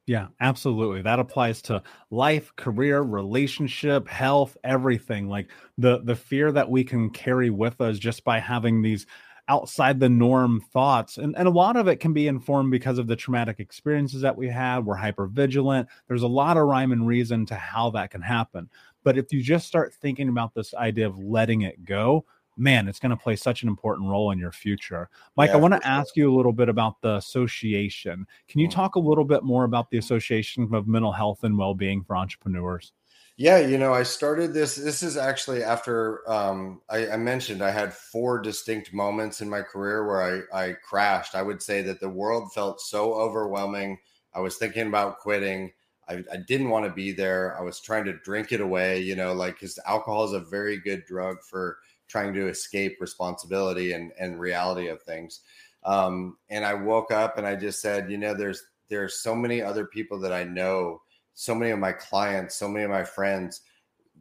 Yeah, 0.07 0.27
absolutely. 0.39 1.01
That 1.03 1.19
applies 1.19 1.61
to 1.63 1.83
life, 2.09 2.53
career, 2.55 3.01
relationship, 3.01 4.07
health, 4.07 4.57
everything. 4.63 5.29
Like 5.29 5.49
the 5.77 6.01
the 6.03 6.15
fear 6.15 6.51
that 6.51 6.69
we 6.69 6.83
can 6.83 7.09
carry 7.11 7.49
with 7.49 7.79
us 7.81 7.99
just 7.99 8.23
by 8.23 8.39
having 8.39 8.81
these 8.81 9.05
outside 9.51 9.99
the 9.99 10.07
norm 10.07 10.61
thoughts. 10.71 11.17
And, 11.17 11.35
and 11.37 11.45
a 11.45 11.51
lot 11.51 11.75
of 11.75 11.89
it 11.89 11.97
can 11.97 12.13
be 12.13 12.27
informed 12.27 12.71
because 12.71 12.97
of 12.97 13.07
the 13.07 13.17
traumatic 13.17 13.59
experiences 13.59 14.21
that 14.21 14.37
we 14.37 14.47
had. 14.47 14.85
We're 14.85 14.95
hyper 14.95 15.27
vigilant. 15.27 15.89
There's 16.07 16.23
a 16.23 16.27
lot 16.27 16.55
of 16.55 16.67
rhyme 16.67 16.93
and 16.93 17.05
reason 17.05 17.45
to 17.47 17.55
how 17.55 17.89
that 17.89 18.11
can 18.11 18.21
happen. 18.21 18.69
But 19.03 19.17
if 19.17 19.33
you 19.33 19.43
just 19.43 19.67
start 19.67 19.93
thinking 19.93 20.29
about 20.29 20.53
this 20.53 20.73
idea 20.73 21.05
of 21.05 21.19
letting 21.19 21.63
it 21.63 21.83
go, 21.83 22.23
man, 22.55 22.87
it's 22.87 22.99
going 22.99 23.09
to 23.09 23.21
play 23.21 23.35
such 23.35 23.61
an 23.63 23.67
important 23.67 24.07
role 24.09 24.31
in 24.31 24.39
your 24.39 24.53
future. 24.53 25.09
Mike, 25.35 25.49
yeah, 25.49 25.57
I 25.57 25.59
want 25.59 25.73
to 25.73 25.81
sure. 25.81 25.91
ask 25.91 26.15
you 26.15 26.33
a 26.33 26.35
little 26.35 26.53
bit 26.53 26.69
about 26.69 27.01
the 27.01 27.15
association. 27.15 28.25
Can 28.47 28.61
you 28.61 28.69
mm. 28.69 28.71
talk 28.71 28.95
a 28.95 28.99
little 28.99 29.25
bit 29.25 29.43
more 29.43 29.65
about 29.65 29.89
the 29.89 29.97
Association 29.97 30.73
of 30.73 30.87
Mental 30.87 31.11
Health 31.11 31.43
and 31.43 31.57
Well-being 31.57 32.03
for 32.03 32.15
Entrepreneurs? 32.15 32.93
Yeah, 33.41 33.57
you 33.57 33.79
know, 33.79 33.91
I 33.91 34.03
started 34.03 34.53
this. 34.53 34.75
This 34.75 35.01
is 35.01 35.17
actually 35.17 35.63
after 35.63 36.29
um, 36.29 36.79
I, 36.91 37.09
I, 37.09 37.17
mentioned 37.17 37.63
I 37.63 37.71
had 37.71 37.91
four 37.91 38.39
distinct 38.39 38.93
moments 38.93 39.41
in 39.41 39.49
my 39.49 39.63
career 39.63 40.05
where 40.05 40.45
I, 40.53 40.65
I 40.65 40.73
crashed. 40.73 41.33
I 41.33 41.41
would 41.41 41.59
say 41.59 41.81
that 41.81 41.99
the 41.99 42.07
world 42.07 42.53
felt 42.53 42.79
so 42.81 43.15
overwhelming. 43.15 43.97
I 44.35 44.41
was 44.41 44.57
thinking 44.57 44.85
about 44.85 45.17
quitting. 45.17 45.71
I, 46.07 46.23
I 46.31 46.37
didn't 46.37 46.69
want 46.69 46.85
to 46.85 46.91
be 46.91 47.13
there. 47.13 47.57
I 47.57 47.63
was 47.63 47.79
trying 47.79 48.05
to 48.05 48.19
drink 48.19 48.51
it 48.51 48.61
away, 48.61 48.99
you 48.99 49.15
know, 49.15 49.33
like 49.33 49.55
because 49.55 49.79
alcohol 49.87 50.23
is 50.25 50.33
a 50.33 50.39
very 50.41 50.77
good 50.77 51.03
drug 51.07 51.37
for 51.41 51.79
trying 52.07 52.35
to 52.35 52.47
escape 52.47 52.97
responsibility 53.01 53.93
and, 53.93 54.11
and 54.19 54.39
reality 54.39 54.87
of 54.87 55.01
things. 55.01 55.39
Um, 55.83 56.37
and 56.51 56.63
I 56.63 56.75
woke 56.75 57.09
up 57.09 57.39
and 57.39 57.47
I 57.47 57.55
just 57.55 57.81
said, 57.81 58.11
you 58.11 58.19
know, 58.19 58.35
there's 58.35 58.61
there's 58.87 59.23
so 59.23 59.33
many 59.33 59.63
other 59.63 59.87
people 59.87 60.19
that 60.19 60.31
I 60.31 60.43
know 60.43 61.01
so 61.33 61.55
many 61.55 61.71
of 61.71 61.79
my 61.79 61.91
clients, 61.91 62.55
so 62.55 62.67
many 62.67 62.85
of 62.85 62.91
my 62.91 63.03
friends 63.03 63.61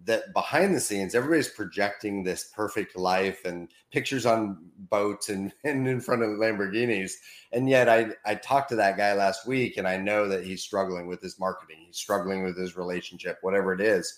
that 0.04 0.32
behind 0.32 0.74
the 0.74 0.80
scenes, 0.80 1.14
everybody's 1.14 1.48
projecting 1.48 2.22
this 2.22 2.50
perfect 2.54 2.96
life 2.96 3.44
and 3.44 3.68
pictures 3.92 4.24
on 4.24 4.56
boats 4.78 5.28
and, 5.28 5.52
and 5.64 5.86
in 5.86 6.00
front 6.00 6.22
of 6.22 6.30
Lamborghinis. 6.30 7.12
And 7.52 7.68
yet 7.68 7.88
I, 7.88 8.10
I 8.24 8.36
talked 8.36 8.70
to 8.70 8.76
that 8.76 8.96
guy 8.96 9.12
last 9.12 9.46
week 9.46 9.76
and 9.76 9.86
I 9.86 9.96
know 9.96 10.28
that 10.28 10.44
he's 10.44 10.62
struggling 10.62 11.06
with 11.06 11.20
his 11.20 11.38
marketing. 11.38 11.78
He's 11.86 11.98
struggling 11.98 12.44
with 12.44 12.56
his 12.56 12.76
relationship, 12.76 13.38
whatever 13.42 13.72
it 13.72 13.80
is. 13.80 14.16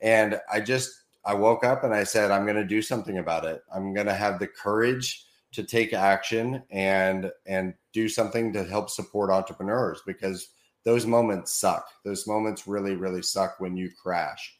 And 0.00 0.40
I 0.52 0.60
just, 0.60 0.92
I 1.24 1.34
woke 1.34 1.64
up 1.64 1.82
and 1.82 1.92
I 1.92 2.04
said, 2.04 2.30
I'm 2.30 2.44
going 2.44 2.56
to 2.56 2.64
do 2.64 2.82
something 2.82 3.18
about 3.18 3.44
it. 3.44 3.62
I'm 3.74 3.92
going 3.94 4.06
to 4.06 4.14
have 4.14 4.38
the 4.38 4.46
courage 4.46 5.24
to 5.52 5.64
take 5.64 5.94
action 5.94 6.62
and 6.70 7.32
and 7.46 7.72
do 7.94 8.08
something 8.10 8.52
to 8.52 8.64
help 8.64 8.90
support 8.90 9.30
entrepreneurs 9.30 10.02
because 10.06 10.50
those 10.86 11.04
moments 11.04 11.52
suck. 11.52 11.88
Those 12.04 12.28
moments 12.28 12.68
really, 12.68 12.94
really 12.94 13.20
suck 13.20 13.58
when 13.58 13.76
you 13.76 13.90
crash. 13.90 14.54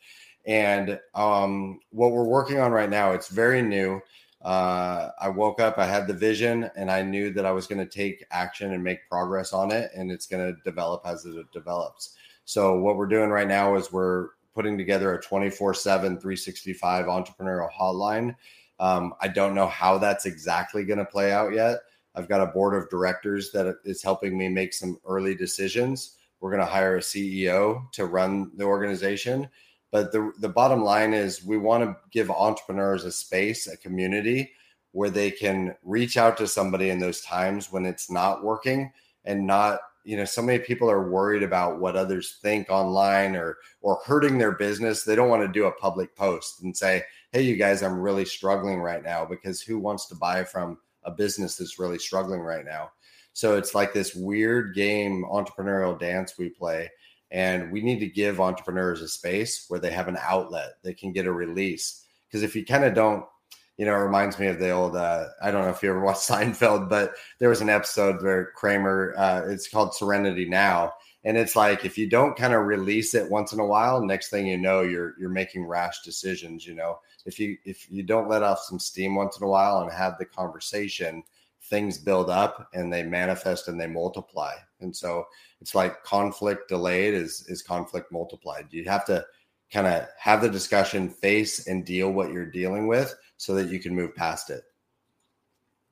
And 0.44 0.98
um, 1.14 1.78
what 1.90 2.10
we're 2.10 2.24
working 2.24 2.58
on 2.58 2.72
right 2.72 2.90
now, 2.90 3.12
it's 3.12 3.28
very 3.28 3.62
new. 3.62 4.00
Uh, 4.42 5.10
I 5.20 5.28
woke 5.28 5.60
up, 5.60 5.78
I 5.78 5.86
had 5.86 6.08
the 6.08 6.14
vision, 6.14 6.68
and 6.76 6.90
I 6.90 7.02
knew 7.02 7.32
that 7.32 7.46
I 7.46 7.52
was 7.52 7.68
going 7.68 7.78
to 7.78 7.86
take 7.86 8.24
action 8.32 8.72
and 8.72 8.82
make 8.82 9.08
progress 9.08 9.52
on 9.52 9.70
it, 9.70 9.92
and 9.94 10.10
it's 10.10 10.26
going 10.26 10.44
to 10.44 10.60
develop 10.64 11.02
as 11.04 11.24
it 11.24 11.46
develops. 11.52 12.16
So, 12.44 12.76
what 12.78 12.96
we're 12.96 13.06
doing 13.06 13.30
right 13.30 13.48
now 13.48 13.76
is 13.76 13.92
we're 13.92 14.30
putting 14.52 14.76
together 14.76 15.14
a 15.14 15.22
24 15.22 15.74
7, 15.74 16.18
365 16.18 17.06
entrepreneurial 17.06 17.70
hotline. 17.72 18.34
Um, 18.80 19.14
I 19.20 19.28
don't 19.28 19.54
know 19.54 19.68
how 19.68 19.98
that's 19.98 20.26
exactly 20.26 20.84
going 20.84 20.98
to 20.98 21.04
play 21.04 21.32
out 21.32 21.54
yet. 21.54 21.78
I've 22.16 22.28
got 22.28 22.40
a 22.40 22.46
board 22.46 22.74
of 22.74 22.88
directors 22.88 23.52
that 23.52 23.76
is 23.84 24.02
helping 24.02 24.36
me 24.36 24.48
make 24.48 24.72
some 24.72 24.98
early 25.06 25.34
decisions. 25.34 26.16
We're 26.40 26.50
going 26.50 26.64
to 26.64 26.70
hire 26.70 26.96
a 26.96 27.00
CEO 27.00 27.90
to 27.92 28.06
run 28.06 28.50
the 28.56 28.64
organization. 28.64 29.48
But 29.92 30.12
the, 30.12 30.32
the 30.40 30.48
bottom 30.48 30.82
line 30.82 31.14
is 31.14 31.44
we 31.44 31.58
want 31.58 31.84
to 31.84 31.96
give 32.10 32.30
entrepreneurs 32.30 33.04
a 33.04 33.12
space, 33.12 33.66
a 33.66 33.76
community 33.76 34.52
where 34.92 35.10
they 35.10 35.30
can 35.30 35.74
reach 35.82 36.16
out 36.16 36.38
to 36.38 36.46
somebody 36.46 36.90
in 36.90 36.98
those 36.98 37.20
times 37.20 37.70
when 37.70 37.84
it's 37.84 38.10
not 38.10 38.42
working 38.42 38.90
and 39.26 39.46
not 39.46 39.80
you 40.04 40.16
know 40.16 40.24
so 40.24 40.40
many 40.40 40.58
people 40.58 40.90
are 40.90 41.10
worried 41.10 41.42
about 41.42 41.80
what 41.80 41.96
others 41.96 42.38
think 42.40 42.70
online 42.70 43.36
or 43.36 43.58
or 43.82 44.00
hurting 44.06 44.38
their 44.38 44.52
business 44.52 45.02
they 45.02 45.14
don't 45.14 45.28
want 45.28 45.42
to 45.42 45.52
do 45.52 45.66
a 45.66 45.72
public 45.72 46.14
post 46.16 46.62
and 46.62 46.74
say 46.74 47.02
hey 47.32 47.42
you 47.42 47.56
guys 47.56 47.82
i'm 47.82 48.00
really 48.00 48.24
struggling 48.24 48.80
right 48.80 49.02
now 49.02 49.24
because 49.24 49.60
who 49.60 49.78
wants 49.78 50.06
to 50.06 50.14
buy 50.14 50.44
from 50.44 50.78
a 51.06 51.10
business 51.10 51.56
that's 51.56 51.78
really 51.78 51.98
struggling 51.98 52.40
right 52.40 52.64
now 52.64 52.90
so 53.32 53.56
it's 53.56 53.74
like 53.74 53.92
this 53.92 54.14
weird 54.14 54.74
game 54.74 55.24
entrepreneurial 55.30 55.98
dance 55.98 56.34
we 56.38 56.48
play 56.48 56.90
and 57.30 57.72
we 57.72 57.80
need 57.80 57.98
to 57.98 58.06
give 58.06 58.40
entrepreneurs 58.40 59.00
a 59.00 59.08
space 59.08 59.64
where 59.68 59.80
they 59.80 59.90
have 59.90 60.08
an 60.08 60.18
outlet 60.20 60.74
they 60.82 60.94
can 60.94 61.12
get 61.12 61.26
a 61.26 61.32
release 61.32 62.04
because 62.28 62.42
if 62.42 62.54
you 62.54 62.64
kind 62.64 62.84
of 62.84 62.94
don't 62.94 63.24
you 63.76 63.84
know, 63.84 63.94
it 63.94 63.98
reminds 63.98 64.38
me 64.38 64.46
of 64.46 64.58
the 64.58 64.70
old. 64.70 64.96
Uh, 64.96 65.26
I 65.42 65.50
don't 65.50 65.62
know 65.62 65.70
if 65.70 65.82
you 65.82 65.90
ever 65.90 66.00
watched 66.04 66.28
Seinfeld, 66.28 66.88
but 66.88 67.12
there 67.38 67.48
was 67.48 67.60
an 67.60 67.68
episode 67.68 68.22
where 68.22 68.52
Kramer. 68.56 69.14
Uh, 69.16 69.42
it's 69.46 69.68
called 69.68 69.94
Serenity 69.94 70.48
Now, 70.48 70.94
and 71.24 71.36
it's 71.36 71.56
like 71.56 71.84
if 71.84 71.98
you 71.98 72.08
don't 72.08 72.36
kind 72.36 72.54
of 72.54 72.64
release 72.64 73.14
it 73.14 73.30
once 73.30 73.52
in 73.52 73.60
a 73.60 73.66
while, 73.66 74.02
next 74.02 74.30
thing 74.30 74.46
you 74.46 74.56
know, 74.56 74.80
you're 74.80 75.14
you're 75.18 75.28
making 75.28 75.66
rash 75.66 76.02
decisions. 76.02 76.66
You 76.66 76.74
know, 76.74 76.98
if 77.26 77.38
you 77.38 77.56
if 77.64 77.90
you 77.90 78.02
don't 78.02 78.28
let 78.28 78.42
off 78.42 78.60
some 78.60 78.78
steam 78.78 79.14
once 79.14 79.36
in 79.36 79.44
a 79.44 79.48
while 79.48 79.82
and 79.82 79.92
have 79.92 80.16
the 80.18 80.24
conversation, 80.24 81.22
things 81.64 81.98
build 81.98 82.30
up 82.30 82.68
and 82.72 82.92
they 82.92 83.02
manifest 83.02 83.68
and 83.68 83.80
they 83.80 83.86
multiply. 83.86 84.54
And 84.80 84.94
so 84.94 85.26
it's 85.60 85.74
like 85.74 86.02
conflict 86.04 86.68
delayed 86.68 87.14
is 87.14 87.44
is 87.48 87.62
conflict 87.62 88.12
multiplied. 88.12 88.68
You 88.70 88.84
have 88.84 89.04
to 89.06 89.24
kind 89.72 89.86
of 89.86 90.06
have 90.18 90.40
the 90.40 90.48
discussion, 90.48 91.08
face 91.08 91.66
and 91.66 91.84
deal 91.84 92.12
what 92.12 92.32
you're 92.32 92.50
dealing 92.50 92.86
with 92.86 93.14
so 93.36 93.54
that 93.56 93.68
you 93.68 93.80
can 93.80 93.94
move 93.94 94.14
past 94.14 94.50
it. 94.50 94.62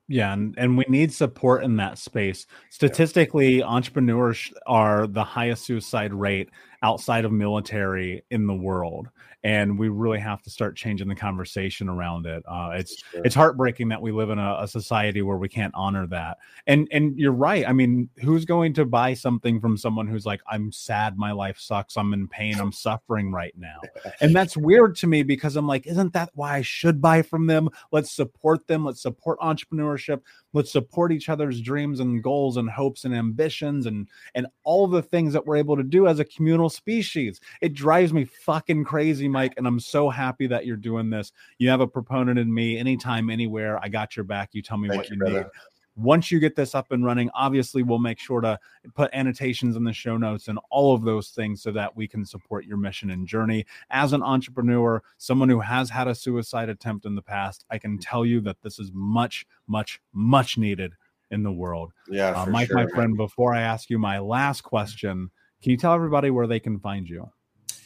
Yeah, 0.07 0.33
and, 0.33 0.53
and 0.57 0.77
we 0.77 0.85
need 0.87 1.11
support 1.11 1.63
in 1.63 1.77
that 1.77 1.97
space. 1.97 2.45
Statistically, 2.69 3.63
entrepreneurs 3.63 4.53
are 4.67 5.07
the 5.07 5.23
highest 5.23 5.65
suicide 5.65 6.13
rate 6.13 6.51
outside 6.81 7.25
of 7.25 7.31
military 7.31 8.23
in 8.29 8.47
the 8.47 8.53
world 8.53 9.09
and 9.45 9.77
we 9.77 9.89
really 9.89 10.17
have 10.17 10.41
to 10.41 10.49
start 10.49 10.75
changing 10.75 11.07
the 11.07 11.13
conversation 11.13 11.87
around 11.87 12.25
it. 12.25 12.41
Uh, 12.47 12.71
it's 12.73 13.03
sure. 13.11 13.21
it's 13.23 13.35
heartbreaking 13.35 13.89
that 13.89 14.01
we 14.01 14.11
live 14.11 14.31
in 14.31 14.39
a, 14.39 14.57
a, 14.61 14.67
society 14.67 15.21
where 15.21 15.37
we 15.37 15.47
can't 15.47 15.73
honor 15.75 16.07
that. 16.07 16.39
And 16.65 16.87
and 16.91 17.15
you're 17.15 17.31
right. 17.31 17.63
I 17.69 17.71
mean, 17.71 18.09
who's 18.23 18.43
going 18.43 18.73
to 18.73 18.85
buy 18.85 19.13
something 19.13 19.61
from 19.61 19.77
someone 19.77 20.07
who's 20.07 20.25
like, 20.25 20.41
I'm 20.49 20.71
sad, 20.71 21.19
my 21.19 21.31
life 21.31 21.59
sucks, 21.59 21.95
I'm 21.95 22.11
in 22.11 22.27
pain, 22.27 22.59
I'm 22.59 22.71
suffering 22.71 23.31
right 23.31 23.53
now. 23.55 23.81
and 24.19 24.35
that's 24.35 24.57
weird 24.57 24.95
to 24.97 25.07
me 25.07 25.21
because 25.21 25.55
I'm 25.55 25.67
like, 25.67 25.85
isn't 25.85 26.13
that 26.13 26.31
why 26.33 26.55
I 26.55 26.61
should 26.63 26.99
buy 26.99 27.21
from 27.21 27.45
them? 27.45 27.69
Let's 27.91 28.11
support 28.11 28.65
them. 28.65 28.83
Let's 28.83 29.03
support 29.03 29.39
entrepreneurship. 29.41 30.21
Let's 30.53 30.71
support 30.71 31.11
each 31.11 31.29
other's 31.29 31.61
dreams 31.61 31.99
and 31.99 32.23
goals 32.23 32.57
and 32.57 32.67
hopes 32.67 33.05
and 33.05 33.13
ambitions 33.13 33.85
and 33.85 34.07
and 34.33 34.47
all 34.63 34.87
the 34.87 35.03
things 35.03 35.33
that 35.33 35.45
we're 35.45 35.57
able 35.57 35.77
to 35.77 35.83
do 35.83 36.07
as 36.07 36.17
a 36.17 36.25
communal 36.25 36.64
species. 36.69 37.39
It 37.61 37.73
drives 37.73 38.13
me 38.13 38.25
fucking 38.25 38.83
crazy 38.83 39.27
Mike, 39.27 39.53
and 39.57 39.67
I'm 39.67 39.79
so 39.79 40.09
happy 40.09 40.47
that 40.47 40.65
you're 40.65 40.77
doing 40.77 41.09
this. 41.09 41.31
You 41.57 41.69
have 41.69 41.81
a 41.81 41.87
proponent 41.87 42.39
in 42.39 42.53
me 42.53 42.77
anytime, 42.77 43.29
anywhere. 43.29 43.79
I 43.83 43.89
got 43.89 44.15
your 44.15 44.25
back. 44.25 44.49
You 44.53 44.61
tell 44.61 44.77
me 44.77 44.89
Thank 44.89 45.01
what 45.01 45.09
you, 45.09 45.17
you 45.25 45.33
need. 45.33 45.45
Once 45.97 46.29
you 46.29 46.41
get 46.41 46.57
this 46.57 46.75
up 46.75 46.91
and 46.91 47.05
running, 47.05 47.29
obviously 47.33 47.81
we'll 47.81 47.99
make 47.99 48.19
sure 48.19 48.41
to 48.41 48.59
put 48.95 49.09
annotations 49.13 49.77
in 49.77 49.83
the 49.85 49.93
show 49.93 50.17
notes 50.17 50.49
and 50.49 50.59
all 50.69 50.93
of 50.93 51.03
those 51.03 51.29
things 51.29 51.61
so 51.61 51.71
that 51.71 51.95
we 51.95 52.05
can 52.05 52.25
support 52.25 52.65
your 52.65 52.75
mission 52.75 53.11
and 53.11 53.25
journey. 53.25 53.65
As 53.91 54.11
an 54.11 54.21
entrepreneur, 54.21 55.01
someone 55.17 55.47
who 55.47 55.61
has 55.61 55.89
had 55.89 56.09
a 56.09 56.13
suicide 56.13 56.67
attempt 56.67 57.05
in 57.05 57.15
the 57.15 57.21
past, 57.21 57.63
I 57.69 57.77
can 57.77 57.97
tell 57.97 58.25
you 58.25 58.41
that 58.41 58.61
this 58.61 58.77
is 58.77 58.91
much, 58.93 59.45
much, 59.67 60.01
much 60.11 60.57
needed 60.57 60.91
in 61.31 61.43
the 61.43 61.51
world. 61.51 61.93
Yeah, 62.09 62.31
uh, 62.31 62.45
Mike, 62.47 62.67
sure, 62.67 62.75
my 62.75 62.87
friend. 62.87 63.15
Before 63.15 63.53
I 63.53 63.61
ask 63.61 63.89
you 63.89 63.97
my 63.97 64.19
last 64.19 64.63
question, 64.63 65.31
can 65.65 65.71
you 65.71 65.77
tell 65.77 65.93
everybody 65.93 66.29
where 66.29 66.45
they 66.45 66.59
can 66.59 66.77
find 66.77 67.09
you? 67.09 67.27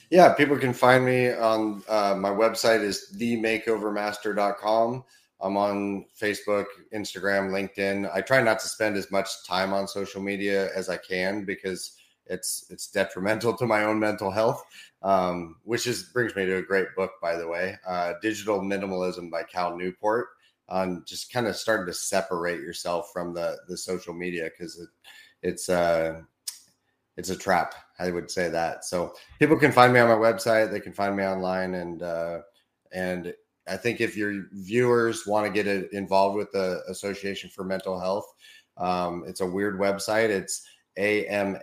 Yeah, 0.09 0.33
people 0.33 0.57
can 0.57 0.73
find 0.73 1.05
me 1.05 1.31
on 1.31 1.81
uh, 1.87 2.13
my 2.13 2.29
website 2.29 2.81
is 2.81 3.15
themakeovermaster.com. 3.17 5.05
I'm 5.39 5.55
on 5.55 6.05
Facebook, 6.21 6.65
Instagram, 6.93 7.51
LinkedIn. 7.51 8.13
I 8.13 8.19
try 8.19 8.41
not 8.41 8.59
to 8.59 8.67
spend 8.67 8.97
as 8.97 9.09
much 9.11 9.29
time 9.47 9.71
on 9.71 9.87
social 9.87 10.21
media 10.21 10.75
as 10.75 10.89
I 10.89 10.97
can 10.97 11.45
because 11.45 11.93
it's 12.25 12.65
it's 12.69 12.91
detrimental 12.91 13.53
to 13.57 13.65
my 13.65 13.85
own 13.85 13.97
mental 13.97 14.29
health. 14.29 14.61
Um, 15.01 15.55
which 15.63 15.87
is 15.87 16.03
brings 16.03 16.35
me 16.35 16.45
to 16.47 16.57
a 16.57 16.61
great 16.61 16.87
book, 16.97 17.11
by 17.21 17.37
the 17.37 17.47
way, 17.47 17.77
uh, 17.87 18.15
Digital 18.21 18.59
Minimalism 18.59 19.31
by 19.31 19.43
Cal 19.43 19.77
Newport, 19.77 20.27
on 20.67 21.05
just 21.07 21.31
kind 21.31 21.47
of 21.47 21.55
starting 21.55 21.85
to 21.85 21.93
separate 21.93 22.59
yourself 22.59 23.09
from 23.13 23.33
the 23.33 23.55
the 23.69 23.77
social 23.77 24.13
media 24.13 24.49
because 24.51 24.77
it, 24.77 24.89
it's 25.41 25.69
uh 25.69 26.23
it's 27.19 27.29
a 27.29 27.35
trap. 27.35 27.75
I 27.99 28.09
would 28.11 28.31
say 28.31 28.47
that. 28.49 28.85
So 28.85 29.13
people 29.39 29.57
can 29.57 29.73
find 29.73 29.91
me 29.93 29.99
on 29.99 30.07
my 30.07 30.15
website. 30.15 30.71
They 30.71 30.79
can 30.79 30.93
find 30.93 31.17
me 31.17 31.23
online, 31.25 31.75
and 31.75 32.01
uh, 32.01 32.39
and 32.93 33.33
I 33.67 33.75
think 33.77 33.99
if 33.99 34.15
your 34.15 34.45
viewers 34.53 35.27
want 35.27 35.45
to 35.45 35.51
get 35.51 35.67
involved 35.91 36.37
with 36.37 36.51
the 36.53 36.81
Association 36.87 37.49
for 37.49 37.65
Mental 37.65 37.99
Health, 37.99 38.25
um, 38.77 39.25
it's 39.27 39.41
a 39.41 39.45
weird 39.45 39.77
website. 39.77 40.29
It's 40.29 40.65
amhwbe.org. 40.97 41.61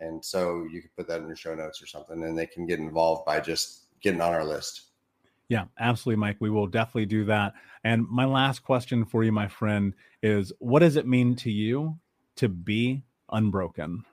And 0.00 0.24
so 0.24 0.66
you 0.70 0.80
can 0.82 0.90
put 0.96 1.08
that 1.08 1.20
in 1.20 1.26
your 1.26 1.36
show 1.36 1.54
notes 1.54 1.80
or 1.82 1.86
something, 1.86 2.22
and 2.22 2.36
they 2.36 2.46
can 2.46 2.66
get 2.66 2.78
involved 2.80 3.24
by 3.24 3.40
just 3.40 3.86
getting 4.02 4.20
on 4.20 4.34
our 4.34 4.44
list. 4.44 4.90
Yeah, 5.48 5.64
absolutely, 5.78 6.20
Mike. 6.20 6.36
We 6.40 6.50
will 6.50 6.66
definitely 6.66 7.06
do 7.06 7.24
that. 7.26 7.54
And 7.82 8.06
my 8.08 8.26
last 8.26 8.62
question 8.62 9.04
for 9.06 9.24
you, 9.24 9.32
my 9.32 9.48
friend, 9.48 9.94
is 10.22 10.52
what 10.58 10.80
does 10.80 10.96
it 10.96 11.06
mean 11.06 11.34
to 11.36 11.50
you 11.50 11.98
to 12.36 12.48
be 12.48 13.02
unbroken? 13.30 14.04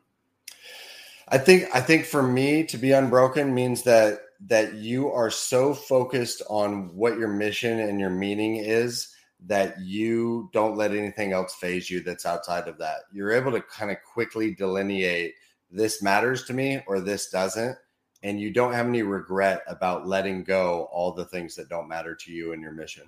I 1.27 1.37
think 1.37 1.67
I 1.73 1.81
think 1.81 2.05
for 2.05 2.23
me 2.23 2.63
to 2.65 2.77
be 2.77 2.91
unbroken 2.91 3.53
means 3.53 3.83
that 3.83 4.19
that 4.47 4.73
you 4.73 5.11
are 5.11 5.29
so 5.29 5.73
focused 5.73 6.41
on 6.49 6.95
what 6.95 7.17
your 7.17 7.27
mission 7.27 7.79
and 7.79 7.99
your 7.99 8.09
meaning 8.09 8.57
is 8.57 9.13
that 9.45 9.79
you 9.79 10.49
don't 10.53 10.77
let 10.77 10.91
anything 10.91 11.31
else 11.31 11.55
faze 11.55 11.89
you 11.89 12.01
that's 12.01 12.25
outside 12.25 12.67
of 12.67 12.77
that. 12.79 13.01
You're 13.11 13.31
able 13.31 13.51
to 13.51 13.61
kind 13.61 13.91
of 13.91 13.97
quickly 14.03 14.53
delineate 14.53 15.35
this 15.71 16.01
matters 16.01 16.43
to 16.45 16.53
me 16.53 16.83
or 16.85 16.99
this 16.99 17.29
doesn't 17.29 17.77
and 18.23 18.39
you 18.39 18.51
don't 18.51 18.73
have 18.73 18.87
any 18.87 19.01
regret 19.01 19.63
about 19.67 20.07
letting 20.07 20.43
go 20.43 20.87
all 20.91 21.11
the 21.11 21.25
things 21.25 21.55
that 21.55 21.69
don't 21.69 21.87
matter 21.87 22.15
to 22.15 22.31
you 22.31 22.53
and 22.53 22.61
your 22.61 22.71
mission 22.71 23.03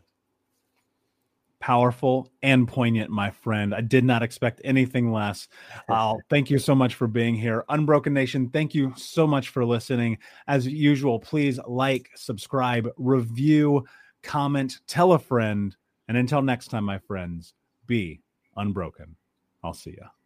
powerful 1.64 2.30
and 2.41 2.68
poignant, 2.68 3.09
my 3.09 3.32
friend. 3.32 3.74
I 3.74 3.80
did 3.80 4.03
not 4.03 4.22
expect 4.22 4.59
anything 4.66 5.14
less. 5.14 5.47
Uh, 5.88 6.16
thank 6.30 6.49
you 6.49 6.59
so 6.59 6.76
much 6.76 6.95
for 6.95 7.07
being 7.07 7.36
here. 7.36 7.64
Unbroken 7.70 8.14
Nation, 8.14 8.49
thank 8.49 8.76
you 8.76 8.93
so 8.97 9.26
much 9.26 9.47
for 9.47 9.64
listening. 9.64 10.18
As 10.45 10.68
usual, 10.68 11.20
please 11.22 11.61
like, 11.66 12.09
subscribe, 12.16 12.89
review, 12.97 13.86
comment, 14.24 14.80
tell 14.88 15.14
a 15.14 15.20
friend. 15.20 15.74
And 16.09 16.18
until 16.18 16.41
next 16.41 16.68
time, 16.68 16.84
my 16.84 16.97
friends, 16.97 17.53
be 17.88 18.20
unbroken. 18.57 19.16
I'll 19.64 19.74
see 19.74 19.91
you. 19.91 20.22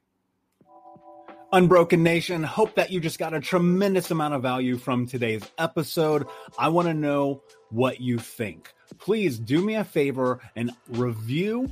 Unbroken 1.53 2.03
Nation, 2.03 2.43
hope 2.43 2.75
that 2.75 2.91
you 2.91 2.99
just 2.99 3.19
got 3.19 3.33
a 3.33 3.39
tremendous 3.39 4.11
amount 4.11 4.33
of 4.33 4.41
value 4.41 4.77
from 4.77 5.07
today's 5.07 5.43
episode. 5.57 6.27
I 6.59 6.67
want 6.67 6.89
to 6.89 6.93
know 6.93 7.41
what 7.69 8.01
you 8.01 8.17
think. 8.17 8.73
Please 8.99 9.39
do 9.39 9.61
me 9.61 9.75
a 9.75 9.85
favor 9.85 10.41
and 10.57 10.71
review, 10.89 11.71